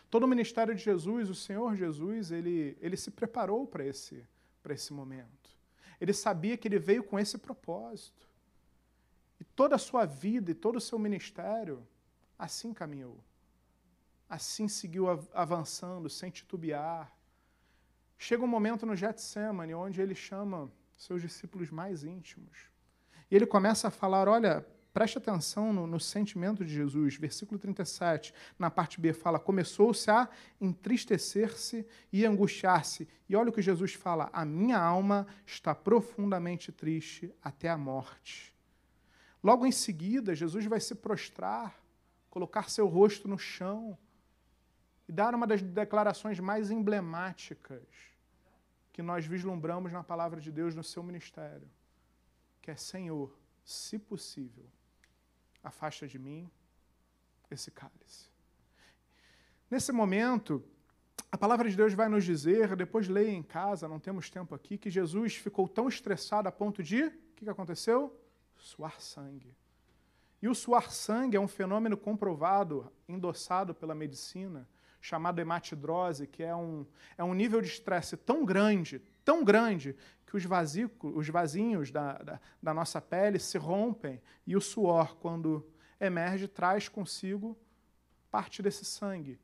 Todo 0.09 0.23
o 0.23 0.27
ministério 0.27 0.73
de 0.73 0.81
Jesus, 0.81 1.29
o 1.29 1.35
Senhor 1.35 1.75
Jesus, 1.75 2.31
ele, 2.31 2.75
ele 2.81 2.97
se 2.97 3.11
preparou 3.11 3.67
para 3.67 3.85
esse 3.85 4.25
para 4.67 4.73
esse 4.73 4.91
momento. 4.91 5.49
Ele 5.99 6.11
sabia 6.11 6.57
que 6.57 6.67
ele 6.67 6.77
veio 6.77 7.01
com 7.01 7.17
esse 7.17 7.37
propósito. 7.37 8.27
E 9.39 9.45
toda 9.45 9.75
a 9.75 9.79
sua 9.79 10.05
vida 10.05 10.51
e 10.51 10.53
todo 10.53 10.75
o 10.75 10.81
seu 10.81 10.99
ministério 10.99 11.87
assim 12.37 12.73
caminhou. 12.73 13.17
Assim 14.29 14.67
seguiu 14.67 15.05
avançando, 15.33 16.09
sem 16.09 16.29
titubear. 16.29 17.15
Chega 18.17 18.43
um 18.43 18.47
momento 18.47 18.85
no 18.85 18.93
Getsemane 18.93 19.73
onde 19.73 20.01
ele 20.01 20.13
chama 20.13 20.69
seus 20.97 21.21
discípulos 21.21 21.71
mais 21.71 22.03
íntimos. 22.03 22.69
E 23.31 23.35
ele 23.37 23.45
começa 23.45 23.87
a 23.87 23.91
falar: 23.91 24.27
Olha, 24.27 24.65
Preste 24.93 25.17
atenção 25.17 25.71
no, 25.71 25.85
no, 25.85 25.99
sentimento 25.99 26.65
de 26.65 26.73
Jesus. 26.73 27.15
Versículo 27.15 27.59
37, 27.59 28.33
na 28.57 28.71
parte 28.71 28.99
B, 28.99 29.13
fala: 29.13 29.39
Começou-se 29.39 30.09
a 30.09 30.27
entristecer-se 30.59 31.85
e 32.11 32.25
angustiar-se. 32.25 33.07
E 33.29 33.35
olha 33.35 33.49
o 33.49 33.53
que 33.53 33.61
Jesus 33.61 33.93
fala: 33.93 34.29
A 34.33 34.43
minha 34.43 34.79
alma 34.79 35.27
está 35.45 35.75
profundamente 35.75 36.71
triste 36.71 37.33
até 37.43 37.69
a 37.69 37.77
morte. 37.77 38.55
Logo 39.43 39.65
em 39.65 39.71
seguida, 39.71 40.35
Jesus 40.35 40.65
vai 40.65 40.79
se 40.79 40.95
prostrar, 40.95 41.79
colocar 42.29 42.69
seu 42.69 42.87
rosto 42.87 43.27
no 43.27 43.37
chão 43.37 43.97
e 45.07 45.11
dar 45.11 45.33
uma 45.33 45.47
das 45.47 45.61
declarações 45.61 46.39
mais 46.39 46.69
emblemáticas 46.69 47.87
que 48.91 49.01
nós 49.01 49.25
vislumbramos 49.25 49.91
na 49.91 50.03
palavra 50.03 50.41
de 50.41 50.51
Deus 50.51 50.73
no 50.73 50.83
seu 50.83 51.03
ministério, 51.03 51.69
que 52.61 52.71
é 52.71 52.75
Senhor, 52.75 53.37
se 53.63 53.99
possível, 53.99 54.65
afasta 55.67 56.07
de 56.07 56.17
mim 56.17 56.49
esse 57.49 57.71
cálice. 57.71 58.29
Nesse 59.69 59.91
momento, 59.91 60.63
a 61.31 61.37
palavra 61.37 61.69
de 61.69 61.75
Deus 61.75 61.93
vai 61.93 62.07
nos 62.07 62.23
dizer, 62.23 62.75
depois 62.75 63.07
leia 63.07 63.31
em 63.31 63.43
casa, 63.43 63.87
não 63.87 63.99
temos 63.99 64.29
tempo 64.29 64.55
aqui, 64.55 64.77
que 64.77 64.89
Jesus 64.89 65.35
ficou 65.35 65.67
tão 65.67 65.87
estressado 65.87 66.47
a 66.47 66.51
ponto 66.51 66.81
de, 66.81 67.03
o 67.03 67.11
que, 67.35 67.49
aconteceu? 67.49 68.17
Suar 68.55 68.99
sangue. 69.01 69.55
E 70.41 70.47
o 70.47 70.55
suar 70.55 70.91
sangue 70.91 71.35
é 71.35 71.39
um 71.39 71.47
fenômeno 71.47 71.97
comprovado, 71.97 72.91
endossado 73.07 73.73
pela 73.73 73.93
medicina, 73.93 74.67
chamado 75.01 75.39
hematidrose, 75.39 76.27
que 76.27 76.43
é 76.43 76.55
um, 76.55 76.85
é 77.17 77.23
um 77.23 77.33
nível 77.33 77.61
de 77.61 77.67
estresse 77.67 78.15
tão 78.15 78.45
grande, 78.45 79.01
tão 79.23 79.43
grande, 79.43 79.95
que 80.27 80.35
os, 80.35 80.45
os 81.15 81.29
vasinhos 81.29 81.89
da, 81.89 82.13
da, 82.17 82.39
da 82.61 82.73
nossa 82.73 83.01
pele 83.01 83.39
se 83.39 83.57
rompem 83.57 84.21
e 84.45 84.55
o 84.55 84.61
suor, 84.61 85.15
quando 85.15 85.65
emerge, 85.99 86.47
traz 86.47 86.89
consigo 86.89 87.57
parte 88.29 88.61
desse 88.61 88.83
sangue. 88.83 89.39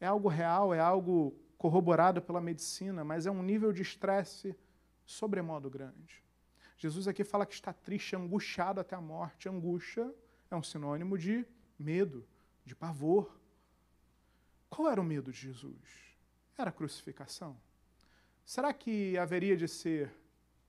É 0.00 0.06
algo 0.06 0.28
real, 0.28 0.74
é 0.74 0.80
algo 0.80 1.34
corroborado 1.56 2.20
pela 2.20 2.40
medicina, 2.40 3.04
mas 3.04 3.24
é 3.24 3.30
um 3.30 3.42
nível 3.42 3.72
de 3.72 3.82
estresse 3.82 4.56
sobremodo 5.06 5.70
grande. 5.70 6.22
Jesus 6.76 7.06
aqui 7.06 7.22
fala 7.22 7.46
que 7.46 7.54
está 7.54 7.72
triste, 7.72 8.16
angustiado 8.16 8.80
até 8.80 8.96
a 8.96 9.00
morte. 9.00 9.48
Angústia 9.48 10.12
é 10.50 10.56
um 10.56 10.62
sinônimo 10.62 11.16
de 11.16 11.46
medo, 11.78 12.26
de 12.64 12.74
pavor. 12.74 13.38
Qual 14.68 14.90
era 14.90 15.00
o 15.00 15.04
medo 15.04 15.30
de 15.30 15.38
Jesus? 15.38 16.16
Era 16.56 16.70
a 16.70 16.72
crucificação. 16.72 17.56
Será 18.50 18.74
que 18.74 19.16
haveria 19.16 19.56
de 19.56 19.68
ser 19.68 20.10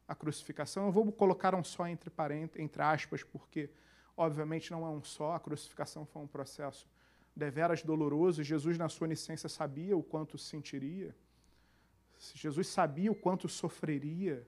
a 0.07 0.13
crucificação? 0.13 0.85
Eu 0.85 0.91
vou 0.91 1.11
colocar 1.11 1.55
um 1.55 1.63
só 1.63 1.87
entre, 1.87 2.11
entre 2.59 2.79
aspas, 2.83 3.23
porque 3.23 3.71
obviamente 4.15 4.69
não 4.69 4.85
é 4.85 4.89
um 4.91 5.03
só, 5.03 5.33
a 5.33 5.39
crucificação 5.39 6.05
foi 6.05 6.21
um 6.21 6.27
processo 6.27 6.87
deveras 7.35 7.81
doloroso, 7.81 8.43
Jesus, 8.43 8.77
na 8.77 8.87
sua 8.87 9.05
onisciência, 9.07 9.49
sabia 9.49 9.97
o 9.97 10.03
quanto 10.03 10.37
sentiria, 10.37 11.15
Jesus 12.35 12.67
sabia 12.67 13.11
o 13.11 13.15
quanto 13.15 13.49
sofreria. 13.49 14.47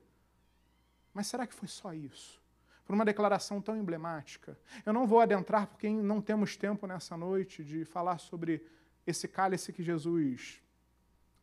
Mas 1.12 1.26
será 1.26 1.44
que 1.44 1.54
foi 1.54 1.66
só 1.66 1.92
isso? 1.92 2.40
Por 2.84 2.94
uma 2.94 3.04
declaração 3.04 3.60
tão 3.60 3.76
emblemática. 3.76 4.56
Eu 4.86 4.92
não 4.92 5.08
vou 5.08 5.18
adentrar, 5.18 5.66
porque 5.66 5.90
não 5.90 6.20
temos 6.20 6.56
tempo 6.56 6.86
nessa 6.86 7.16
noite 7.16 7.64
de 7.64 7.84
falar 7.84 8.18
sobre 8.18 8.64
esse 9.04 9.26
cálice 9.26 9.72
que 9.72 9.82
Jesus 9.82 10.62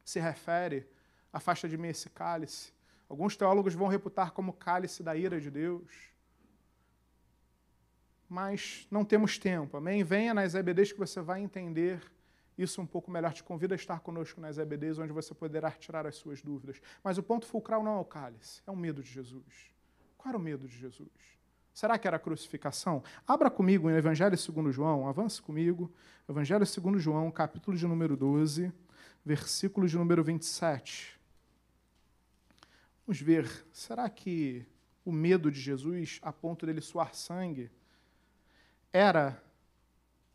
se 0.06 0.22
refere. 0.22 0.88
Afasta 1.32 1.68
de 1.68 1.78
mim 1.78 1.88
esse 1.88 2.10
cálice. 2.10 2.74
Alguns 3.10 3.36
teólogos 3.36 3.74
vão 3.74 3.88
reputar 3.88 4.32
como 4.32 4.54
cálice 4.54 5.04
da 5.04 5.16
ira 5.16 5.40
de 5.40 5.52
Deus 5.52 6.12
mas 8.32 8.88
não 8.90 9.04
temos 9.04 9.38
tempo. 9.38 9.76
Amém? 9.76 10.06
Venha 10.06 10.34
nas 10.34 10.56
EBDs 10.56 10.94
que 10.94 10.98
você 10.98 11.20
vai 11.20 11.42
entender 11.42 12.02
isso 12.58 12.82
um 12.82 12.86
pouco 12.86 13.12
melhor. 13.12 13.34
Te 13.34 13.44
convido 13.44 13.74
a 13.74 13.76
estar 13.76 14.00
conosco 14.00 14.40
nas 14.40 14.58
EBDs, 14.58 15.00
onde 15.00 15.12
você 15.12 15.34
poderá 15.34 15.70
tirar 15.70 16.08
as 16.08 16.16
suas 16.16 16.42
dúvidas. 16.42 16.82
Mas 17.04 17.18
o 17.18 17.24
ponto 17.24 17.46
fulcral 17.46 17.84
não 17.84 17.98
é 17.98 18.00
o 18.00 18.06
cálice, 18.06 18.62
é 18.66 18.72
o 18.72 18.76
medo 18.76 19.04
de 19.04 19.12
Jesus. 19.12 19.76
Qual 20.18 20.30
era 20.30 20.38
o 20.38 20.42
medo 20.42 20.66
de 20.66 20.78
Jesus? 20.78 21.10
Será 21.74 22.00
que 22.00 22.08
era 22.08 22.16
a 22.16 22.20
crucificação? 22.20 23.04
Abra 23.28 23.52
comigo 23.52 23.90
em 23.90 23.96
Evangelho 23.96 24.38
segundo 24.38 24.72
João, 24.72 25.10
avance 25.10 25.42
comigo. 25.42 25.92
Evangelho 26.30 26.66
segundo 26.66 26.98
João, 27.00 27.30
capítulo 27.32 27.76
de 27.76 27.86
número 27.86 28.16
12, 28.16 28.72
versículo 29.26 29.90
de 29.90 29.98
número 29.98 30.24
27. 30.24 31.20
Vamos 33.06 33.20
ver, 33.22 33.50
será 33.72 34.10
que 34.10 34.66
o 35.04 35.12
medo 35.12 35.52
de 35.52 35.60
Jesus, 35.60 36.20
a 36.22 36.32
ponto 36.32 36.66
dele 36.66 36.82
suar 36.82 37.16
sangue, 37.16 37.72
era 38.94 39.42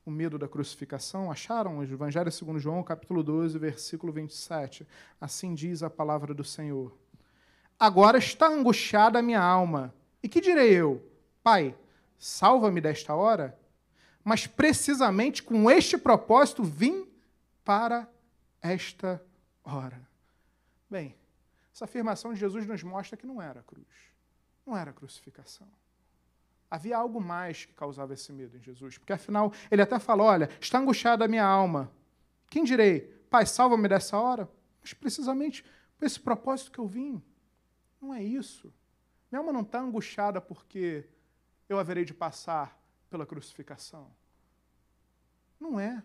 o 0.04 0.10
medo 0.10 0.38
da 0.38 0.48
crucificação? 0.48 1.30
Acharam 1.30 1.78
o 1.78 1.82
Evangelho 1.82 2.30
segundo 2.32 2.58
João, 2.58 2.82
capítulo 2.82 3.22
12, 3.22 3.58
versículo 3.58 4.12
27. 4.12 4.86
Assim 5.20 5.54
diz 5.54 5.82
a 5.82 5.90
palavra 5.90 6.34
do 6.34 6.44
Senhor. 6.44 6.96
Agora 7.78 8.18
está 8.18 8.48
angustiada 8.48 9.18
a 9.18 9.22
minha 9.22 9.40
alma. 9.40 9.94
E 10.22 10.28
que 10.28 10.40
direi 10.40 10.72
eu? 10.72 11.08
Pai, 11.42 11.76
salva-me 12.18 12.80
desta 12.80 13.14
hora? 13.14 13.56
Mas 14.24 14.46
precisamente 14.46 15.42
com 15.42 15.70
este 15.70 15.96
propósito 15.96 16.64
vim 16.64 17.06
para 17.64 18.08
esta 18.60 19.22
hora. 19.62 20.00
Bem, 20.90 21.14
essa 21.76 21.84
afirmação 21.84 22.32
de 22.32 22.40
Jesus 22.40 22.66
nos 22.66 22.82
mostra 22.82 23.18
que 23.18 23.26
não 23.26 23.40
era 23.40 23.62
cruz. 23.62 23.86
Não 24.64 24.74
era 24.74 24.94
crucificação. 24.94 25.68
Havia 26.70 26.96
algo 26.96 27.20
mais 27.20 27.66
que 27.66 27.74
causava 27.74 28.14
esse 28.14 28.32
medo 28.32 28.56
em 28.56 28.62
Jesus. 28.62 28.96
Porque 28.96 29.12
afinal, 29.12 29.52
ele 29.70 29.82
até 29.82 29.98
fala: 29.98 30.24
Olha, 30.24 30.48
está 30.58 30.78
angustiada 30.78 31.26
a 31.26 31.28
minha 31.28 31.44
alma. 31.44 31.92
Quem 32.48 32.64
direi? 32.64 33.00
Pai, 33.28 33.44
salva-me 33.44 33.86
dessa 33.88 34.18
hora? 34.18 34.48
Mas 34.80 34.94
precisamente 34.94 35.62
por 35.98 36.06
esse 36.06 36.18
propósito 36.18 36.72
que 36.72 36.78
eu 36.78 36.86
vim. 36.86 37.22
Não 38.00 38.14
é 38.14 38.24
isso. 38.24 38.72
Minha 39.30 39.40
alma 39.40 39.52
não 39.52 39.60
está 39.60 39.78
angustiada 39.78 40.40
porque 40.40 41.06
eu 41.68 41.78
haverei 41.78 42.06
de 42.06 42.14
passar 42.14 42.80
pela 43.10 43.26
crucificação. 43.26 44.10
Não 45.60 45.78
é. 45.78 46.02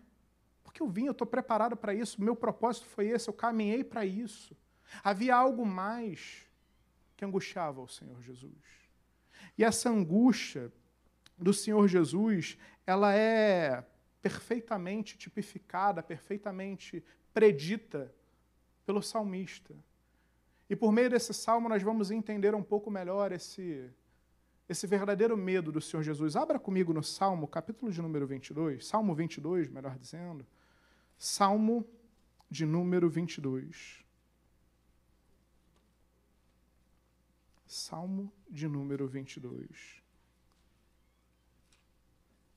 Porque 0.62 0.82
eu 0.82 0.88
vim, 0.88 1.06
eu 1.06 1.12
estou 1.12 1.26
preparado 1.26 1.78
para 1.78 1.94
isso. 1.94 2.22
Meu 2.22 2.36
propósito 2.36 2.84
foi 2.88 3.08
esse, 3.08 3.30
eu 3.30 3.32
caminhei 3.32 3.82
para 3.82 4.04
isso. 4.04 4.54
Havia 5.02 5.36
algo 5.36 5.64
mais 5.64 6.46
que 7.16 7.24
angustiava 7.24 7.80
o 7.80 7.88
Senhor 7.88 8.20
Jesus. 8.22 8.52
E 9.56 9.64
essa 9.64 9.88
angústia 9.88 10.72
do 11.38 11.52
Senhor 11.52 11.86
Jesus, 11.88 12.58
ela 12.86 13.14
é 13.14 13.84
perfeitamente 14.20 15.16
tipificada, 15.16 16.02
perfeitamente 16.02 17.04
predita 17.34 18.12
pelo 18.86 19.02
salmista. 19.02 19.74
E 20.70 20.76
por 20.76 20.92
meio 20.92 21.10
desse 21.10 21.34
salmo 21.34 21.68
nós 21.68 21.82
vamos 21.82 22.10
entender 22.10 22.54
um 22.54 22.62
pouco 22.62 22.90
melhor 22.90 23.32
esse 23.32 23.90
esse 24.68 24.86
verdadeiro 24.86 25.36
medo 25.36 25.70
do 25.70 25.80
Senhor 25.80 26.02
Jesus. 26.02 26.34
Abra 26.34 26.58
comigo 26.58 26.92
no 26.94 27.02
Salmo, 27.02 27.46
capítulo 27.46 27.92
de 27.92 28.00
número 28.00 28.26
22, 28.26 28.86
Salmo 28.86 29.14
22, 29.14 29.68
melhor 29.68 29.98
dizendo. 29.98 30.46
Salmo 31.18 31.86
de 32.50 32.64
número 32.64 33.08
22. 33.10 34.01
Salmo 37.72 38.30
de 38.50 38.68
número 38.68 39.08
22. 39.08 40.02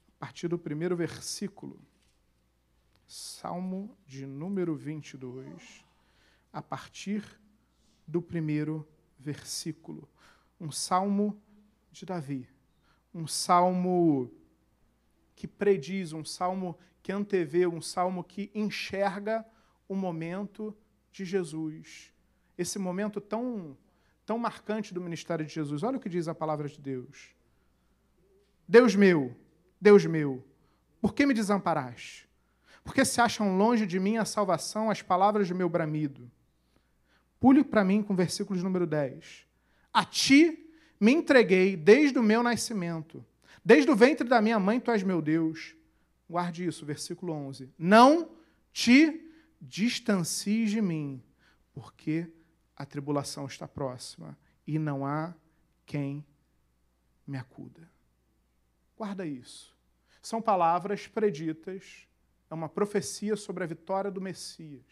A 0.09 0.19
partir 0.19 0.49
do 0.49 0.59
primeiro 0.59 0.93
versículo. 0.93 1.79
Salmo 3.07 3.97
de 4.05 4.25
número 4.25 4.75
22. 4.75 5.85
A 6.51 6.61
partir 6.61 7.23
do 8.05 8.21
primeiro 8.21 8.85
versículo. 9.17 10.05
Um 10.59 10.69
salmo 10.69 11.41
de 11.93 12.05
Davi. 12.05 12.49
Um 13.13 13.25
salmo 13.25 14.29
que 15.33 15.47
prediz, 15.47 16.11
um 16.11 16.25
salmo 16.25 16.77
que 17.01 17.13
antevê, 17.13 17.65
um 17.65 17.81
salmo 17.81 18.21
que 18.21 18.51
enxerga 18.53 19.45
o 19.87 19.95
momento 19.95 20.75
de 21.09 21.23
Jesus. 21.23 22.11
Esse 22.57 22.77
momento 22.77 23.21
tão 23.21 23.77
tão 24.25 24.37
marcante 24.37 24.93
do 24.93 25.01
ministério 25.01 25.45
de 25.45 25.53
Jesus. 25.53 25.83
Olha 25.83 25.97
o 25.97 25.99
que 25.99 26.09
diz 26.09 26.27
a 26.27 26.35
palavra 26.35 26.67
de 26.67 26.79
Deus. 26.79 27.35
Deus 28.67 28.95
meu, 28.95 29.35
Deus 29.79 30.05
meu, 30.05 30.43
por 30.99 31.13
que 31.13 31.25
me 31.25 31.33
desamparaste? 31.33 32.27
Porque 32.83 33.05
se 33.05 33.21
acham 33.21 33.57
longe 33.57 33.85
de 33.85 33.99
mim 33.99 34.17
a 34.17 34.25
salvação, 34.25 34.89
as 34.89 35.01
palavras 35.01 35.47
do 35.47 35.55
meu 35.55 35.69
bramido. 35.69 36.31
Pule 37.39 37.63
para 37.63 37.83
mim 37.83 38.01
com 38.01 38.13
o 38.13 38.15
versículo 38.15 38.57
de 38.57 38.63
número 38.63 38.87
10. 38.87 39.45
A 39.93 40.03
ti 40.03 40.69
me 40.99 41.11
entreguei 41.11 41.75
desde 41.75 42.17
o 42.17 42.23
meu 42.23 42.41
nascimento. 42.41 43.23
Desde 43.63 43.89
o 43.89 43.95
ventre 43.95 44.27
da 44.27 44.41
minha 44.41 44.59
mãe, 44.59 44.79
tu 44.79 44.91
és 44.91 45.03
meu 45.03 45.21
Deus. 45.21 45.75
Guarde 46.29 46.65
isso, 46.65 46.85
versículo 46.85 47.33
11. 47.33 47.69
Não 47.77 48.29
te 48.71 49.31
distancies 49.61 50.71
de 50.71 50.81
mim, 50.81 51.23
porque 51.73 52.27
a 52.75 52.85
tribulação 52.85 53.45
está 53.45 53.67
próxima 53.67 54.37
e 54.67 54.77
não 54.77 55.05
há 55.05 55.33
quem 55.85 56.25
me 57.25 57.37
acuda. 57.37 57.89
Guarda 58.97 59.25
isso. 59.25 59.75
São 60.21 60.41
palavras 60.41 61.07
preditas, 61.07 62.07
é 62.49 62.53
uma 62.53 62.69
profecia 62.69 63.35
sobre 63.35 63.63
a 63.63 63.67
vitória 63.67 64.09
do 64.09 64.21
Messias, 64.21 64.83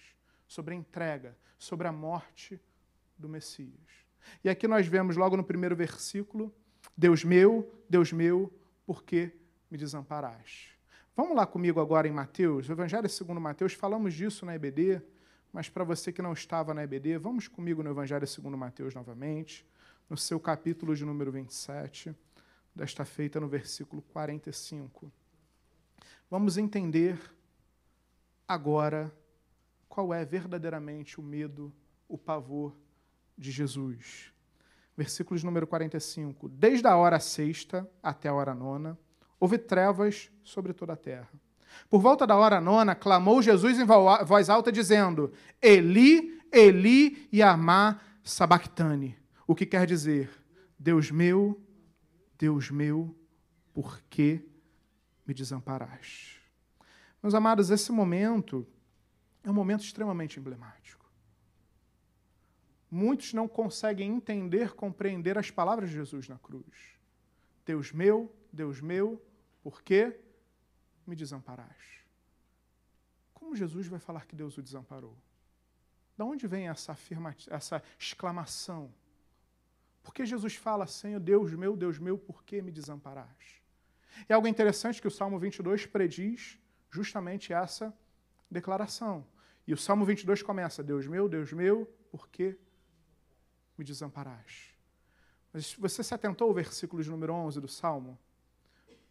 sobre 0.48 0.74
a 0.74 0.78
entrega, 0.78 1.36
sobre 1.58 1.88
a 1.88 1.92
morte 1.92 2.60
do 3.18 3.28
Messias. 3.28 4.04
E 4.44 4.50
aqui 4.50 4.68
nós 4.68 4.88
vemos 4.88 5.16
logo 5.16 5.36
no 5.36 5.44
primeiro 5.44 5.76
versículo: 5.76 6.54
Deus 6.96 7.24
meu, 7.24 7.74
Deus 7.90 8.12
meu, 8.12 8.54
por 8.86 9.04
que 9.04 9.32
me 9.70 9.78
desamparaste? 9.78 10.74
Vamos 11.16 11.36
lá 11.36 11.46
comigo 11.46 11.80
agora 11.80 12.08
em 12.08 12.12
Mateus, 12.12 12.68
o 12.68 12.72
Evangelho 12.72 13.08
segundo 13.10 13.40
Mateus, 13.40 13.74
falamos 13.74 14.14
disso 14.14 14.46
na 14.46 14.56
EBD. 14.56 15.02
Mas 15.54 15.70
para 15.70 15.84
você 15.84 16.12
que 16.12 16.22
não 16.22 16.34
estava 16.34 16.74
na 16.74 16.84
EBD, 16.84 17.20
vamos 17.20 17.48
comigo 17.48 17.84
no 17.84 17.92
Evangelho 17.92 18.26
segundo 18.26 18.58
Mateus 18.58 18.96
novamente, 18.96 19.64
no 20.10 20.18
seu 20.18 20.40
capítulo 20.40 20.96
de 20.96 21.06
número 21.06 21.32
27, 21.32 22.14
desta 22.74 23.06
feita 23.06 23.40
no 23.40 23.48
versículo 23.48 24.02
45. 24.02 25.12
Vamos 26.28 26.58
entender 26.58 27.20
agora 28.48 29.16
qual 29.88 30.12
é 30.12 30.26
verdadeiramente 30.26 31.20
o 31.20 31.24
medo, 31.24 31.72
o 32.10 32.18
pavor 32.18 32.76
de 33.38 33.52
Jesus. 33.52 34.34
Versículos 34.98 35.44
número 35.44 35.68
45. 35.68 36.50
Desde 36.50 36.88
a 36.88 36.98
hora 36.98 37.20
sexta 37.20 37.88
até 38.02 38.28
a 38.28 38.34
hora 38.34 38.56
nona, 38.56 38.98
houve 39.40 39.60
trevas 39.60 40.32
sobre 40.44 40.74
toda 40.74 40.94
a 40.94 40.98
terra. 40.98 41.30
Por 41.90 42.02
volta 42.02 42.26
da 42.26 42.36
hora 42.36 42.62
nona, 42.62 42.96
clamou 42.96 43.42
Jesus 43.42 43.80
em 43.80 43.86
voz 43.86 44.50
alta, 44.50 44.72
dizendo: 44.72 45.32
Eli, 45.62 46.42
Eli, 46.52 47.28
Yamá 47.34 48.00
sabactane. 48.24 49.18
O 49.46 49.56
que 49.56 49.66
quer 49.66 49.86
dizer? 49.86 50.30
Deus 50.80 51.12
meu, 51.12 51.62
Deus 52.38 52.70
meu, 52.70 53.16
por 53.74 54.02
que 54.10 54.46
me 55.26 55.34
desamparaste? 55.34 56.42
Meus 57.22 57.34
amados, 57.34 57.70
esse 57.70 57.92
momento 57.92 58.68
é 59.44 59.50
um 59.50 59.54
momento 59.54 59.84
extremamente 59.84 60.40
emblemático. 60.40 61.10
Muitos 62.92 63.34
não 63.34 63.48
conseguem 63.48 64.12
entender, 64.12 64.74
compreender 64.74 65.38
as 65.38 65.50
palavras 65.50 65.90
de 65.90 65.96
Jesus 65.96 66.28
na 66.28 66.38
cruz. 66.38 66.98
Deus 67.66 67.92
meu, 67.92 68.32
Deus 68.52 68.82
meu, 68.82 69.22
por 69.64 69.82
que 69.82 70.20
me 71.06 71.16
desamparaste? 71.16 72.06
Como 73.34 73.56
Jesus 73.56 73.88
vai 73.88 74.00
falar 74.00 74.26
que 74.26 74.36
Deus 74.36 74.58
o 74.58 74.62
desamparou? 74.62 75.18
Da 76.18 76.26
onde 76.26 76.48
vem 76.48 76.70
essa 76.70 76.92
afirmativa, 76.92 77.56
essa 77.56 77.84
exclamação? 78.00 78.94
Porque 80.02 80.26
Jesus 80.26 80.56
fala, 80.56 80.86
Senhor, 80.86 81.20
Deus 81.20 81.54
meu, 81.54 81.76
Deus 81.76 81.98
meu, 81.98 82.18
por 82.18 82.44
que 82.44 82.62
me 82.62 82.72
desamparaste? 82.72 83.64
É 84.28 84.34
algo 84.34 84.48
interessante 84.48 85.02
que 85.02 85.08
o 85.08 85.12
Salmo 85.12 85.40
22 85.40 85.86
prediz 85.86 86.60
justamente 86.90 87.52
essa 87.52 87.94
declaração. 88.50 89.26
E 89.66 89.74
o 89.74 89.78
Salmo 89.78 90.06
22 90.06 90.44
começa: 90.44 90.84
Deus 90.84 91.08
meu, 91.08 91.28
Deus 91.28 91.52
meu, 91.52 91.86
por 92.12 92.28
que 92.28 92.58
me 93.78 93.84
desamparaste? 93.84 94.78
Mas 95.52 95.74
você 95.74 96.04
se 96.04 96.14
atentou 96.14 96.48
ao 96.48 96.54
versículo 96.54 97.02
de 97.02 97.10
número 97.10 97.34
11 97.34 97.62
do 97.62 97.68
Salmo? 97.68 98.20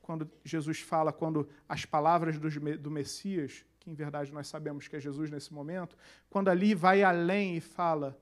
Quando 0.02 0.28
Jesus 0.44 0.80
fala, 0.80 1.12
quando 1.12 1.48
as 1.68 1.86
palavras 1.86 2.36
do 2.38 2.90
Messias, 2.90 3.64
que 3.78 3.88
em 3.88 3.94
verdade 3.94 4.32
nós 4.32 4.48
sabemos 4.48 4.88
que 4.88 4.96
é 4.96 5.00
Jesus 5.00 5.30
nesse 5.30 5.54
momento, 5.54 5.96
quando 6.28 6.48
ali 6.48 6.74
vai 6.74 7.02
além 7.02 7.56
e 7.56 7.60
fala: 7.60 8.20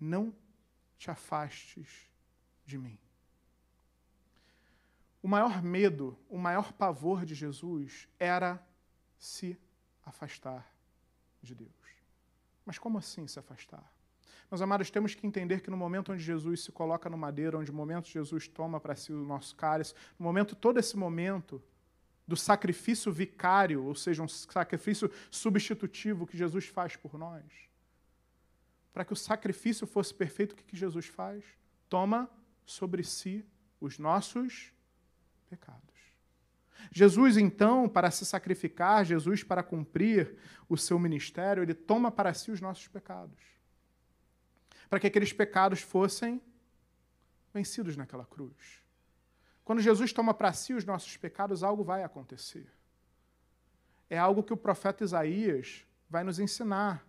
Não 0.00 0.34
te 0.98 1.10
afastes 1.10 2.10
de 2.64 2.78
mim. 2.78 2.98
O 5.22 5.28
maior 5.28 5.62
medo, 5.62 6.18
o 6.28 6.38
maior 6.38 6.72
pavor 6.72 7.24
de 7.24 7.34
Jesus 7.34 8.08
era 8.18 8.62
se 9.18 9.58
afastar 10.04 10.70
de 11.42 11.54
Deus. 11.54 11.70
Mas 12.64 12.78
como 12.78 12.98
assim 12.98 13.26
se 13.26 13.38
afastar? 13.38 13.93
Meus 14.54 14.62
amados, 14.62 14.88
temos 14.88 15.16
que 15.16 15.26
entender 15.26 15.62
que 15.62 15.68
no 15.68 15.76
momento 15.76 16.12
onde 16.12 16.22
Jesus 16.22 16.62
se 16.62 16.70
coloca 16.70 17.10
no 17.10 17.18
madeiro, 17.18 17.58
onde 17.58 17.72
no 17.72 17.76
momento 17.76 18.06
Jesus 18.06 18.46
toma 18.46 18.78
para 18.78 18.94
si 18.94 19.12
o 19.12 19.24
nosso 19.24 19.56
cálice, 19.56 19.94
no 20.16 20.22
momento, 20.22 20.54
todo 20.54 20.78
esse 20.78 20.96
momento 20.96 21.60
do 22.24 22.36
sacrifício 22.36 23.10
vicário, 23.10 23.84
ou 23.84 23.96
seja, 23.96 24.22
um 24.22 24.28
sacrifício 24.28 25.10
substitutivo 25.28 26.24
que 26.24 26.38
Jesus 26.38 26.66
faz 26.66 26.94
por 26.94 27.18
nós, 27.18 27.42
para 28.92 29.04
que 29.04 29.12
o 29.12 29.16
sacrifício 29.16 29.88
fosse 29.88 30.14
perfeito, 30.14 30.52
o 30.52 30.54
que 30.54 30.76
Jesus 30.76 31.06
faz? 31.06 31.42
Toma 31.88 32.30
sobre 32.64 33.02
si 33.02 33.44
os 33.80 33.98
nossos 33.98 34.72
pecados. 35.50 35.82
Jesus, 36.92 37.36
então, 37.36 37.88
para 37.88 38.08
se 38.08 38.24
sacrificar, 38.24 39.04
Jesus, 39.04 39.42
para 39.42 39.64
cumprir 39.64 40.36
o 40.68 40.76
seu 40.76 40.96
ministério, 40.96 41.60
ele 41.60 41.74
toma 41.74 42.12
para 42.12 42.32
si 42.32 42.52
os 42.52 42.60
nossos 42.60 42.86
pecados. 42.86 43.53
Para 44.94 45.00
que 45.00 45.08
aqueles 45.08 45.32
pecados 45.32 45.80
fossem 45.80 46.40
vencidos 47.52 47.96
naquela 47.96 48.24
cruz. 48.24 48.80
Quando 49.64 49.82
Jesus 49.82 50.12
toma 50.12 50.32
para 50.32 50.52
si 50.52 50.72
os 50.72 50.84
nossos 50.84 51.16
pecados, 51.16 51.64
algo 51.64 51.82
vai 51.82 52.04
acontecer. 52.04 52.72
É 54.08 54.16
algo 54.16 54.40
que 54.40 54.52
o 54.52 54.56
profeta 54.56 55.02
Isaías 55.02 55.84
vai 56.08 56.22
nos 56.22 56.38
ensinar. 56.38 57.04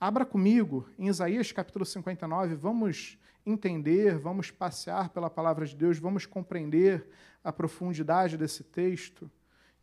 Abra 0.00 0.26
comigo 0.26 0.88
em 0.98 1.06
Isaías 1.06 1.52
capítulo 1.52 1.84
59, 1.84 2.56
vamos 2.56 3.16
entender, 3.46 4.18
vamos 4.18 4.50
passear 4.50 5.10
pela 5.10 5.30
palavra 5.30 5.64
de 5.64 5.76
Deus, 5.76 6.00
vamos 6.00 6.26
compreender 6.26 7.08
a 7.44 7.52
profundidade 7.52 8.36
desse 8.36 8.64
texto. 8.64 9.30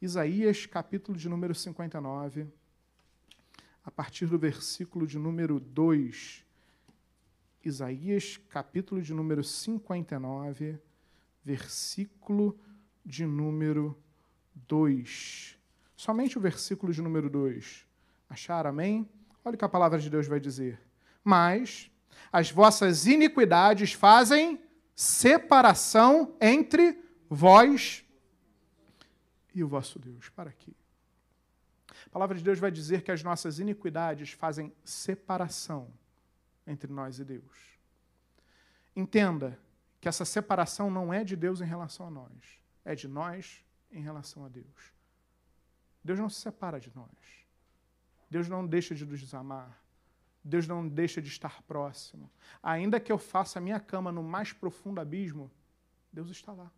Isaías, 0.01 0.65
capítulo 0.65 1.17
de 1.17 1.29
número 1.29 1.55
59, 1.55 2.45
a 3.85 3.89
partir 3.89 4.25
do 4.25 4.37
versículo 4.37 5.07
de 5.07 5.17
número 5.17 5.61
2. 5.61 6.50
Isaías, 7.63 8.37
capítulo 8.49 9.01
de 9.01 9.13
número 9.13 9.43
59, 9.43 10.79
versículo 11.43 12.59
de 13.05 13.25
número 13.25 13.95
2. 14.67 15.57
Somente 15.95 16.37
o 16.37 16.41
versículo 16.41 16.91
de 16.91 17.01
número 17.01 17.29
2. 17.29 17.85
Acharam, 18.27 18.71
amém? 18.71 19.07
Olha 19.45 19.55
o 19.55 19.57
que 19.57 19.65
a 19.65 19.69
palavra 19.69 19.99
de 19.99 20.09
Deus 20.09 20.25
vai 20.25 20.39
dizer. 20.39 20.81
Mas 21.23 21.91
as 22.31 22.49
vossas 22.49 23.05
iniquidades 23.05 23.93
fazem 23.93 24.59
separação 24.95 26.35
entre 26.41 26.99
vós 27.29 28.03
e 29.53 29.63
o 29.63 29.67
vosso 29.67 29.99
Deus. 29.99 30.29
Para 30.29 30.49
aqui. 30.49 30.75
A 32.07 32.09
palavra 32.09 32.35
de 32.35 32.43
Deus 32.43 32.57
vai 32.57 32.71
dizer 32.71 33.03
que 33.03 33.11
as 33.11 33.21
nossas 33.21 33.59
iniquidades 33.59 34.31
fazem 34.31 34.73
separação 34.83 35.87
entre 36.65 36.91
nós 36.91 37.19
e 37.19 37.25
Deus. 37.25 37.79
Entenda 38.95 39.59
que 39.99 40.07
essa 40.07 40.25
separação 40.25 40.89
não 40.89 41.13
é 41.13 41.23
de 41.23 41.35
Deus 41.35 41.61
em 41.61 41.65
relação 41.65 42.07
a 42.07 42.11
nós, 42.11 42.61
é 42.83 42.95
de 42.95 43.07
nós 43.07 43.63
em 43.91 44.01
relação 44.01 44.45
a 44.45 44.49
Deus. 44.49 44.93
Deus 46.03 46.19
não 46.19 46.29
se 46.29 46.41
separa 46.41 46.79
de 46.79 46.91
nós. 46.95 47.45
Deus 48.29 48.47
não 48.47 48.65
deixa 48.65 48.95
de 48.95 49.05
nos 49.05 49.33
amar. 49.33 49.81
Deus 50.43 50.67
não 50.67 50.87
deixa 50.87 51.21
de 51.21 51.27
estar 51.27 51.61
próximo. 51.63 52.31
Ainda 52.63 52.99
que 52.99 53.11
eu 53.11 53.17
faça 53.17 53.59
a 53.59 53.61
minha 53.61 53.79
cama 53.79 54.11
no 54.11 54.23
mais 54.23 54.51
profundo 54.51 54.99
abismo, 54.99 55.51
Deus 56.11 56.29
está 56.31 56.51
lá 56.51 56.71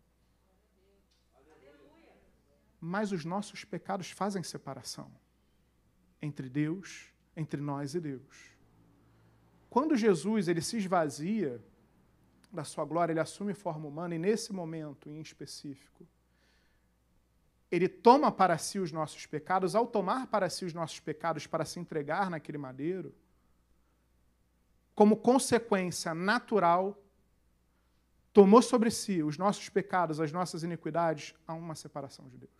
mas 2.86 3.12
os 3.12 3.24
nossos 3.24 3.64
pecados 3.64 4.10
fazem 4.10 4.42
separação 4.42 5.10
entre 6.20 6.50
Deus, 6.50 7.10
entre 7.34 7.58
nós 7.58 7.94
e 7.94 8.00
Deus. 8.00 8.53
Quando 9.74 9.96
Jesus 9.96 10.46
ele 10.46 10.62
se 10.62 10.76
esvazia 10.76 11.60
da 12.52 12.62
sua 12.62 12.84
glória, 12.84 13.12
ele 13.12 13.18
assume 13.18 13.54
forma 13.54 13.88
humana 13.88 14.14
e 14.14 14.18
nesse 14.20 14.52
momento 14.52 15.10
em 15.10 15.20
específico, 15.20 16.06
ele 17.72 17.88
toma 17.88 18.30
para 18.30 18.56
si 18.56 18.78
os 18.78 18.92
nossos 18.92 19.26
pecados, 19.26 19.74
ao 19.74 19.84
tomar 19.84 20.28
para 20.28 20.48
si 20.48 20.64
os 20.64 20.72
nossos 20.72 21.00
pecados 21.00 21.48
para 21.48 21.64
se 21.64 21.80
entregar 21.80 22.30
naquele 22.30 22.56
madeiro, 22.56 23.12
como 24.94 25.16
consequência 25.16 26.14
natural, 26.14 26.96
tomou 28.32 28.62
sobre 28.62 28.92
si 28.92 29.24
os 29.24 29.36
nossos 29.36 29.68
pecados, 29.68 30.20
as 30.20 30.30
nossas 30.30 30.62
iniquidades, 30.62 31.34
há 31.48 31.52
uma 31.52 31.74
separação 31.74 32.28
de 32.28 32.38
Deus 32.38 32.52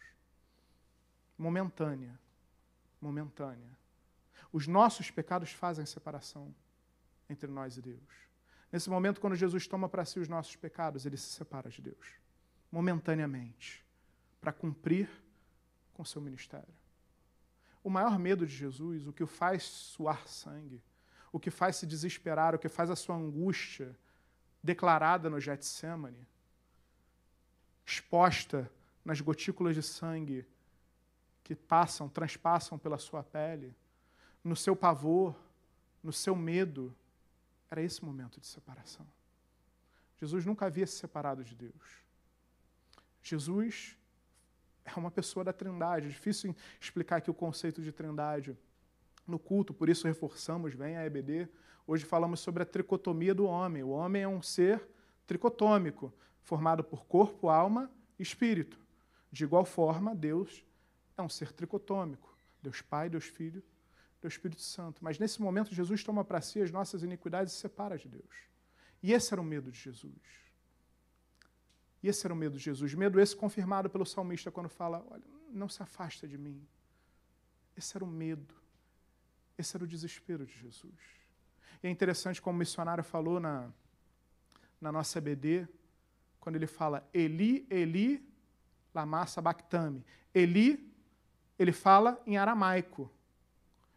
momentânea. 1.39 2.19
Momentânea. 3.01 3.79
Os 4.53 4.67
nossos 4.67 5.13
pecados 5.13 5.53
fazem 5.53 5.87
separação 5.87 6.53
entre 7.29 7.51
nós 7.51 7.77
e 7.77 7.83
Deus. 7.83 8.25
Nesse 8.71 8.91
momento, 8.91 9.21
quando 9.21 9.37
Jesus 9.37 9.67
toma 9.67 9.89
para 9.89 10.05
si 10.05 10.19
os 10.19 10.29
nossos 10.29 10.57
pecados, 10.57 11.07
ele 11.07 11.17
se 11.17 11.31
separa 11.31 11.71
de 11.71 11.81
Deus, 11.81 12.15
momentaneamente, 12.71 13.85
para 14.41 14.53
cumprir 14.53 15.09
com 15.93 16.05
seu 16.05 16.21
ministério. 16.21 16.75
O 17.83 17.91
maior 17.91 18.19
medo 18.19 18.47
de 18.47 18.55
Jesus, 18.55 19.07
o 19.07 19.13
que 19.13 19.23
o 19.23 19.27
faz 19.27 19.63
suar 19.63 20.27
sangue, 20.27 20.83
o 21.31 21.39
que 21.39 21.51
faz 21.51 21.77
se 21.77 21.87
desesperar, 21.87 22.55
o 22.55 22.59
que 22.59 22.69
faz 22.69 22.91
a 22.91 22.97
sua 22.97 23.17
angústia 23.17 23.97
declarada 24.63 25.29
no 25.29 25.39
Getsemane, 25.39 26.27
exposta 27.85 28.71
nas 29.05 29.21
gotículas 29.21 29.75
de 29.75 29.83
sangue 29.83 30.47
que 31.43 31.55
passam, 31.55 32.09
transpassam 32.09 32.79
pela 32.79 32.97
sua 32.97 33.23
pele, 33.23 33.75
no 34.43 34.57
seu 34.57 34.75
pavor, 34.75 35.37
no 36.03 36.13
seu 36.13 36.35
medo, 36.35 36.95
era 37.71 37.83
esse 37.83 38.05
momento 38.05 38.41
de 38.41 38.47
separação. 38.47 39.07
Jesus 40.21 40.45
nunca 40.45 40.67
havia 40.67 40.87
se 40.87 40.97
separado 40.97 41.43
de 41.45 41.55
Deus. 41.55 42.05
Jesus 43.23 43.97
é 44.85 44.93
uma 44.99 45.11
pessoa 45.11 45.45
da 45.45 45.53
Trindade. 45.53 46.07
É 46.07 46.11
difícil 46.11 46.55
explicar 46.81 47.17
aqui 47.17 47.31
o 47.31 47.35
conceito 47.35 47.83
de 47.83 47.91
Trindade 47.91 48.57
no 49.27 49.39
culto, 49.39 49.73
por 49.73 49.89
isso 49.89 50.07
reforçamos, 50.07 50.75
vem 50.75 50.97
a 50.97 51.07
EBD. 51.07 51.49
Hoje 51.87 52.05
falamos 52.05 52.41
sobre 52.41 52.63
a 52.63 52.67
tricotomia 52.67 53.35
do 53.35 53.47
homem. 53.47 53.83
O 53.83 53.89
homem 53.89 54.23
é 54.23 54.29
um 54.29 54.43
ser 54.43 54.87
tricotômico, 55.27 56.13
formado 56.43 56.85
por 56.85 57.07
corpo, 57.07 57.49
alma 57.49 57.91
e 58.19 58.23
espírito. 58.23 58.79
De 59.33 59.45
igual 59.45 59.65
forma, 59.65 60.15
Deus 60.15 60.65
é 61.17 61.23
um 61.23 61.29
ser 61.29 61.53
tricotômico. 61.53 62.37
Deus 62.63 62.81
Pai, 62.81 63.09
Deus 63.09 63.25
Filho, 63.25 63.63
Deus 64.25 64.35
Espírito 64.35 64.63
Santo. 64.63 65.05
Mas 65.05 65.19
nesse 65.19 65.41
momento, 65.41 65.75
Jesus 65.75 66.03
toma 66.03 66.25
para 66.25 66.41
si 66.41 66.61
as 66.61 66.71
nossas 66.71 67.03
iniquidades 67.03 67.53
e 67.53 67.57
se 67.57 67.61
separa 67.61 67.99
de 67.99 68.09
Deus. 68.09 68.35
E 69.03 69.13
esse 69.13 69.35
era 69.35 69.41
o 69.41 69.45
medo 69.45 69.71
de 69.71 69.79
Jesus. 69.79 70.23
E 72.03 72.09
esse 72.09 72.27
era 72.27 72.33
o 72.33 72.37
medo 72.37 72.57
de 72.57 72.65
Jesus. 72.65 72.95
Medo 72.95 73.21
esse 73.21 73.37
confirmado 73.37 73.91
pelo 73.91 74.07
salmista 74.07 74.51
quando 74.51 74.69
fala: 74.69 75.05
Olha, 75.11 75.23
não 75.51 75.69
se 75.69 75.83
afasta 75.83 76.27
de 76.27 76.39
mim. 76.39 76.67
Esse 77.77 77.97
era 77.97 78.05
o 78.05 78.09
medo. 78.09 78.55
Esse 79.59 79.77
era 79.77 79.85
o 79.85 79.87
desespero 79.87 80.47
de 80.47 80.55
Jesus. 80.59 80.99
E 81.83 81.87
é 81.87 81.91
interessante 81.91 82.41
como 82.41 82.57
o 82.57 82.59
missionário 82.59 83.05
falou 83.05 83.39
na, 83.39 83.71
na 84.81 84.91
nossa 84.91 85.21
BD, 85.21 85.69
quando 86.41 86.57
ele 86.57 86.67
fala 86.67 87.07
Eli, 87.13 87.67
Eli, 87.71 88.27
lama 88.95 89.27
sabachthani. 89.27 90.05
Eli 90.35 90.93
ele 91.59 91.73
fala 91.73 92.21
em 92.27 92.37
aramaico. 92.37 93.11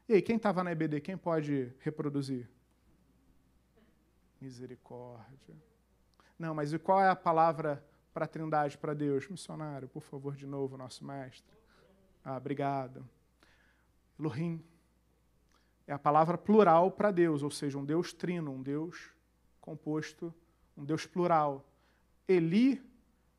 E 0.09 0.13
aí, 0.13 0.21
quem 0.21 0.38
estava 0.38 0.63
na 0.63 0.71
EBD, 0.71 1.01
quem 1.01 1.17
pode 1.17 1.73
reproduzir? 1.79 2.47
Misericórdia. 4.39 5.53
Não, 6.39 6.55
mas 6.55 6.71
e 6.71 6.79
qual 6.79 7.01
é 7.01 7.09
a 7.09 7.15
palavra 7.15 7.85
para 8.13 8.23
a 8.23 8.27
trindade, 8.27 8.77
para 8.77 8.93
Deus? 8.93 9.27
Missionário, 9.27 9.89
por 9.89 10.01
favor, 10.01 10.34
de 10.34 10.47
novo, 10.47 10.77
nosso 10.77 11.03
mestre. 11.03 11.53
Ah, 12.23 12.38
obrigado. 12.38 13.05
Elohim. 14.17 14.63
É 15.85 15.91
a 15.91 15.99
palavra 15.99 16.38
plural 16.38 16.89
para 16.89 17.11
Deus, 17.11 17.43
ou 17.43 17.51
seja, 17.51 17.77
um 17.77 17.84
Deus 17.84 18.13
trino, 18.13 18.51
um 18.51 18.61
Deus 18.61 19.11
composto, 19.59 20.34
um 20.77 20.85
Deus 20.85 21.05
plural. 21.05 21.65
Eli 22.29 22.81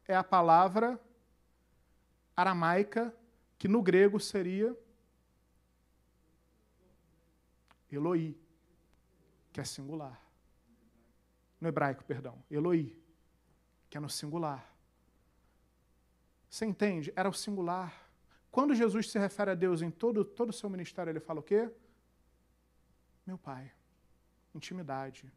é 0.07 0.15
a 0.15 0.24
palavra 0.24 1.01
aramaica 2.36 3.15
que 3.59 3.69
no 3.69 3.82
grego 3.82 4.20
seria 4.20 4.77
Eloi, 7.90 8.36
que 9.52 9.60
é 9.60 9.65
singular. 9.65 10.20
No 11.60 11.69
hebraico, 11.69 12.05
perdão, 12.05 12.43
Eloi, 12.51 12.97
que 13.90 13.97
é 13.97 14.01
no 14.01 14.09
singular. 14.09 14.74
Você 16.48 16.65
entende? 16.65 17.12
Era 17.16 17.28
o 17.28 17.35
singular. 17.35 18.09
Quando 18.51 18.74
Jesus 18.74 19.10
se 19.10 19.19
refere 19.19 19.51
a 19.51 19.55
Deus 19.55 19.82
em 19.82 19.90
todo, 19.90 20.24
todo 20.24 20.51
o 20.51 20.52
seu 20.52 20.70
ministério, 20.70 21.10
ele 21.10 21.20
fala 21.20 21.40
o 21.40 21.43
quê? 21.43 21.70
Meu 23.27 23.36
Pai. 23.36 23.70
Intimidade. 24.55 25.31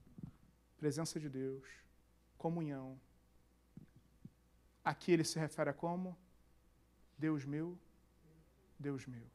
Presença 0.77 1.19
de 1.19 1.29
Deus. 1.29 1.67
Comunhão. 2.37 2.99
Aqui 4.83 5.11
ele 5.11 5.23
se 5.23 5.37
refere 5.37 5.69
a 5.69 5.73
como? 5.73 6.17
Deus 7.17 7.45
meu, 7.45 7.77
Deus 8.79 9.05
meu. 9.05 9.29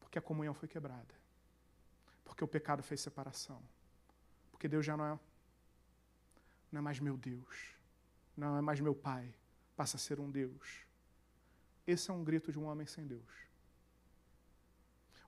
Porque 0.00 0.18
a 0.18 0.22
comunhão 0.22 0.54
foi 0.54 0.66
quebrada. 0.66 1.17
Porque 2.28 2.44
o 2.44 2.48
pecado 2.48 2.82
fez 2.82 3.00
separação. 3.00 3.60
Porque 4.52 4.68
Deus 4.68 4.86
já 4.86 4.96
não 4.96 5.04
é, 5.04 5.18
não 6.70 6.78
é 6.78 6.82
mais 6.82 7.00
meu 7.00 7.16
Deus. 7.16 7.74
Não 8.36 8.56
é 8.56 8.60
mais 8.60 8.78
meu 8.78 8.94
Pai. 8.94 9.34
Passa 9.74 9.96
a 9.96 10.00
ser 10.00 10.20
um 10.20 10.30
Deus. 10.30 10.86
Esse 11.86 12.10
é 12.10 12.14
um 12.14 12.22
grito 12.22 12.52
de 12.52 12.58
um 12.58 12.66
homem 12.66 12.86
sem 12.86 13.06
Deus. 13.06 13.32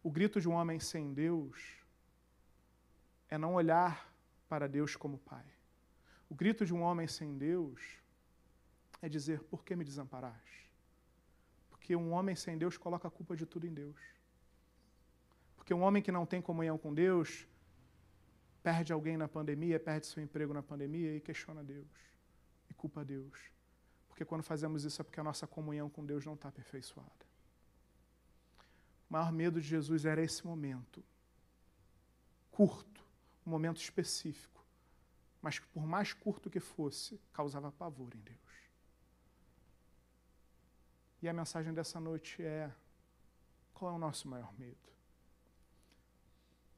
O 0.02 0.10
grito 0.10 0.40
de 0.40 0.48
um 0.48 0.52
homem 0.52 0.78
sem 0.78 1.12
Deus 1.12 1.59
é 3.28 3.39
não 3.39 3.55
olhar 3.55 4.12
para 4.48 4.68
Deus 4.68 4.94
como 4.94 5.18
Pai. 5.18 5.44
O 6.28 6.35
grito 6.35 6.64
de 6.64 6.74
um 6.74 6.82
homem 6.82 7.09
sem 7.09 7.36
Deus 7.36 7.81
é 9.01 9.09
dizer: 9.09 9.43
Por 9.44 9.64
que 9.64 9.74
me 9.74 9.85
desamparaste? 9.85 10.70
Porque 11.70 11.97
um 11.97 12.12
homem 12.12 12.36
sem 12.36 12.59
Deus 12.59 12.77
coloca 12.77 13.09
a 13.09 13.10
culpa 13.10 13.35
de 13.35 13.47
tudo 13.47 13.66
em 13.66 13.72
Deus. 13.72 14.19
Porque 15.60 15.74
um 15.74 15.82
homem 15.82 16.02
que 16.02 16.10
não 16.10 16.24
tem 16.24 16.40
comunhão 16.40 16.78
com 16.78 16.92
Deus 16.92 17.46
perde 18.62 18.94
alguém 18.94 19.18
na 19.18 19.28
pandemia, 19.28 19.78
perde 19.78 20.06
seu 20.06 20.22
emprego 20.22 20.54
na 20.54 20.62
pandemia 20.62 21.14
e 21.14 21.20
questiona 21.20 21.62
Deus. 21.62 21.86
E 22.70 22.72
culpa 22.72 23.04
Deus. 23.04 23.38
Porque 24.08 24.24
quando 24.24 24.42
fazemos 24.42 24.84
isso 24.84 25.02
é 25.02 25.04
porque 25.04 25.20
a 25.20 25.22
nossa 25.22 25.46
comunhão 25.46 25.90
com 25.90 26.04
Deus 26.04 26.24
não 26.24 26.32
está 26.32 26.48
aperfeiçoada. 26.48 27.26
O 29.08 29.12
maior 29.12 29.30
medo 29.30 29.60
de 29.60 29.68
Jesus 29.68 30.06
era 30.06 30.22
esse 30.22 30.46
momento. 30.46 31.04
Curto, 32.50 33.04
um 33.46 33.50
momento 33.50 33.82
específico. 33.82 34.64
Mas 35.42 35.58
que 35.58 35.66
por 35.66 35.86
mais 35.86 36.14
curto 36.14 36.48
que 36.48 36.58
fosse, 36.58 37.20
causava 37.34 37.70
pavor 37.70 38.08
em 38.14 38.20
Deus. 38.20 38.38
E 41.20 41.28
a 41.28 41.34
mensagem 41.34 41.74
dessa 41.74 42.00
noite 42.00 42.42
é: 42.42 42.72
qual 43.74 43.92
é 43.92 43.94
o 43.94 43.98
nosso 43.98 44.26
maior 44.26 44.58
medo? 44.58 44.90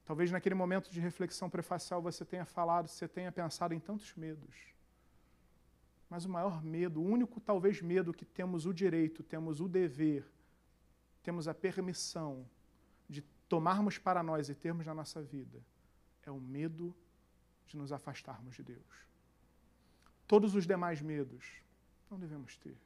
Talvez 0.05 0.31
naquele 0.31 0.55
momento 0.55 0.91
de 0.91 1.01
reflexão 1.01 1.49
prefacial 1.49 2.03
você 2.03 2.25
tenha 2.25 2.45
falado, 2.45 2.89
você 2.89 3.07
tenha 3.07 3.31
pensado 3.31 3.73
em 3.73 3.81
tantos 3.81 4.15
medos. 4.15 4.55
Mas 6.11 6.25
o 6.25 6.29
maior 6.29 6.63
medo, 6.63 7.01
o 7.01 7.05
único 7.05 7.41
talvez 7.41 7.81
medo 7.81 8.13
que 8.13 8.25
temos 8.25 8.67
o 8.67 8.75
direito, 8.75 9.23
temos 9.23 9.61
o 9.61 9.69
dever, 9.69 10.31
temos 11.23 11.49
a 11.49 11.55
permissão 11.55 12.47
de 13.09 13.23
tomarmos 13.49 13.97
para 13.97 14.23
nós 14.23 14.49
e 14.49 14.55
termos 14.55 14.85
na 14.85 14.95
nossa 14.95 15.23
vida, 15.23 15.65
é 16.25 16.31
o 16.31 16.41
medo 16.41 16.95
de 17.67 17.77
nos 17.77 17.93
afastarmos 17.93 18.57
de 18.57 18.63
Deus. 18.63 19.07
Todos 20.27 20.55
os 20.55 20.67
demais 20.67 21.01
medos 21.01 21.63
não 22.11 22.19
devemos 22.19 22.57
ter. 22.57 22.77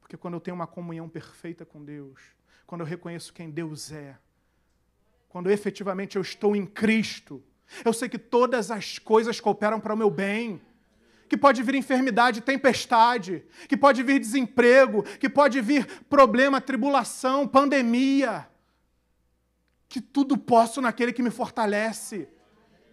Porque 0.00 0.16
quando 0.16 0.34
eu 0.34 0.40
tenho 0.40 0.54
uma 0.54 0.66
comunhão 0.66 1.08
perfeita 1.08 1.64
com 1.64 1.82
Deus, 1.82 2.34
quando 2.66 2.82
eu 2.82 2.86
reconheço 2.86 3.32
quem 3.32 3.50
Deus 3.50 3.90
é, 3.90 4.18
quando 5.34 5.50
efetivamente 5.50 6.14
eu 6.14 6.22
estou 6.22 6.54
em 6.54 6.64
Cristo, 6.64 7.42
eu 7.84 7.92
sei 7.92 8.08
que 8.08 8.18
todas 8.18 8.70
as 8.70 9.00
coisas 9.00 9.40
cooperam 9.40 9.80
para 9.80 9.92
o 9.92 9.96
meu 9.96 10.08
bem. 10.08 10.62
Que 11.28 11.36
pode 11.36 11.60
vir 11.60 11.74
enfermidade, 11.74 12.40
tempestade, 12.40 13.44
que 13.68 13.76
pode 13.76 14.00
vir 14.04 14.20
desemprego, 14.20 15.02
que 15.18 15.28
pode 15.28 15.60
vir 15.60 16.04
problema, 16.08 16.60
tribulação, 16.60 17.48
pandemia. 17.48 18.48
Que 19.88 20.00
tudo 20.00 20.38
posso 20.38 20.80
naquele 20.80 21.12
que 21.12 21.20
me 21.20 21.32
fortalece. 21.32 22.28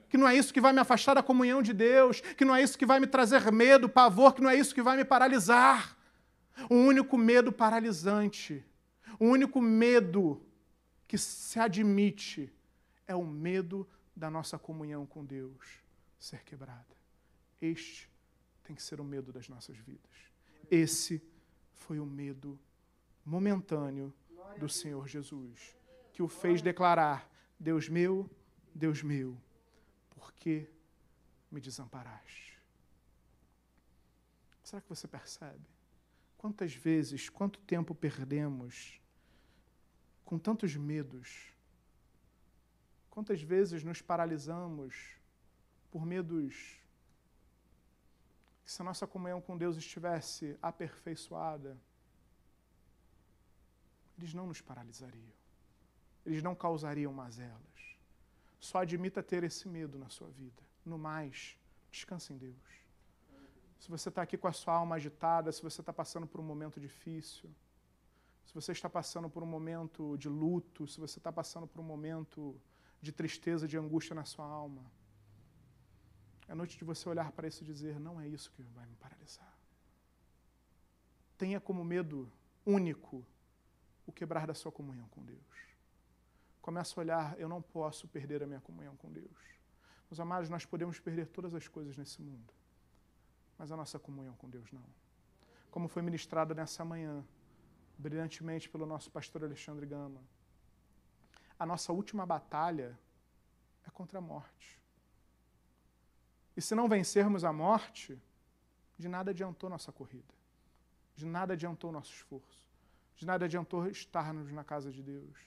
Que 0.09 0.17
não 0.17 0.27
é 0.27 0.35
isso 0.35 0.51
que 0.51 0.59
vai 0.59 0.73
me 0.73 0.79
afastar 0.79 1.13
da 1.13 1.21
comunhão 1.21 1.61
de 1.61 1.73
Deus, 1.73 2.21
que 2.21 2.43
não 2.43 2.55
é 2.55 2.63
isso 2.63 2.75
que 2.75 2.87
vai 2.87 2.99
me 2.99 3.05
trazer 3.05 3.51
medo, 3.51 3.87
pavor, 3.87 4.33
que 4.33 4.41
não 4.41 4.49
é 4.49 4.55
isso 4.55 4.73
que 4.73 4.81
vai 4.81 4.97
me 4.97 5.05
paralisar. 5.05 5.95
O 6.67 6.73
único 6.73 7.19
medo 7.19 7.51
paralisante, 7.51 8.65
o 9.19 9.27
único 9.27 9.61
medo 9.61 10.41
que 11.11 11.17
se 11.17 11.59
admite 11.59 12.49
é 13.05 13.13
o 13.13 13.25
medo 13.25 13.85
da 14.15 14.31
nossa 14.31 14.57
comunhão 14.57 15.05
com 15.05 15.25
Deus 15.25 15.83
ser 16.17 16.41
quebrada. 16.45 16.95
Este 17.61 18.09
tem 18.63 18.73
que 18.73 18.81
ser 18.81 19.01
o 19.01 19.03
medo 19.03 19.29
das 19.33 19.49
nossas 19.49 19.75
vidas. 19.75 20.31
Esse 20.69 21.21
foi 21.73 21.99
o 21.99 22.05
medo 22.05 22.57
momentâneo 23.25 24.13
do 24.57 24.69
Senhor 24.69 25.05
Jesus, 25.05 25.75
que 26.13 26.23
o 26.23 26.29
fez 26.29 26.61
declarar: 26.61 27.29
Deus 27.59 27.89
meu, 27.89 28.31
Deus 28.73 29.03
meu, 29.03 29.37
por 30.11 30.31
que 30.31 30.65
me 31.51 31.59
desamparaste? 31.59 32.57
Será 34.63 34.81
que 34.81 34.87
você 34.87 35.09
percebe? 35.09 35.67
Quantas 36.37 36.73
vezes, 36.73 37.27
quanto 37.27 37.59
tempo 37.59 37.93
perdemos 37.93 39.00
com 40.31 40.39
tantos 40.39 40.77
medos? 40.77 41.51
Quantas 43.09 43.41
vezes 43.41 43.83
nos 43.83 44.01
paralisamos 44.01 45.17
por 45.91 46.05
medos 46.05 46.55
que, 48.63 48.71
se 48.71 48.81
a 48.81 48.85
nossa 48.85 49.05
comunhão 49.05 49.41
com 49.41 49.57
Deus 49.57 49.75
estivesse 49.75 50.57
aperfeiçoada, 50.61 51.77
eles 54.17 54.33
não 54.33 54.47
nos 54.47 54.61
paralisariam, 54.61 55.33
eles 56.25 56.41
não 56.41 56.55
causariam 56.55 57.11
mazelas. 57.11 57.97
Só 58.57 58.77
admita 58.77 59.21
ter 59.21 59.43
esse 59.43 59.67
medo 59.67 59.99
na 59.99 60.07
sua 60.07 60.29
vida. 60.29 60.63
No 60.85 60.97
mais, 60.97 61.59
descanse 61.91 62.31
em 62.31 62.37
Deus 62.37 62.81
se 63.81 63.89
você 63.89 64.09
está 64.09 64.21
aqui 64.21 64.37
com 64.37 64.47
a 64.47 64.53
sua 64.53 64.75
alma 64.75 64.95
agitada, 64.95 65.51
se 65.51 65.61
você 65.61 65.81
está 65.81 65.91
passando 65.91 66.27
por 66.27 66.39
um 66.39 66.43
momento 66.43 66.79
difícil, 66.79 67.49
se 68.51 68.55
você 68.55 68.73
está 68.73 68.89
passando 68.89 69.29
por 69.29 69.41
um 69.41 69.45
momento 69.45 70.17
de 70.17 70.27
luto, 70.27 70.85
se 70.85 70.99
você 70.99 71.19
está 71.19 71.31
passando 71.31 71.65
por 71.65 71.79
um 71.79 71.83
momento 71.83 72.59
de 73.01 73.11
tristeza, 73.11 73.67
de 73.67 73.77
angústia 73.77 74.13
na 74.13 74.25
sua 74.25 74.45
alma, 74.45 74.83
é 76.47 76.53
noite 76.53 76.77
de 76.77 76.83
você 76.83 77.07
olhar 77.07 77.31
para 77.31 77.47
isso 77.47 77.63
e 77.63 77.65
dizer: 77.65 77.97
não 77.99 78.19
é 78.19 78.27
isso 78.27 78.51
que 78.51 78.61
vai 78.61 78.85
me 78.85 78.95
paralisar. 78.97 79.57
Tenha 81.37 81.59
como 81.61 81.83
medo 81.83 82.29
único 82.65 83.25
o 84.05 84.11
quebrar 84.11 84.45
da 84.45 84.53
sua 84.53 84.71
comunhão 84.71 85.07
com 85.07 85.23
Deus. 85.23 85.39
Começa 86.61 86.99
a 86.99 87.01
olhar: 87.01 87.39
eu 87.39 87.47
não 87.47 87.61
posso 87.61 88.05
perder 88.07 88.43
a 88.43 88.47
minha 88.47 88.59
comunhão 88.59 88.97
com 88.97 89.09
Deus. 89.09 89.37
Meus 90.09 90.19
amados, 90.19 90.49
nós 90.49 90.65
podemos 90.65 90.99
perder 90.99 91.27
todas 91.27 91.55
as 91.55 91.69
coisas 91.69 91.97
nesse 91.97 92.21
mundo 92.21 92.53
mas 93.61 93.71
a 93.71 93.77
nossa 93.77 93.99
comunhão 93.99 94.33
com 94.37 94.49
Deus 94.49 94.71
não. 94.71 94.83
Como 95.69 95.87
foi 95.87 96.01
ministrado 96.01 96.55
nessa 96.55 96.83
manhã, 96.83 97.23
brilhantemente 98.01 98.67
pelo 98.67 98.85
nosso 98.85 99.11
pastor 99.11 99.43
Alexandre 99.43 99.85
Gama, 99.85 100.21
a 101.57 101.65
nossa 101.65 101.93
última 101.93 102.25
batalha 102.25 102.97
é 103.85 103.89
contra 103.91 104.17
a 104.17 104.21
morte. 104.21 104.79
E 106.57 106.61
se 106.61 106.73
não 106.73 106.89
vencermos 106.89 107.43
a 107.43 107.53
morte, 107.53 108.19
de 108.97 109.07
nada 109.07 109.31
adiantou 109.31 109.69
nossa 109.69 109.91
corrida, 109.91 110.33
de 111.15 111.25
nada 111.25 111.53
adiantou 111.53 111.91
nosso 111.91 112.11
esforço, 112.11 112.67
de 113.15 113.25
nada 113.25 113.45
adiantou 113.45 113.87
estarmos 113.87 114.51
na 114.51 114.63
casa 114.63 114.91
de 114.91 115.03
Deus. 115.03 115.37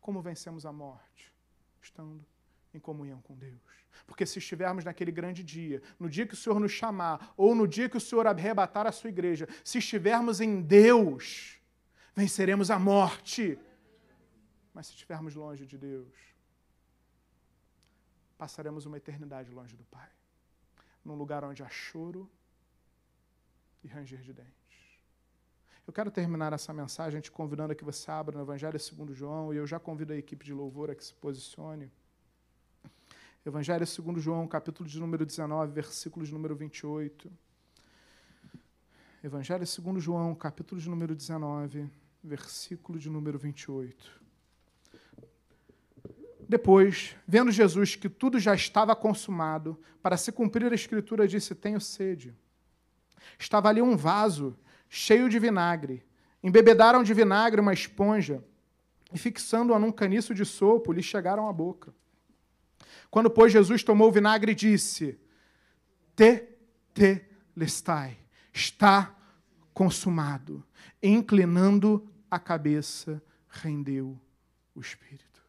Como 0.00 0.20
vencemos 0.20 0.66
a 0.66 0.72
morte? 0.72 1.32
Estando 1.80 2.24
em 2.72 2.78
comunhão 2.78 3.20
com 3.22 3.36
Deus. 3.36 3.60
Porque 4.06 4.26
se 4.26 4.38
estivermos 4.38 4.84
naquele 4.84 5.10
grande 5.10 5.42
dia, 5.42 5.82
no 5.98 6.08
dia 6.08 6.26
que 6.26 6.34
o 6.34 6.36
Senhor 6.36 6.58
nos 6.60 6.72
chamar, 6.72 7.32
ou 7.36 7.54
no 7.54 7.66
dia 7.66 7.88
que 7.88 7.96
o 7.96 8.00
Senhor 8.00 8.26
arrebatar 8.26 8.86
a 8.86 8.92
sua 8.92 9.10
igreja, 9.10 9.48
se 9.64 9.78
estivermos 9.78 10.40
em 10.40 10.60
Deus, 10.60 11.58
venceremos 12.14 12.70
a 12.70 12.78
morte. 12.78 13.58
Mas 14.72 14.86
se 14.86 14.92
estivermos 14.92 15.34
longe 15.34 15.66
de 15.66 15.76
Deus, 15.76 16.14
passaremos 18.36 18.86
uma 18.86 18.96
eternidade 18.96 19.50
longe 19.50 19.76
do 19.76 19.84
Pai 19.84 20.08
num 21.08 21.14
lugar 21.14 21.42
onde 21.42 21.62
há 21.62 21.68
choro 21.68 22.30
e 23.82 23.88
ranger 23.88 24.20
de 24.20 24.32
dentes. 24.32 24.52
Eu 25.86 25.92
quero 25.92 26.10
terminar 26.10 26.52
essa 26.52 26.72
mensagem 26.72 27.20
te 27.20 27.30
convidando 27.30 27.72
a 27.72 27.74
que 27.74 27.84
você 27.84 28.10
abra 28.10 28.36
no 28.36 28.44
Evangelho 28.44 28.78
segundo 28.78 29.14
João, 29.14 29.54
e 29.54 29.56
eu 29.56 29.66
já 29.66 29.80
convido 29.80 30.12
a 30.12 30.16
equipe 30.16 30.44
de 30.44 30.52
louvor 30.52 30.90
a 30.90 30.94
que 30.94 31.02
se 31.02 31.14
posicione. 31.14 31.90
Evangelho 33.48 33.86
segundo 33.86 34.20
João, 34.20 34.46
capítulo 34.46 34.86
de 34.86 35.00
número 35.00 35.24
19, 35.24 35.72
versículo 35.72 36.26
de 36.26 36.30
número 36.30 36.54
28. 36.54 37.32
Evangelho 39.24 39.66
segundo 39.66 39.98
João, 39.98 40.34
capítulo 40.34 40.78
de 40.78 40.86
número 40.86 41.14
19, 41.14 41.90
versículo 42.22 42.98
de 42.98 43.08
número 43.08 43.38
28. 43.38 44.20
Depois, 46.46 47.16
vendo 47.26 47.50
Jesus 47.50 47.96
que 47.96 48.10
tudo 48.10 48.38
já 48.38 48.54
estava 48.54 48.94
consumado, 48.94 49.80
para 50.02 50.18
se 50.18 50.30
cumprir 50.30 50.70
a 50.70 50.74
escritura, 50.74 51.26
disse: 51.26 51.54
Tenho 51.54 51.80
sede. 51.80 52.36
Estava 53.38 53.70
ali 53.70 53.80
um 53.80 53.96
vaso 53.96 54.58
cheio 54.90 55.26
de 55.26 55.38
vinagre. 55.38 56.04
Embebedaram 56.42 57.02
de 57.02 57.14
vinagre 57.14 57.62
uma 57.62 57.72
esponja 57.72 58.44
e, 59.10 59.16
fixando-a 59.16 59.78
num 59.78 59.90
caniço 59.90 60.34
de 60.34 60.44
sopo, 60.44 60.92
lhe 60.92 61.02
chegaram 61.02 61.48
à 61.48 61.52
boca. 61.52 61.94
Quando, 63.10 63.30
pois, 63.30 63.52
Jesus 63.52 63.82
tomou 63.82 64.08
o 64.08 64.12
vinagre, 64.12 64.54
disse: 64.54 65.18
Te, 66.14 66.48
te, 66.92 67.24
lestai, 67.56 68.18
está 68.52 69.14
consumado. 69.72 70.64
E, 71.02 71.08
inclinando 71.08 72.06
a 72.30 72.38
cabeça, 72.38 73.22
rendeu 73.48 74.20
o 74.74 74.80
espírito. 74.80 75.42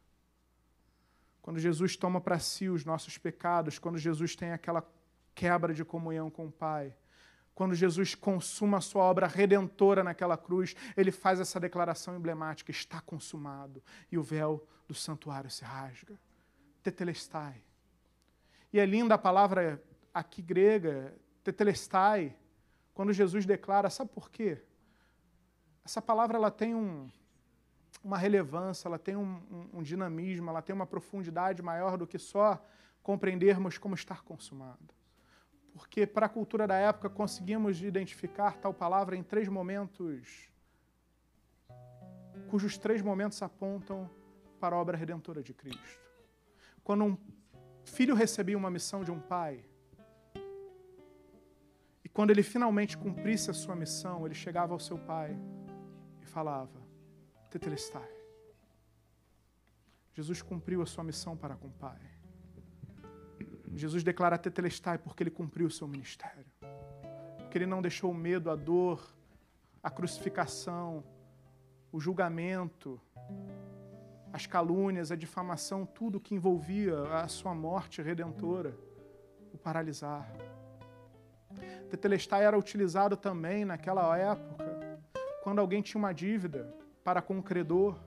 Quando 1.42 1.58
Jesus 1.58 1.96
toma 1.96 2.20
para 2.20 2.38
si 2.38 2.68
os 2.68 2.84
nossos 2.84 3.18
pecados, 3.18 3.78
quando 3.78 3.98
Jesus 3.98 4.36
tem 4.36 4.52
aquela 4.52 4.86
quebra 5.34 5.74
de 5.74 5.84
comunhão 5.84 6.30
com 6.30 6.46
o 6.46 6.52
Pai, 6.52 6.94
quando 7.54 7.74
Jesus 7.74 8.14
consuma 8.14 8.78
a 8.78 8.80
sua 8.80 9.02
obra 9.02 9.26
redentora 9.26 10.02
naquela 10.02 10.36
cruz, 10.36 10.74
ele 10.96 11.10
faz 11.10 11.40
essa 11.40 11.60
declaração 11.60 12.16
emblemática: 12.16 12.70
está 12.70 13.00
consumado. 13.00 13.82
E 14.10 14.16
o 14.16 14.22
véu 14.22 14.66
do 14.88 14.94
santuário 14.94 15.50
se 15.50 15.64
rasga. 15.64 16.18
Tetelestai. 16.82 17.62
E 18.72 18.78
é 18.78 18.86
linda 18.86 19.14
a 19.14 19.18
palavra 19.18 19.82
aqui 20.12 20.42
grega, 20.42 21.14
tetelestai, 21.42 22.36
quando 22.94 23.12
Jesus 23.12 23.46
declara, 23.46 23.88
sabe 23.88 24.10
por 24.10 24.30
quê? 24.30 24.62
Essa 25.84 26.02
palavra 26.02 26.36
ela 26.36 26.50
tem 26.50 26.74
um, 26.74 27.08
uma 28.04 28.18
relevância, 28.18 28.88
ela 28.88 28.98
tem 28.98 29.16
um, 29.16 29.42
um, 29.50 29.78
um, 29.78 29.82
dinamismo, 29.82 30.50
ela 30.50 30.62
tem 30.62 30.74
uma 30.74 30.86
profundidade 30.86 31.62
maior 31.62 31.96
do 31.96 32.06
que 32.06 32.18
só 32.18 32.62
compreendermos 33.02 33.78
como 33.78 33.94
estar 33.94 34.22
consumado. 34.22 34.94
Porque 35.72 36.06
para 36.06 36.26
a 36.26 36.28
cultura 36.28 36.66
da 36.66 36.74
época 36.74 37.08
conseguimos 37.08 37.82
identificar 37.82 38.56
tal 38.58 38.74
palavra 38.74 39.16
em 39.16 39.22
três 39.22 39.48
momentos, 39.48 40.50
cujos 42.48 42.76
três 42.76 43.00
momentos 43.00 43.40
apontam 43.42 44.10
para 44.58 44.76
a 44.76 44.78
obra 44.78 44.96
redentora 44.96 45.42
de 45.42 45.54
Cristo. 45.54 46.09
Quando 46.90 47.04
um 47.04 47.16
filho 47.84 48.16
recebia 48.16 48.58
uma 48.58 48.68
missão 48.68 49.04
de 49.04 49.12
um 49.12 49.20
pai, 49.20 49.64
e 52.04 52.08
quando 52.08 52.32
ele 52.32 52.42
finalmente 52.42 52.98
cumprisse 52.98 53.48
a 53.48 53.54
sua 53.54 53.76
missão, 53.76 54.26
ele 54.26 54.34
chegava 54.34 54.72
ao 54.72 54.80
seu 54.80 54.98
pai 54.98 55.38
e 56.20 56.26
falava: 56.26 56.82
Tetelestai. 57.48 58.10
Jesus 60.14 60.42
cumpriu 60.42 60.82
a 60.82 60.86
sua 60.86 61.04
missão 61.04 61.36
para 61.36 61.54
com 61.54 61.68
o 61.68 61.70
Pai. 61.70 62.00
Jesus 63.72 64.02
declara 64.02 64.36
Tetelestai 64.36 64.98
porque 64.98 65.22
ele 65.22 65.30
cumpriu 65.30 65.68
o 65.68 65.70
seu 65.70 65.86
ministério. 65.86 66.44
Porque 67.38 67.56
ele 67.56 67.66
não 67.66 67.80
deixou 67.80 68.10
o 68.10 68.14
medo, 68.28 68.50
a 68.50 68.56
dor, 68.56 69.14
a 69.80 69.90
crucificação, 69.92 71.04
o 71.92 72.00
julgamento, 72.00 73.00
as 74.32 74.46
calúnias, 74.46 75.10
a 75.10 75.16
difamação, 75.16 75.84
tudo 75.84 76.20
que 76.20 76.34
envolvia 76.34 77.02
a 77.14 77.28
sua 77.28 77.54
morte 77.54 78.00
redentora, 78.00 78.76
o 79.52 79.58
paralisar. 79.58 80.30
Tetelestai 81.90 82.44
era 82.44 82.56
utilizado 82.56 83.16
também 83.16 83.64
naquela 83.64 84.16
época, 84.16 85.00
quando 85.42 85.58
alguém 85.58 85.82
tinha 85.82 85.98
uma 85.98 86.12
dívida 86.12 86.72
para 87.02 87.20
com 87.20 87.38
o 87.38 87.42
credor. 87.42 87.98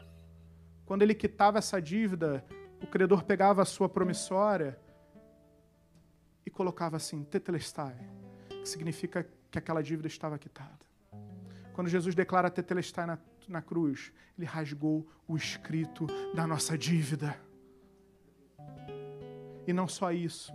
Quando 0.86 1.02
ele 1.02 1.14
quitava 1.14 1.58
essa 1.58 1.82
dívida, 1.82 2.44
o 2.82 2.88
credor 2.88 3.24
pegava 3.24 3.62
a 3.62 3.66
sua 3.66 3.90
promissória 3.90 4.80
e 6.45 6.50
colocava 6.50 6.98
assim, 6.98 7.24
tetelestai, 7.24 7.98
que 8.48 8.68
significa 8.68 9.28
que 9.52 9.58
aquela 9.58 9.82
dívida 9.82 10.08
estava 10.08 10.38
quitada. 10.38 10.93
Quando 11.74 11.90
Jesus 11.90 12.14
declara 12.14 12.50
tetelestai 12.50 13.06
na, 13.06 13.18
na 13.48 13.62
cruz, 13.62 14.14
ele 14.38 14.45
rasgou 14.45 15.08
o 15.28 15.36
escrito 15.36 16.06
da 16.34 16.45
nossa 16.45 16.78
dívida. 16.78 17.36
E 19.66 19.74
não 19.74 19.88
só 19.88 20.12
isso. 20.12 20.54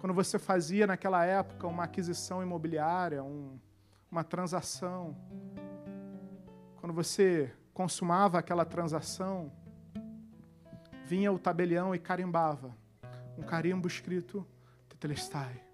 Quando 0.00 0.12
você 0.12 0.38
fazia 0.38 0.86
naquela 0.86 1.24
época 1.24 1.66
uma 1.66 1.84
aquisição 1.84 2.42
imobiliária, 2.42 3.22
um, 3.22 3.58
uma 4.10 4.24
transação, 4.24 5.16
quando 6.76 6.92
você 6.92 7.52
consumava 7.72 8.38
aquela 8.38 8.64
transação, 8.64 9.52
vinha 11.04 11.32
o 11.32 11.38
tabelião 11.38 11.94
e 11.94 11.98
carimbava 11.98 12.76
um 13.38 13.42
carimbo 13.42 13.86
escrito 13.86 14.46
Tetelestai. 14.88 15.65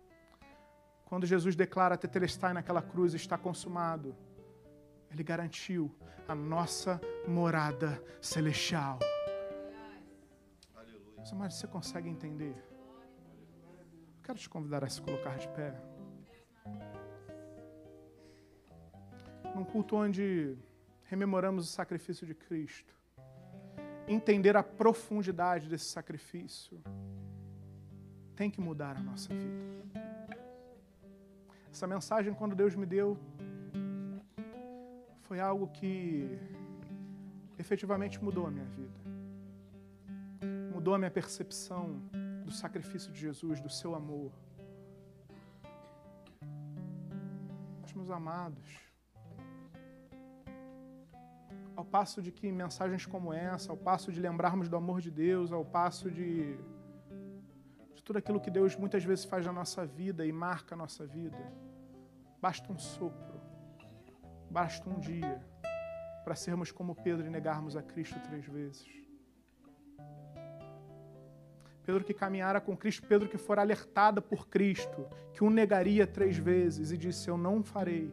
Quando 1.12 1.26
Jesus 1.26 1.54
declara 1.54 1.98
Tetelestai 1.98 2.54
naquela 2.54 2.80
cruz, 2.80 3.12
está 3.12 3.36
consumado, 3.36 4.16
ele 5.10 5.22
garantiu 5.22 5.94
a 6.26 6.34
nossa 6.34 6.98
morada 7.28 8.02
celestial. 8.18 8.98
Aleluia. 10.74 11.50
você 11.50 11.66
consegue 11.66 12.08
entender? 12.08 12.56
quero 14.22 14.38
te 14.38 14.48
convidar 14.48 14.84
a 14.84 14.88
se 14.88 15.02
colocar 15.02 15.36
de 15.36 15.48
pé. 15.48 15.78
Num 19.54 19.64
culto 19.64 19.96
onde 19.96 20.56
rememoramos 21.04 21.68
o 21.68 21.70
sacrifício 21.70 22.26
de 22.26 22.34
Cristo, 22.34 22.94
entender 24.08 24.56
a 24.56 24.62
profundidade 24.62 25.68
desse 25.68 25.90
sacrifício, 25.90 26.82
tem 28.34 28.50
que 28.50 28.62
mudar 28.62 28.96
a 28.96 29.00
nossa 29.00 29.34
vida. 29.34 29.92
Essa 31.72 31.86
mensagem, 31.86 32.34
quando 32.34 32.54
Deus 32.54 32.74
me 32.76 32.86
deu, 32.86 33.18
foi 35.22 35.40
algo 35.40 35.66
que 35.68 36.38
efetivamente 37.58 38.22
mudou 38.22 38.46
a 38.46 38.50
minha 38.50 38.66
vida. 38.76 39.00
Mudou 40.74 40.94
a 40.94 40.98
minha 40.98 41.10
percepção 41.10 41.84
do 42.44 42.52
sacrifício 42.52 43.10
de 43.12 43.18
Jesus, 43.18 43.60
do 43.60 43.70
seu 43.70 43.94
amor. 43.94 44.30
meus 48.02 48.10
amados, 48.10 48.68
ao 51.76 51.84
passo 51.84 52.20
de 52.20 52.32
que 52.32 52.50
mensagens 52.50 53.06
como 53.06 53.32
essa, 53.32 53.70
ao 53.70 53.76
passo 53.76 54.10
de 54.10 54.18
lembrarmos 54.18 54.68
do 54.68 54.76
amor 54.76 55.00
de 55.00 55.10
Deus, 55.10 55.52
ao 55.52 55.64
passo 55.64 56.10
de, 56.10 56.56
de 58.02 58.04
tudo 58.04 58.18
aquilo 58.18 58.40
que 58.40 58.50
Deus 58.50 58.74
muitas 58.74 59.04
vezes 59.04 59.24
faz 59.24 59.46
na 59.46 59.52
nossa 59.52 59.86
vida 59.86 60.26
e 60.26 60.32
marca 60.32 60.74
a 60.74 60.78
nossa 60.78 61.06
vida, 61.06 61.38
basta 62.40 62.70
um 62.72 62.76
sopro, 62.76 63.40
basta 64.50 64.90
um 64.90 64.98
dia 64.98 65.40
para 66.24 66.34
sermos 66.34 66.72
como 66.72 66.96
Pedro 66.96 67.26
e 67.26 67.30
negarmos 67.30 67.76
a 67.76 67.82
Cristo 67.82 68.18
três 68.26 68.44
vezes. 68.44 68.84
Pedro 71.84 72.04
que 72.04 72.12
caminhara 72.12 72.60
com 72.60 72.76
Cristo, 72.76 73.06
Pedro 73.06 73.28
que 73.28 73.38
fora 73.38 73.62
alertada 73.62 74.20
por 74.20 74.48
Cristo, 74.48 75.08
que 75.32 75.44
o 75.44 75.50
negaria 75.50 76.04
três 76.04 76.36
vezes 76.36 76.90
e 76.90 76.98
disse: 76.98 77.28
Eu 77.28 77.38
não 77.38 77.62
farei, 77.62 78.12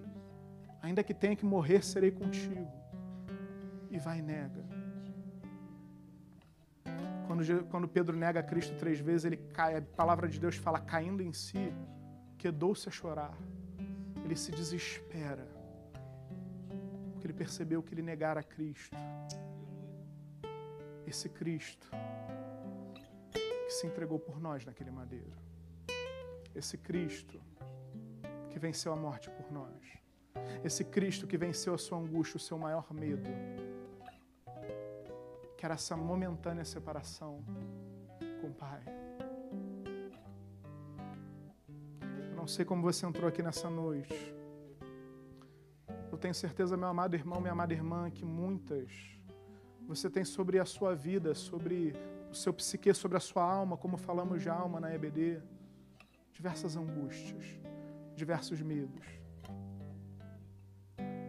ainda 0.84 1.04
que 1.04 1.16
tenha 1.16 1.36
que 1.36 1.46
morrer, 1.46 1.84
serei 1.84 2.12
contigo 2.12 2.72
e 3.90 3.98
vai 3.98 4.20
e 4.20 4.22
nega. 4.22 4.69
Quando, 7.30 7.64
quando 7.66 7.88
Pedro 7.88 8.18
nega 8.18 8.42
Cristo 8.42 8.76
três 8.76 9.00
vezes, 9.00 9.24
ele 9.24 9.38
cai, 9.38 9.76
a 9.78 9.82
palavra 9.84 10.28
de 10.28 10.40
Deus 10.40 10.56
fala 10.56 10.80
caindo 10.80 11.22
em 11.22 11.32
si, 11.32 11.72
quedou-se 12.40 12.90
a 12.90 12.92
chorar. 12.92 13.38
Ele 14.26 14.36
se 14.36 14.52
desespera, 14.52 15.48
porque 17.12 17.28
ele 17.28 17.36
percebeu 17.36 17.84
que 17.84 17.94
ele 17.94 18.02
negara 18.02 18.42
Cristo. 18.42 18.98
Esse 21.06 21.30
Cristo 21.30 21.88
que 23.32 23.74
se 23.74 23.86
entregou 23.86 24.18
por 24.18 24.40
nós 24.40 24.66
naquele 24.66 24.90
madeiro. 24.90 25.38
Esse 26.56 26.80
Cristo 26.80 27.40
que 28.50 28.58
venceu 28.58 28.92
a 28.92 28.96
morte 28.96 29.30
por 29.30 29.52
nós. 29.52 30.00
Esse 30.64 30.84
Cristo 30.84 31.28
que 31.28 31.38
venceu 31.38 31.76
a 31.76 31.78
sua 31.78 32.00
angústia, 32.00 32.38
o 32.38 32.40
seu 32.40 32.58
maior 32.58 32.92
medo. 32.92 33.30
Que 35.60 35.66
era 35.66 35.74
essa 35.74 35.98
momentânea 35.98 36.64
separação 36.64 37.44
com 38.40 38.48
o 38.48 38.54
Pai. 38.54 38.82
Eu 42.30 42.34
não 42.38 42.48
sei 42.48 42.64
como 42.64 42.82
você 42.82 43.06
entrou 43.06 43.28
aqui 43.28 43.44
nessa 43.44 43.70
noite. 43.70 44.34
Eu 46.10 46.18
tenho 46.18 46.34
certeza, 46.34 46.78
meu 46.78 46.88
amado 46.88 47.14
irmão, 47.14 47.42
minha 47.42 47.52
amada 47.52 47.74
irmã, 47.74 48.10
que 48.10 48.24
muitas 48.24 49.20
você 49.86 50.10
tem 50.10 50.24
sobre 50.24 50.60
a 50.60 50.66
sua 50.66 50.96
vida, 50.96 51.36
sobre 51.36 51.94
o 52.32 52.34
seu 52.34 52.54
psique, 52.54 52.94
sobre 52.94 53.18
a 53.18 53.20
sua 53.20 53.44
alma, 53.44 53.76
como 53.76 53.98
falamos 53.98 54.42
de 54.42 54.48
alma 54.48 54.80
na 54.80 54.96
EBD, 54.96 55.42
diversas 56.32 56.78
angústias, 56.78 57.44
diversos 58.16 58.62
medos. 58.62 59.06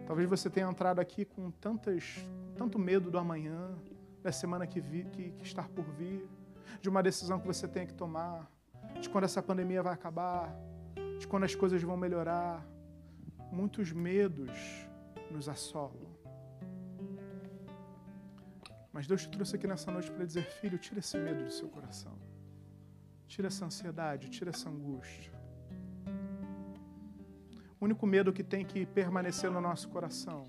Talvez 0.07 0.29
você 0.29 0.49
tenha 0.49 0.69
entrado 0.69 0.99
aqui 0.99 1.25
com 1.25 1.51
tantas, 1.51 2.25
tanto 2.55 2.79
medo 2.79 3.11
do 3.11 3.17
amanhã, 3.17 3.77
da 4.23 4.31
semana 4.31 4.67
que, 4.67 4.79
vi, 4.79 5.03
que, 5.05 5.31
que 5.31 5.45
está 5.45 5.63
por 5.63 5.83
vir, 5.83 6.27
de 6.79 6.89
uma 6.89 7.01
decisão 7.01 7.39
que 7.39 7.47
você 7.47 7.67
tem 7.67 7.85
que 7.85 7.93
tomar, 7.93 8.49
de 8.99 9.09
quando 9.09 9.23
essa 9.23 9.41
pandemia 9.41 9.81
vai 9.81 9.93
acabar, 9.93 10.55
de 11.19 11.27
quando 11.27 11.43
as 11.43 11.55
coisas 11.55 11.81
vão 11.81 11.97
melhorar. 11.97 12.65
Muitos 13.51 13.91
medos 13.91 14.51
nos 15.29 15.49
assolam. 15.49 16.09
Mas 18.93 19.07
Deus 19.07 19.21
te 19.23 19.29
trouxe 19.29 19.55
aqui 19.55 19.67
nessa 19.67 19.91
noite 19.91 20.11
para 20.11 20.25
dizer: 20.25 20.43
Filho, 20.43 20.77
tira 20.77 20.99
esse 20.99 21.17
medo 21.17 21.43
do 21.43 21.51
seu 21.51 21.67
coração. 21.67 22.17
Tira 23.27 23.47
essa 23.47 23.65
ansiedade, 23.65 24.29
tira 24.29 24.49
essa 24.49 24.69
angústia. 24.69 25.31
O 27.79 27.85
único 27.85 28.05
medo 28.05 28.31
que 28.31 28.43
tem 28.43 28.63
que 28.63 28.85
permanecer 28.85 29.49
no 29.49 29.59
nosso 29.59 29.89
coração 29.89 30.45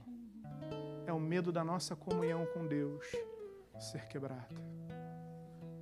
é 1.06 1.12
o 1.12 1.20
medo 1.20 1.50
da 1.50 1.64
nossa 1.64 1.96
comunhão 1.96 2.46
com 2.46 2.66
Deus 2.66 3.06
ser 3.82 4.06
quebrada. 4.06 4.54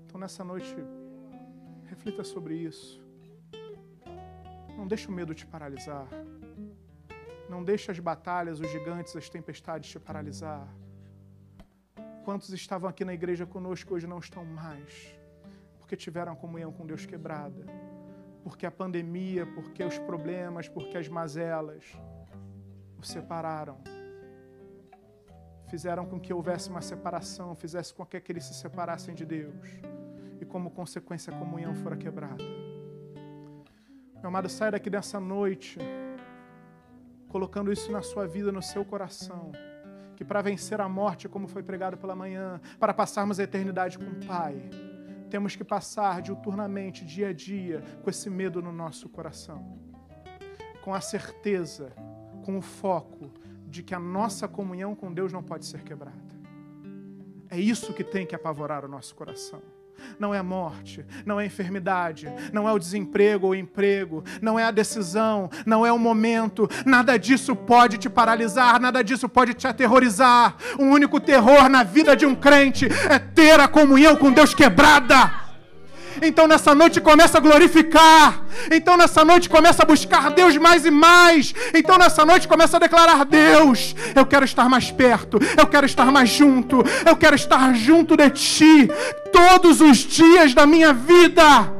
Então, 0.04 0.18
nessa 0.20 0.42
noite, 0.42 0.74
reflita 1.84 2.24
sobre 2.24 2.54
isso. 2.54 3.00
Não 4.76 4.86
deixe 4.86 5.08
o 5.08 5.12
medo 5.12 5.34
te 5.34 5.46
paralisar. 5.46 6.06
Não 7.48 7.62
deixe 7.62 7.90
as 7.90 7.98
batalhas, 7.98 8.60
os 8.60 8.70
gigantes, 8.70 9.14
as 9.14 9.28
tempestades 9.28 9.90
te 9.90 9.98
paralisar. 9.98 10.66
Quantos 12.24 12.50
estavam 12.50 12.88
aqui 12.88 13.04
na 13.04 13.12
igreja 13.12 13.46
conosco 13.46 13.94
hoje 13.94 14.06
não 14.06 14.18
estão 14.18 14.44
mais? 14.44 15.14
Porque 15.78 15.96
tiveram 15.96 16.32
a 16.32 16.36
comunhão 16.36 16.72
com 16.72 16.86
Deus 16.86 17.04
quebrada. 17.04 17.66
Porque 18.42 18.64
a 18.64 18.70
pandemia, 18.70 19.46
porque 19.46 19.82
os 19.82 19.98
problemas, 19.98 20.68
porque 20.68 20.96
as 20.96 21.08
mazelas 21.08 21.84
os 22.98 23.08
separaram. 23.08 23.78
Fizeram 25.70 26.04
com 26.04 26.18
que 26.18 26.32
houvesse 26.32 26.68
uma 26.68 26.82
separação, 26.82 27.54
fizesse 27.54 27.94
com 27.94 28.04
que 28.04 28.20
eles 28.28 28.44
se 28.44 28.54
separassem 28.54 29.14
de 29.14 29.24
Deus. 29.24 29.66
E 30.40 30.44
como 30.44 30.70
consequência 30.70 31.32
a 31.32 31.38
comunhão 31.38 31.74
fora 31.74 31.96
quebrada. 31.96 32.44
Meu 34.16 34.28
amado, 34.28 34.48
saia 34.48 34.72
daqui 34.72 34.90
dessa 34.90 35.18
noite 35.18 35.78
colocando 37.28 37.72
isso 37.72 37.92
na 37.92 38.02
sua 38.02 38.26
vida, 38.26 38.50
no 38.50 38.60
seu 38.60 38.84
coração 38.84 39.52
que 40.20 40.24
para 40.24 40.42
vencer 40.42 40.78
a 40.82 40.86
morte, 40.86 41.30
como 41.30 41.48
foi 41.48 41.62
pregado 41.62 41.96
pela 41.96 42.14
manhã, 42.14 42.60
para 42.78 42.92
passarmos 42.92 43.40
a 43.40 43.42
eternidade 43.42 43.98
com 43.98 44.04
o 44.04 44.26
Pai, 44.26 44.54
temos 45.30 45.56
que 45.56 45.64
passar 45.64 46.20
diuturnamente, 46.20 47.06
dia 47.06 47.28
a 47.28 47.32
dia, 47.32 47.82
com 48.02 48.10
esse 48.10 48.28
medo 48.28 48.60
no 48.60 48.70
nosso 48.70 49.08
coração. 49.08 49.78
Com 50.82 50.92
a 50.92 51.00
certeza, 51.00 51.94
com 52.44 52.58
o 52.58 52.60
foco 52.60 53.32
de 53.70 53.82
que 53.82 53.94
a 53.94 54.00
nossa 54.00 54.48
comunhão 54.48 54.94
com 54.94 55.12
Deus 55.12 55.32
não 55.32 55.42
pode 55.42 55.64
ser 55.64 55.82
quebrada. 55.82 56.18
É 57.48 57.58
isso 57.58 57.94
que 57.94 58.04
tem 58.04 58.26
que 58.26 58.34
apavorar 58.34 58.84
o 58.84 58.88
nosso 58.88 59.14
coração 59.14 59.62
não 60.18 60.34
é 60.34 60.38
a 60.38 60.42
morte, 60.42 61.04
não 61.24 61.38
é 61.40 61.44
a 61.44 61.46
enfermidade, 61.46 62.30
não 62.52 62.68
é 62.68 62.72
o 62.72 62.78
desemprego 62.78 63.48
ou 63.48 63.54
emprego, 63.54 64.24
não 64.40 64.58
é 64.58 64.64
a 64.64 64.70
decisão, 64.70 65.50
não 65.64 65.84
é 65.84 65.92
o 65.92 65.98
momento, 65.98 66.68
nada 66.84 67.18
disso 67.18 67.54
pode 67.54 67.98
te 67.98 68.08
paralisar, 68.08 68.80
nada 68.80 69.02
disso 69.02 69.28
pode 69.28 69.54
te 69.54 69.66
aterrorizar. 69.66 70.56
O 70.78 70.84
único 70.84 71.20
terror 71.20 71.68
na 71.68 71.82
vida 71.82 72.16
de 72.16 72.26
um 72.26 72.34
crente 72.34 72.86
é 73.08 73.18
ter 73.18 73.58
a 73.60 73.68
comunhão 73.68 74.16
com 74.16 74.32
Deus 74.32 74.54
quebrada. 74.54 75.49
Então 76.22 76.46
nessa 76.46 76.74
noite 76.74 77.00
começa 77.00 77.38
a 77.38 77.40
glorificar. 77.40 78.42
Então 78.70 78.96
nessa 78.96 79.24
noite 79.24 79.48
começa 79.48 79.82
a 79.82 79.86
buscar 79.86 80.30
Deus 80.30 80.56
mais 80.56 80.84
e 80.84 80.90
mais. 80.90 81.54
Então 81.74 81.98
nessa 81.98 82.24
noite 82.24 82.46
começa 82.46 82.76
a 82.76 82.80
declarar: 82.80 83.24
Deus, 83.24 83.94
eu 84.14 84.26
quero 84.26 84.44
estar 84.44 84.68
mais 84.68 84.90
perto, 84.90 85.38
eu 85.56 85.66
quero 85.66 85.86
estar 85.86 86.10
mais 86.12 86.28
junto, 86.28 86.84
eu 87.06 87.16
quero 87.16 87.36
estar 87.36 87.74
junto 87.74 88.16
de 88.16 88.30
Ti 88.30 88.90
todos 89.32 89.80
os 89.80 89.98
dias 89.98 90.54
da 90.54 90.66
minha 90.66 90.92
vida. 90.92 91.79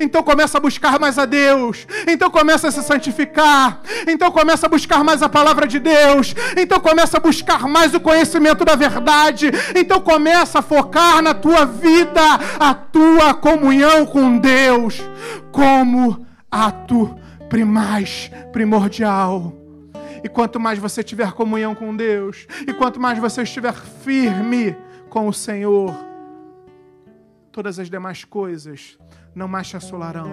Então 0.00 0.22
começa 0.22 0.58
a 0.58 0.60
buscar 0.60 0.98
mais 0.98 1.18
a 1.18 1.24
Deus. 1.24 1.86
Então 2.06 2.30
começa 2.30 2.68
a 2.68 2.70
se 2.70 2.82
santificar. 2.82 3.80
Então 4.06 4.30
começa 4.30 4.66
a 4.66 4.68
buscar 4.68 5.02
mais 5.02 5.22
a 5.22 5.28
palavra 5.28 5.66
de 5.66 5.78
Deus. 5.78 6.34
Então 6.56 6.80
começa 6.80 7.16
a 7.16 7.20
buscar 7.20 7.66
mais 7.68 7.94
o 7.94 8.00
conhecimento 8.00 8.64
da 8.64 8.74
verdade. 8.74 9.50
Então 9.74 10.00
começa 10.00 10.58
a 10.58 10.62
focar 10.62 11.22
na 11.22 11.34
tua 11.34 11.64
vida, 11.64 12.22
a 12.58 12.74
tua 12.74 13.34
comunhão 13.34 14.06
com 14.06 14.38
Deus 14.38 15.02
como 15.52 16.26
ato 16.50 17.18
mais 17.64 18.30
primordial. 18.52 19.52
E 20.22 20.28
quanto 20.28 20.58
mais 20.58 20.78
você 20.78 21.02
tiver 21.02 21.32
comunhão 21.32 21.74
com 21.74 21.94
Deus, 21.96 22.46
e 22.66 22.72
quanto 22.72 23.00
mais 23.00 23.18
você 23.18 23.42
estiver 23.42 23.72
firme 23.72 24.76
com 25.08 25.28
o 25.28 25.32
Senhor, 25.32 25.96
todas 27.52 27.78
as 27.78 27.88
demais 27.88 28.24
coisas 28.24 28.98
não 29.36 29.46
mais 29.46 29.68
te 29.68 29.76
assolarão. 29.76 30.32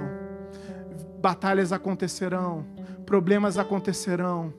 Batalhas 1.22 1.74
acontecerão, 1.74 2.66
problemas 3.06 3.58
acontecerão, 3.58 4.54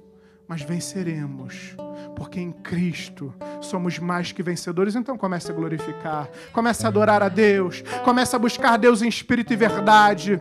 mas 0.46 0.60
venceremos, 0.60 1.74
porque 2.14 2.38
em 2.38 2.52
Cristo 2.52 3.34
somos 3.62 3.98
mais 3.98 4.32
que 4.32 4.42
vencedores. 4.42 4.94
Então 4.94 5.16
comece 5.16 5.50
a 5.50 5.54
glorificar, 5.54 6.28
comece 6.52 6.84
a 6.84 6.88
adorar 6.88 7.22
a 7.22 7.28
Deus, 7.28 7.82
comece 8.04 8.36
a 8.36 8.38
buscar 8.38 8.76
Deus 8.76 9.00
em 9.00 9.08
espírito 9.08 9.52
e 9.54 9.56
verdade. 9.56 10.40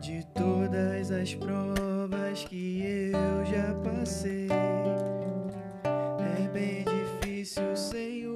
De 0.00 0.24
todas 0.32 1.10
as 1.10 1.34
provas 1.34 2.44
que 2.44 2.82
eu 3.12 3.44
já 3.44 3.74
passei, 3.82 4.48
é 5.84 6.48
bem 6.48 6.84
difícil, 6.84 7.76
Senhor. 7.76 8.29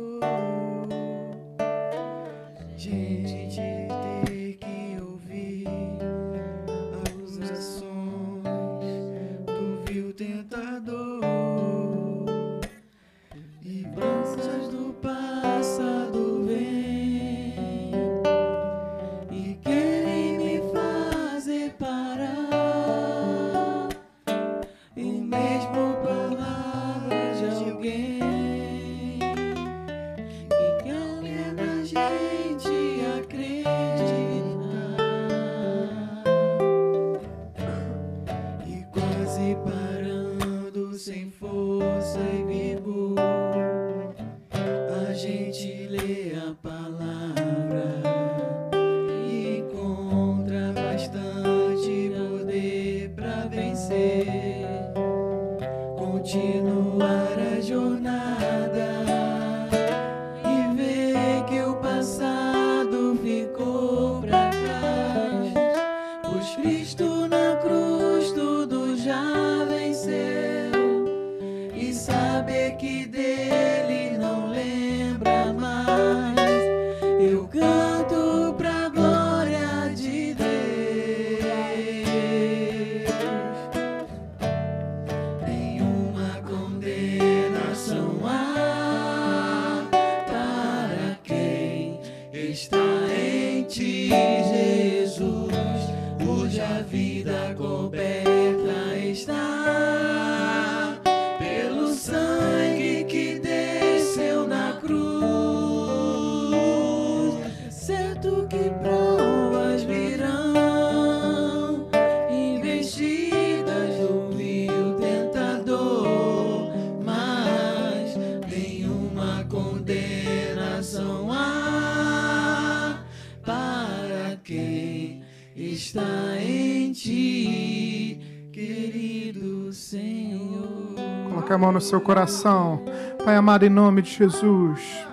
A 131.54 131.58
mão 131.58 131.70
no 131.70 131.80
seu 131.80 132.00
coração. 132.00 132.82
Pai 133.24 133.36
amado, 133.36 133.64
em 133.64 133.70
nome 133.70 134.02
de 134.02 134.10
Jesus. 134.10 135.06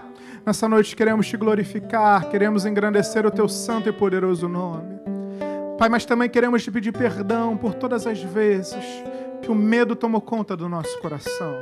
Nessa 0.43 0.67
noite 0.67 0.95
queremos 0.95 1.27
te 1.27 1.37
glorificar, 1.37 2.31
queremos 2.31 2.65
engrandecer 2.65 3.27
o 3.27 3.29
teu 3.29 3.47
santo 3.47 3.87
e 3.87 3.91
poderoso 3.91 4.47
nome. 4.49 4.99
Pai, 5.77 5.87
mas 5.87 6.03
também 6.03 6.27
queremos 6.27 6.63
te 6.63 6.71
pedir 6.71 6.93
perdão 6.93 7.55
por 7.55 7.75
todas 7.75 8.07
as 8.07 8.23
vezes 8.23 8.83
que 9.43 9.51
o 9.51 9.55
medo 9.55 9.95
tomou 9.95 10.19
conta 10.19 10.57
do 10.57 10.67
nosso 10.67 10.99
coração. 10.99 11.55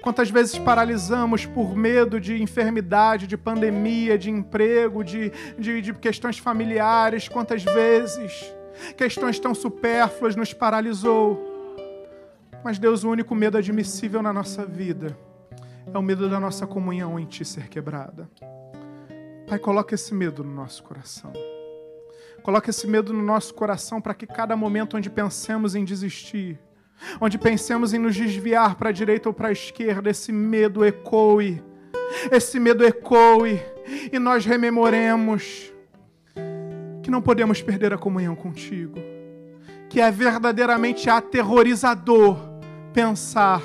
Quantas 0.00 0.30
vezes 0.30 0.56
paralisamos 0.60 1.44
por 1.44 1.74
medo 1.74 2.20
de 2.20 2.40
enfermidade, 2.40 3.26
de 3.26 3.36
pandemia, 3.36 4.16
de 4.16 4.30
emprego, 4.30 5.02
de, 5.02 5.32
de, 5.58 5.82
de 5.82 5.92
questões 5.94 6.38
familiares, 6.38 7.28
quantas 7.28 7.64
vezes 7.64 8.54
questões 8.96 9.40
tão 9.40 9.56
supérfluas 9.56 10.36
nos 10.36 10.52
paralisou. 10.52 11.47
Mas, 12.64 12.78
Deus, 12.78 13.04
o 13.04 13.10
único 13.10 13.34
medo 13.34 13.56
admissível 13.56 14.22
na 14.22 14.32
nossa 14.32 14.66
vida 14.66 15.16
é 15.92 15.96
o 15.96 16.02
medo 16.02 16.28
da 16.28 16.38
nossa 16.38 16.66
comunhão 16.66 17.18
em 17.18 17.24
Ti 17.24 17.44
ser 17.44 17.68
quebrada. 17.68 18.28
Pai, 19.46 19.58
coloca 19.58 19.94
esse 19.94 20.14
medo 20.14 20.44
no 20.44 20.52
nosso 20.52 20.82
coração. 20.82 21.32
Coloca 22.42 22.70
esse 22.70 22.86
medo 22.86 23.12
no 23.12 23.22
nosso 23.22 23.54
coração 23.54 24.00
para 24.00 24.14
que 24.14 24.26
cada 24.26 24.56
momento 24.56 24.96
onde 24.96 25.08
pensemos 25.08 25.74
em 25.74 25.84
desistir, 25.84 26.58
onde 27.20 27.38
pensemos 27.38 27.94
em 27.94 27.98
nos 27.98 28.14
desviar 28.14 28.74
para 28.76 28.90
a 28.90 28.92
direita 28.92 29.28
ou 29.28 29.34
para 29.34 29.48
a 29.48 29.52
esquerda, 29.52 30.10
esse 30.10 30.32
medo 30.32 30.84
ecoe, 30.84 31.62
esse 32.30 32.58
medo 32.58 32.84
ecoe 32.84 33.60
e 34.12 34.18
nós 34.18 34.44
rememoremos 34.44 35.72
que 37.02 37.10
não 37.10 37.22
podemos 37.22 37.62
perder 37.62 37.92
a 37.92 37.98
comunhão 37.98 38.36
contigo, 38.36 38.98
que 39.88 40.00
é 40.00 40.10
verdadeiramente 40.10 41.08
aterrorizador 41.08 42.38
pensar 42.92 43.62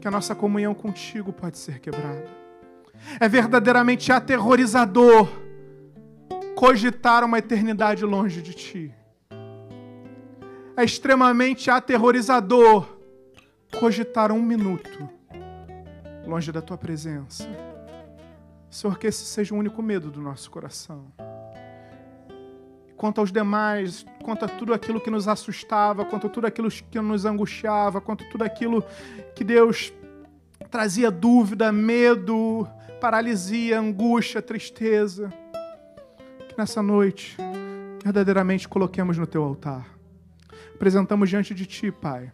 que 0.00 0.06
a 0.06 0.10
nossa 0.10 0.34
comunhão 0.34 0.74
contigo 0.74 1.32
pode 1.32 1.58
ser 1.58 1.80
quebrada. 1.80 2.26
É 3.18 3.28
verdadeiramente 3.28 4.12
aterrorizador 4.12 5.28
cogitar 6.54 7.24
uma 7.24 7.38
eternidade 7.38 8.04
longe 8.04 8.42
de 8.42 8.54
ti. 8.54 8.94
É 10.76 10.84
extremamente 10.84 11.70
aterrorizador 11.70 12.98
cogitar 13.78 14.30
um 14.30 14.42
minuto 14.42 15.08
longe 16.26 16.52
da 16.52 16.60
tua 16.60 16.76
presença. 16.76 17.48
Senhor, 18.70 18.98
que 18.98 19.06
esse 19.06 19.24
seja 19.24 19.54
o 19.54 19.58
único 19.58 19.82
medo 19.82 20.10
do 20.10 20.20
nosso 20.20 20.50
coração. 20.50 21.06
Quanto 22.98 23.20
aos 23.20 23.30
demais, 23.30 24.04
quanto 24.24 24.44
a 24.44 24.48
tudo 24.48 24.74
aquilo 24.74 25.00
que 25.00 25.08
nos 25.08 25.28
assustava, 25.28 26.04
quanto 26.04 26.26
a 26.26 26.30
tudo 26.30 26.48
aquilo 26.48 26.68
que 26.68 27.00
nos 27.00 27.24
angustiava, 27.24 28.00
quanto 28.00 28.24
a 28.24 28.28
tudo 28.28 28.42
aquilo 28.42 28.84
que 29.36 29.44
Deus 29.44 29.92
trazia 30.68 31.08
dúvida, 31.08 31.70
medo, 31.70 32.68
paralisia, 33.00 33.78
angústia, 33.78 34.42
tristeza 34.42 35.32
nessa 36.58 36.82
noite, 36.82 37.36
verdadeiramente 38.02 38.68
coloquemos 38.68 39.16
no 39.16 39.28
teu 39.28 39.44
altar. 39.44 39.86
Apresentamos 40.74 41.30
diante 41.30 41.54
de 41.54 41.64
ti, 41.66 41.92
Pai, 41.92 42.32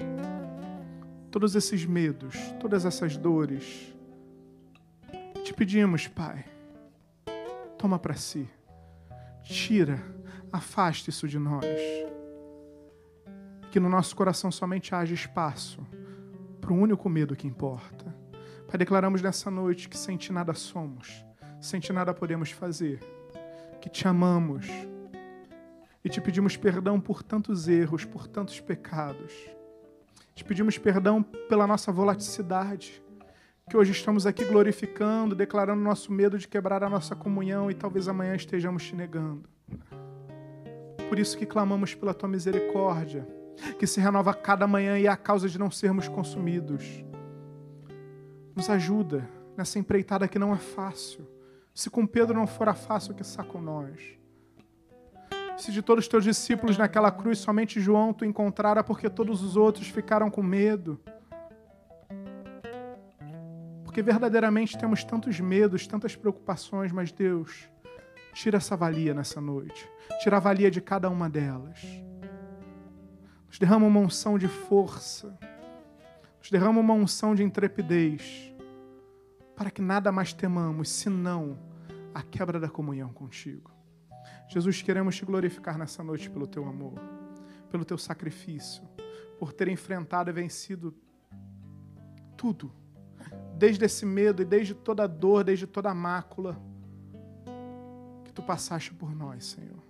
todos 1.30 1.54
esses 1.54 1.84
medos, 1.84 2.34
todas 2.58 2.86
essas 2.86 3.18
dores. 3.18 3.94
Te 5.44 5.52
pedimos, 5.52 6.08
Pai, 6.08 6.42
toma 7.76 7.98
para 7.98 8.14
si, 8.14 8.48
tira, 9.42 10.13
afaste 10.54 11.10
isso 11.10 11.26
de 11.26 11.38
nós. 11.38 11.64
Que 13.72 13.80
no 13.80 13.88
nosso 13.88 14.14
coração 14.14 14.52
somente 14.52 14.94
haja 14.94 15.12
espaço 15.12 15.84
para 16.60 16.72
o 16.72 16.76
único 16.76 17.08
medo 17.08 17.34
que 17.34 17.48
importa. 17.48 18.14
Pai, 18.68 18.78
declaramos 18.78 19.20
nessa 19.20 19.50
noite 19.50 19.88
que 19.88 19.98
sem 19.98 20.16
ti 20.16 20.32
nada 20.32 20.54
somos, 20.54 21.24
sem 21.60 21.80
ti 21.80 21.92
nada 21.92 22.14
podemos 22.14 22.52
fazer 22.52 23.00
que 23.80 23.90
te 23.90 24.06
amamos 24.06 24.66
e 26.04 26.08
te 26.08 26.20
pedimos 26.20 26.56
perdão 26.56 27.00
por 27.00 27.22
tantos 27.22 27.68
erros, 27.68 28.04
por 28.04 28.28
tantos 28.28 28.60
pecados. 28.60 29.32
Te 30.34 30.44
pedimos 30.44 30.78
perdão 30.78 31.22
pela 31.22 31.66
nossa 31.66 31.90
volaticidade, 31.90 33.02
que 33.68 33.76
hoje 33.76 33.92
estamos 33.92 34.24
aqui 34.26 34.44
glorificando, 34.44 35.34
declarando 35.34 35.82
nosso 35.82 36.12
medo 36.12 36.38
de 36.38 36.46
quebrar 36.46 36.82
a 36.84 36.88
nossa 36.88 37.14
comunhão 37.16 37.70
e 37.70 37.74
talvez 37.74 38.08
amanhã 38.08 38.34
estejamos 38.34 38.84
te 38.84 38.94
negando. 38.94 39.48
Por 41.14 41.20
isso 41.20 41.38
que 41.38 41.46
clamamos 41.46 41.94
pela 41.94 42.12
tua 42.12 42.28
misericórdia, 42.28 43.24
que 43.78 43.86
se 43.86 44.00
renova 44.00 44.34
cada 44.34 44.66
manhã 44.66 44.98
e 44.98 45.06
é 45.06 45.08
a 45.08 45.16
causa 45.16 45.48
de 45.48 45.60
não 45.60 45.70
sermos 45.70 46.08
consumidos. 46.08 47.04
Nos 48.52 48.68
ajuda 48.68 49.30
nessa 49.56 49.78
empreitada 49.78 50.26
que 50.26 50.40
não 50.40 50.52
é 50.52 50.58
fácil 50.58 51.24
se 51.72 51.88
com 51.88 52.04
Pedro 52.04 52.34
não 52.34 52.48
fora 52.48 52.74
fácil, 52.74 53.14
que 53.14 53.22
está 53.22 53.44
com 53.44 53.60
nós? 53.60 54.18
Se 55.56 55.70
de 55.70 55.82
todos 55.82 56.04
os 56.04 56.08
teus 56.08 56.24
discípulos 56.24 56.76
naquela 56.76 57.12
cruz 57.12 57.38
somente 57.38 57.80
João 57.80 58.12
tu 58.12 58.24
encontrara 58.24 58.82
porque 58.82 59.08
todos 59.08 59.40
os 59.40 59.56
outros 59.56 59.86
ficaram 59.86 60.28
com 60.28 60.42
medo. 60.42 61.00
Porque 63.84 64.02
verdadeiramente 64.02 64.76
temos 64.76 65.04
tantos 65.04 65.38
medos, 65.38 65.86
tantas 65.86 66.16
preocupações, 66.16 66.90
mas 66.90 67.12
Deus, 67.12 67.68
tira 68.34 68.58
essa 68.58 68.76
valia 68.76 69.14
nessa 69.14 69.40
noite. 69.40 69.88
Tira 70.20 70.36
a 70.36 70.40
valia 70.40 70.70
de 70.70 70.80
cada 70.80 71.08
uma 71.08 71.30
delas. 71.30 71.80
Nos 73.46 73.58
derrama 73.58 73.86
uma 73.86 74.00
unção 74.00 74.36
de 74.36 74.48
força. 74.48 75.38
Nos 76.40 76.50
derrama 76.50 76.80
uma 76.80 76.92
unção 76.92 77.34
de 77.34 77.42
intrepidez 77.42 78.52
para 79.56 79.70
que 79.70 79.80
nada 79.80 80.10
mais 80.10 80.32
temamos 80.32 80.90
senão 80.90 81.56
a 82.12 82.22
quebra 82.22 82.58
da 82.58 82.68
comunhão 82.68 83.12
contigo. 83.12 83.70
Jesus, 84.48 84.82
queremos 84.82 85.16
te 85.16 85.24
glorificar 85.24 85.78
nessa 85.78 86.02
noite 86.02 86.28
pelo 86.28 86.46
teu 86.46 86.66
amor, 86.66 86.94
pelo 87.70 87.84
teu 87.84 87.96
sacrifício, 87.96 88.82
por 89.38 89.52
ter 89.52 89.68
enfrentado 89.68 90.28
e 90.28 90.32
vencido 90.32 90.92
tudo, 92.36 92.72
desde 93.56 93.84
esse 93.84 94.04
medo 94.04 94.42
e 94.42 94.44
desde 94.44 94.74
toda 94.74 95.04
a 95.04 95.06
dor, 95.06 95.44
desde 95.44 95.66
toda 95.66 95.90
a 95.90 95.94
mácula 95.94 96.60
tu 98.34 98.42
passaste 98.42 98.92
por 98.92 99.14
nós, 99.14 99.44
Senhor. 99.46 99.82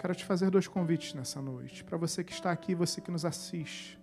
Quero 0.00 0.14
te 0.14 0.24
fazer 0.24 0.50
dois 0.50 0.68
convites 0.68 1.14
nessa 1.14 1.40
noite, 1.40 1.82
para 1.82 1.96
você 1.96 2.22
que 2.22 2.32
está 2.32 2.50
aqui, 2.52 2.74
você 2.74 3.00
que 3.00 3.10
nos 3.10 3.24
assiste 3.24 3.98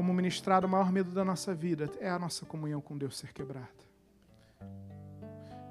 como 0.00 0.14
ministrado, 0.14 0.66
o 0.66 0.70
maior 0.70 0.90
medo 0.90 1.10
da 1.10 1.22
nossa 1.22 1.54
vida 1.54 1.90
é 2.00 2.08
a 2.08 2.18
nossa 2.18 2.46
comunhão 2.46 2.80
com 2.80 2.96
Deus 2.96 3.18
ser 3.18 3.34
quebrada. 3.34 3.68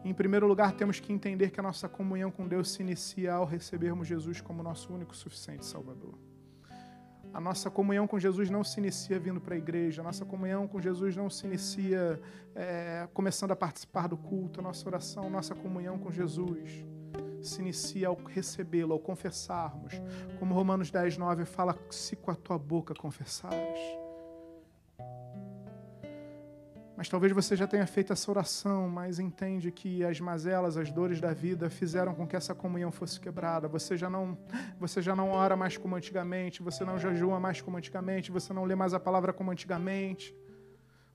Em 0.06 0.14
primeiro 0.14 0.46
lugar, 0.46 0.74
temos 0.74 1.00
que 1.00 1.12
entender 1.12 1.50
que 1.50 1.60
a 1.60 1.64
nossa 1.64 1.90
comunhão 1.90 2.30
com 2.30 2.48
Deus 2.48 2.70
se 2.70 2.84
inicia 2.84 3.34
ao 3.34 3.44
recebermos 3.44 4.08
Jesus 4.08 4.40
como 4.40 4.62
nosso 4.62 4.94
único 4.94 5.16
suficiente 5.16 5.66
Salvador. 5.66 6.14
A 7.34 7.40
nossa 7.40 7.70
comunhão 7.70 8.08
com 8.08 8.20
Jesus 8.20 8.50
não 8.50 8.64
se 8.64 8.80
inicia 8.80 9.20
vindo 9.20 9.40
para 9.40 9.56
a 9.56 9.58
igreja, 9.58 10.02
a 10.02 10.04
nossa 10.04 10.26
comunhão 10.26 10.68
com 10.68 10.82
Jesus 10.82 11.16
não 11.16 11.30
se 11.30 11.46
inicia 11.46 12.20
é, 12.56 13.08
começando 13.14 13.52
a 13.52 13.56
participar 13.56 14.08
do 14.08 14.18
culto, 14.18 14.60
a 14.60 14.64
nossa 14.64 14.88
oração, 14.88 15.26
a 15.26 15.30
nossa 15.30 15.54
comunhão 15.54 15.98
com 16.00 16.12
Jesus 16.12 16.86
se 17.42 17.62
inicia 17.62 18.10
ao 18.10 18.16
recebê-lo, 18.16 18.94
ao 18.94 19.00
confessarmos. 19.00 19.94
Como 20.40 20.54
Romanos 20.54 20.92
10, 20.92 21.18
9 21.18 21.46
fala, 21.46 21.78
se 21.90 22.16
com 22.16 22.32
a 22.32 22.36
tua 22.36 22.58
boca 22.58 22.94
confessares 22.94 24.09
mas 27.00 27.08
talvez 27.08 27.32
você 27.32 27.56
já 27.56 27.66
tenha 27.66 27.88
feito 27.88 28.12
essa 28.12 28.30
oração, 28.30 28.90
mas 28.90 29.20
entende 29.20 29.72
que 29.72 30.04
as 30.04 30.20
mazelas, 30.20 30.76
as 30.76 30.92
dores 30.92 31.22
da 31.22 31.34
vida 31.34 31.70
fizeram 31.70 32.14
com 32.14 32.28
que 32.28 32.36
essa 32.36 32.54
comunhão 32.54 32.92
fosse 32.92 33.18
quebrada. 33.22 33.70
Você 33.70 33.96
já 33.96 34.10
não, 34.10 34.38
você 34.78 35.02
já 35.02 35.16
não 35.16 35.30
ora 35.30 35.56
mais 35.56 35.78
como 35.78 35.96
antigamente, 35.96 36.62
você 36.62 36.84
não 36.84 37.00
jejua 37.00 37.40
mais 37.40 37.62
como 37.62 37.78
antigamente, 37.78 38.32
você 38.32 38.52
não 38.52 38.66
lê 38.66 38.76
mais 38.76 38.94
a 38.94 39.00
palavra 39.00 39.32
como 39.32 39.50
antigamente. 39.50 40.36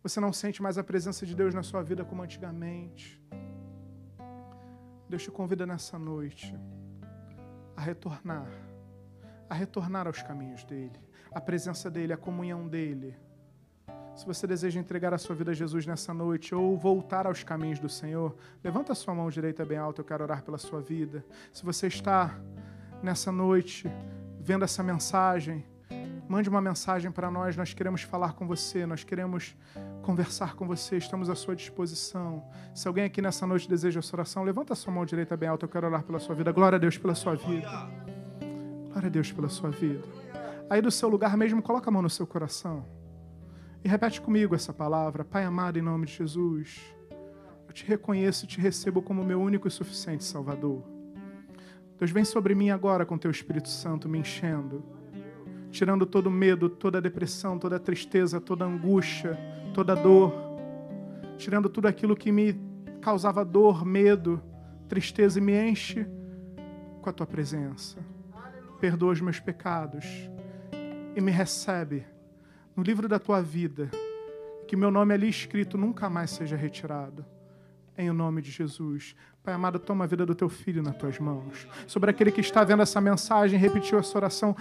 Você 0.02 0.20
não 0.20 0.32
sente 0.32 0.62
mais 0.62 0.78
a 0.78 0.82
presença 0.82 1.26
de 1.26 1.34
Deus 1.34 1.52
na 1.52 1.62
sua 1.62 1.82
vida 1.82 2.02
como 2.02 2.22
antigamente. 2.22 3.22
Deus 5.06 5.22
te 5.22 5.30
convida 5.30 5.66
nessa 5.66 5.98
noite 5.98 6.58
a 7.76 7.82
retornar, 7.82 8.48
a 9.50 9.54
retornar 9.54 10.06
aos 10.06 10.22
caminhos 10.22 10.64
dele, 10.64 10.98
a 11.30 11.42
presença 11.42 11.90
dele, 11.90 12.14
a 12.14 12.16
comunhão 12.16 12.66
dele 12.66 13.14
se 14.14 14.24
você 14.24 14.46
deseja 14.46 14.78
entregar 14.78 15.12
a 15.12 15.18
sua 15.18 15.34
vida 15.34 15.50
a 15.50 15.54
Jesus 15.54 15.86
nessa 15.86 16.14
noite 16.14 16.54
ou 16.54 16.76
voltar 16.78 17.26
aos 17.26 17.42
caminhos 17.42 17.80
do 17.80 17.88
Senhor, 17.88 18.36
levanta 18.62 18.92
a 18.92 18.94
sua 18.94 19.12
mão 19.14 19.28
direita 19.28 19.64
bem 19.64 19.76
alta, 19.76 20.00
eu 20.00 20.04
quero 20.04 20.22
orar 20.22 20.42
pela 20.42 20.56
sua 20.56 20.80
vida. 20.80 21.24
Se 21.52 21.64
você 21.64 21.88
está 21.88 22.38
nessa 23.02 23.32
noite 23.32 23.90
vendo 24.40 24.64
essa 24.64 24.82
mensagem, 24.84 25.66
mande 26.28 26.48
uma 26.48 26.60
mensagem 26.60 27.10
para 27.10 27.28
nós, 27.28 27.56
nós 27.56 27.74
queremos 27.74 28.02
falar 28.02 28.34
com 28.34 28.46
você, 28.46 28.86
nós 28.86 29.02
queremos 29.02 29.56
conversar 30.02 30.54
com 30.54 30.64
você, 30.64 30.96
estamos 30.96 31.28
à 31.28 31.34
sua 31.34 31.56
disposição. 31.56 32.44
Se 32.72 32.86
alguém 32.86 33.04
aqui 33.04 33.20
nessa 33.20 33.46
noite 33.46 33.68
deseja 33.68 33.98
essa 33.98 34.14
oração, 34.14 34.44
levanta 34.44 34.74
a 34.74 34.76
sua 34.76 34.92
mão 34.92 35.04
direita 35.04 35.36
bem 35.36 35.48
alta, 35.48 35.64
eu 35.64 35.68
quero 35.68 35.88
orar 35.88 36.04
pela 36.04 36.20
sua 36.20 36.36
vida. 36.36 36.52
Glória 36.52 36.76
a 36.76 36.78
Deus 36.78 36.96
pela 36.96 37.16
sua 37.16 37.34
vida. 37.34 37.68
Glória 38.90 39.08
a 39.08 39.10
Deus 39.10 39.32
pela 39.32 39.48
sua 39.48 39.70
vida. 39.70 40.04
Aí 40.70 40.80
do 40.80 40.90
seu 40.90 41.08
lugar 41.08 41.36
mesmo, 41.36 41.60
coloca 41.60 41.90
a 41.90 41.92
mão 41.92 42.00
no 42.00 42.10
seu 42.10 42.26
coração. 42.26 43.03
E 43.84 43.88
repete 43.88 44.18
comigo 44.18 44.54
essa 44.54 44.72
palavra. 44.72 45.26
Pai 45.26 45.44
amado, 45.44 45.78
em 45.78 45.82
nome 45.82 46.06
de 46.06 46.14
Jesus, 46.14 46.80
eu 47.68 47.74
te 47.74 47.84
reconheço 47.84 48.46
e 48.46 48.48
te 48.48 48.58
recebo 48.58 49.02
como 49.02 49.22
meu 49.22 49.38
único 49.38 49.68
e 49.68 49.70
suficiente 49.70 50.24
Salvador. 50.24 50.82
Deus, 51.98 52.10
vem 52.10 52.24
sobre 52.24 52.54
mim 52.54 52.70
agora 52.70 53.04
com 53.04 53.18
teu 53.18 53.30
Espírito 53.30 53.68
Santo 53.68 54.08
me 54.08 54.18
enchendo, 54.18 54.82
tirando 55.70 56.06
todo 56.06 56.30
medo, 56.30 56.70
toda 56.70 56.98
depressão, 56.98 57.58
toda 57.58 57.78
tristeza, 57.78 58.40
toda 58.40 58.64
angústia, 58.64 59.38
toda 59.74 59.94
dor, 59.94 60.32
tirando 61.36 61.68
tudo 61.68 61.86
aquilo 61.86 62.16
que 62.16 62.32
me 62.32 62.58
causava 63.02 63.44
dor, 63.44 63.84
medo, 63.84 64.42
tristeza 64.88 65.38
e 65.38 65.42
me 65.42 65.52
enche 65.52 66.06
com 67.02 67.10
a 67.10 67.12
tua 67.12 67.26
presença. 67.26 67.98
Perdoa 68.80 69.12
os 69.12 69.20
meus 69.20 69.40
pecados 69.40 70.06
e 71.14 71.20
me 71.20 71.30
recebe 71.30 72.13
no 72.76 72.82
livro 72.82 73.08
da 73.08 73.18
tua 73.18 73.40
vida, 73.40 73.90
que 74.66 74.76
meu 74.76 74.90
nome 74.90 75.14
ali 75.14 75.28
escrito 75.28 75.78
nunca 75.78 76.08
mais 76.10 76.30
seja 76.30 76.56
retirado. 76.56 77.24
Em 77.96 78.10
nome 78.10 78.42
de 78.42 78.50
Jesus. 78.50 79.14
Pai 79.42 79.54
amado, 79.54 79.78
toma 79.78 80.04
a 80.04 80.06
vida 80.06 80.26
do 80.26 80.34
teu 80.34 80.48
filho 80.48 80.82
nas 80.82 80.96
tuas 80.96 81.18
mãos. 81.18 81.66
Sobre 81.86 82.10
aquele 82.10 82.32
que 82.32 82.40
está 82.40 82.64
vendo 82.64 82.82
essa 82.82 83.00
mensagem, 83.00 83.58
repetiu 83.58 83.98
essa 83.98 84.18
oração, 84.18 84.56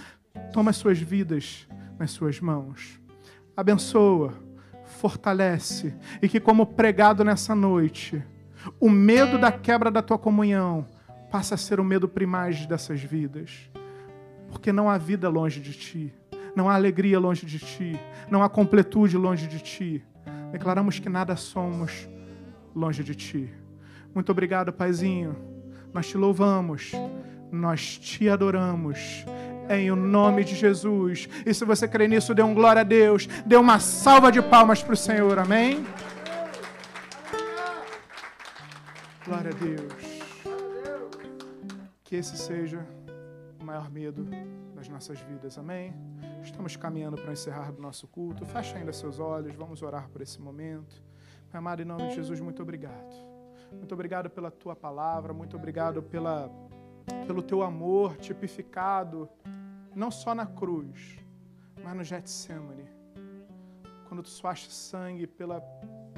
toma 0.51 0.69
as 0.69 0.77
suas 0.77 0.99
vidas 0.99 1.67
nas 1.97 2.11
suas 2.11 2.39
mãos. 2.39 2.99
Abençoa 3.55 4.33
fortalece 5.03 5.93
e 6.21 6.29
que, 6.29 6.39
como 6.39 6.65
pregado 6.65 7.23
nessa 7.23 7.53
noite, 7.53 8.23
o 8.79 8.89
medo 8.89 9.37
da 9.37 9.51
quebra 9.51 9.91
da 9.91 10.01
tua 10.01 10.17
comunhão 10.17 10.85
passa 11.31 11.55
a 11.55 11.57
ser 11.57 11.79
o 11.79 11.83
medo 11.83 12.07
primaz 12.07 12.65
dessas 12.65 13.01
vidas. 13.01 13.69
Porque 14.49 14.71
não 14.71 14.89
há 14.89 14.97
vida 14.97 15.27
longe 15.29 15.59
de 15.59 15.73
ti, 15.73 16.13
não 16.55 16.69
há 16.69 16.75
alegria 16.75 17.19
longe 17.19 17.45
de 17.45 17.59
ti, 17.59 17.99
não 18.29 18.43
há 18.43 18.49
completude 18.49 19.17
longe 19.17 19.47
de 19.47 19.59
ti. 19.59 20.03
Declaramos 20.51 20.99
que 20.99 21.09
nada 21.09 21.35
somos 21.35 22.07
longe 22.75 23.03
de 23.03 23.15
ti. 23.15 23.49
Muito 24.13 24.31
obrigado, 24.31 24.71
Paizinho. 24.71 25.35
Nós 25.93 26.07
te 26.07 26.17
louvamos, 26.17 26.91
nós 27.51 27.97
te 27.97 28.29
adoramos 28.29 29.25
em 29.69 29.91
o 29.91 29.95
nome 29.95 30.43
de 30.43 30.55
Jesus. 30.55 31.27
E 31.45 31.53
se 31.53 31.65
você 31.65 31.87
crê 31.87 32.07
nisso, 32.07 32.33
dê 32.33 32.43
um 32.43 32.53
glória 32.53 32.81
a 32.81 32.83
Deus, 32.83 33.27
dê 33.45 33.55
uma 33.55 33.79
salva 33.79 34.31
de 34.31 34.41
palmas 34.41 34.83
para 34.83 34.93
o 34.93 34.97
Senhor, 34.97 35.37
amém? 35.39 35.85
Glória 39.25 39.51
a 39.51 39.53
Deus. 39.53 40.03
Que 42.03 42.17
esse 42.17 42.37
seja 42.37 42.85
o 43.59 43.63
maior 43.63 43.89
medo 43.89 44.27
das 44.75 44.89
nossas 44.89 45.19
vidas, 45.21 45.57
amém? 45.57 45.93
Estamos 46.43 46.75
caminhando 46.75 47.15
para 47.17 47.31
encerrar 47.31 47.71
o 47.71 47.81
nosso 47.81 48.07
culto. 48.07 48.45
Feche 48.45 48.75
ainda 48.75 48.91
seus 48.91 49.17
olhos, 49.19 49.55
vamos 49.55 49.81
orar 49.81 50.09
por 50.09 50.21
esse 50.21 50.41
momento. 50.41 51.01
Pai 51.49 51.59
amado, 51.59 51.81
em 51.81 51.85
nome 51.85 52.09
de 52.09 52.15
Jesus, 52.15 52.39
muito 52.41 52.61
obrigado. 52.61 53.15
Muito 53.71 53.93
obrigado 53.93 54.29
pela 54.29 54.51
tua 54.51 54.75
palavra, 54.75 55.33
muito 55.33 55.55
obrigado 55.55 56.03
pela, 56.03 56.51
pelo 57.25 57.41
teu 57.41 57.63
amor 57.63 58.17
tipificado 58.17 59.29
não 59.95 60.11
só 60.11 60.33
na 60.33 60.45
cruz, 60.45 61.17
mas 61.83 61.95
no 61.95 62.03
Getsemane. 62.03 62.89
Quando 64.07 64.23
tu 64.23 64.29
suaste 64.29 64.71
sangue 64.71 65.25
pela, 65.25 65.61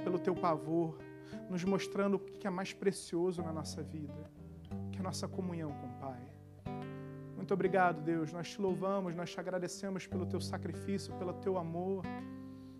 pelo 0.04 0.20
teu 0.20 0.34
pavor, 0.36 0.98
nos 1.50 1.64
mostrando 1.64 2.16
o 2.16 2.20
que 2.20 2.48
é 2.48 2.50
mais 2.50 2.74
precioso 2.74 3.42
na 3.42 3.54
nossa 3.54 3.84
vida, 3.84 4.32
que 4.92 4.98
é 4.98 5.02
a 5.02 5.04
nossa 5.04 5.28
comunhão 5.28 5.72
com 5.72 5.88
o. 5.88 5.95
Muito 7.46 7.54
obrigado, 7.54 8.02
Deus. 8.02 8.34
Nós 8.34 8.50
te 8.50 8.60
louvamos, 8.60 9.14
nós 9.14 9.30
te 9.32 9.40
agradecemos 9.40 10.08
pelo 10.08 10.26
teu 10.26 10.42
sacrifício, 10.42 11.14
pelo 11.14 11.32
teu 11.32 11.60
amor, 11.60 12.04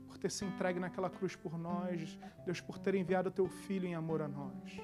por 0.08 0.18
ter 0.18 0.32
se 0.32 0.44
entregue 0.44 0.80
naquela 0.80 1.08
cruz 1.08 1.36
por 1.36 1.56
nós, 1.56 2.18
Deus, 2.44 2.62
por 2.62 2.80
ter 2.80 2.96
enviado 2.96 3.30
o 3.30 3.32
teu 3.32 3.48
filho 3.48 3.86
em 3.86 3.94
amor 3.94 4.24
a 4.24 4.28
nós. 4.28 4.82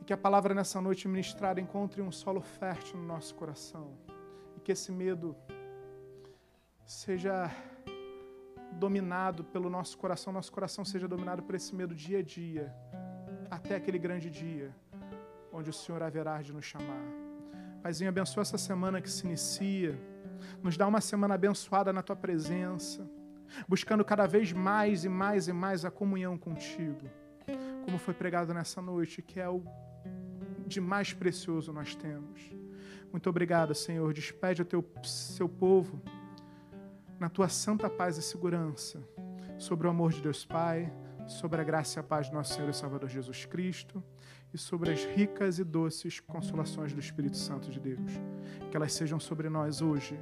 E 0.00 0.04
que 0.06 0.14
a 0.14 0.16
palavra 0.16 0.54
nessa 0.54 0.80
noite 0.80 1.06
ministrada 1.06 1.60
encontre 1.60 2.00
um 2.00 2.10
solo 2.10 2.40
fértil 2.40 2.96
no 2.98 3.06
nosso 3.06 3.34
coração 3.34 3.92
e 4.56 4.60
que 4.60 4.72
esse 4.72 4.90
medo 4.90 5.36
seja 6.86 7.50
dominado 8.72 9.44
pelo 9.44 9.68
nosso 9.68 9.98
coração, 9.98 10.32
nosso 10.32 10.50
coração 10.50 10.86
seja 10.86 11.06
dominado 11.06 11.42
por 11.42 11.54
esse 11.54 11.74
medo 11.74 11.94
dia 11.94 12.20
a 12.20 12.22
dia, 12.22 12.74
até 13.50 13.74
aquele 13.76 13.98
grande 13.98 14.30
dia 14.30 14.74
onde 15.52 15.68
o 15.68 15.72
Senhor 15.74 16.02
haverá 16.02 16.40
de 16.40 16.50
nos 16.50 16.64
chamar. 16.64 17.29
Paizinho, 17.82 18.10
abençoa 18.10 18.42
essa 18.42 18.58
semana 18.58 19.00
que 19.00 19.10
se 19.10 19.26
inicia, 19.26 19.98
nos 20.62 20.76
dá 20.76 20.86
uma 20.86 21.00
semana 21.00 21.34
abençoada 21.34 21.92
na 21.92 22.02
tua 22.02 22.14
presença, 22.14 23.08
buscando 23.66 24.04
cada 24.04 24.26
vez 24.26 24.52
mais 24.52 25.04
e 25.04 25.08
mais 25.08 25.48
e 25.48 25.52
mais 25.52 25.84
a 25.84 25.90
comunhão 25.90 26.36
contigo, 26.36 27.08
como 27.84 27.98
foi 27.98 28.12
pregado 28.12 28.52
nessa 28.52 28.82
noite, 28.82 29.22
que 29.22 29.40
é 29.40 29.48
o 29.48 29.64
de 30.66 30.80
mais 30.80 31.12
precioso 31.12 31.72
nós 31.72 31.94
temos. 31.94 32.40
Muito 33.10 33.28
obrigado, 33.28 33.74
Senhor. 33.74 34.12
Despede 34.12 34.62
o 34.62 34.64
teu 34.64 34.84
seu 35.02 35.48
povo 35.48 36.00
na 37.18 37.28
tua 37.28 37.48
santa 37.48 37.88
paz 37.90 38.16
e 38.18 38.22
segurança, 38.22 39.02
sobre 39.58 39.86
o 39.86 39.90
amor 39.90 40.12
de 40.12 40.20
Deus 40.20 40.44
Pai, 40.44 40.92
sobre 41.26 41.60
a 41.60 41.64
graça 41.64 41.98
e 41.98 42.00
a 42.00 42.02
paz 42.02 42.26
de 42.26 42.34
nosso 42.34 42.54
Senhor 42.54 42.68
e 42.68 42.74
Salvador 42.74 43.08
Jesus 43.08 43.44
Cristo 43.46 44.02
e 44.52 44.58
sobre 44.58 44.90
as 44.90 45.04
ricas 45.04 45.58
e 45.58 45.64
doces 45.64 46.20
consolações 46.20 46.92
do 46.92 47.00
Espírito 47.00 47.36
Santo 47.36 47.70
de 47.70 47.78
Deus. 47.78 48.10
Que 48.70 48.76
elas 48.76 48.92
sejam 48.92 49.20
sobre 49.20 49.48
nós 49.48 49.80
hoje 49.80 50.18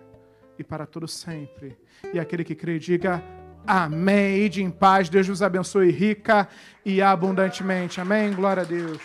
e 0.58 0.64
para 0.64 0.86
todo 0.86 1.08
sempre. 1.08 1.78
E 2.12 2.18
aquele 2.18 2.44
que 2.44 2.54
crê, 2.54 2.78
diga 2.78 3.22
amém. 3.66 4.44
Ide 4.44 4.62
em 4.62 4.70
paz. 4.70 5.08
Deus 5.08 5.28
vos 5.28 5.42
abençoe 5.42 5.90
rica 5.90 6.48
e 6.84 7.00
abundantemente. 7.00 8.00
Amém. 8.00 8.32
Glória 8.32 8.62
a 8.62 8.66
Deus. 8.66 8.98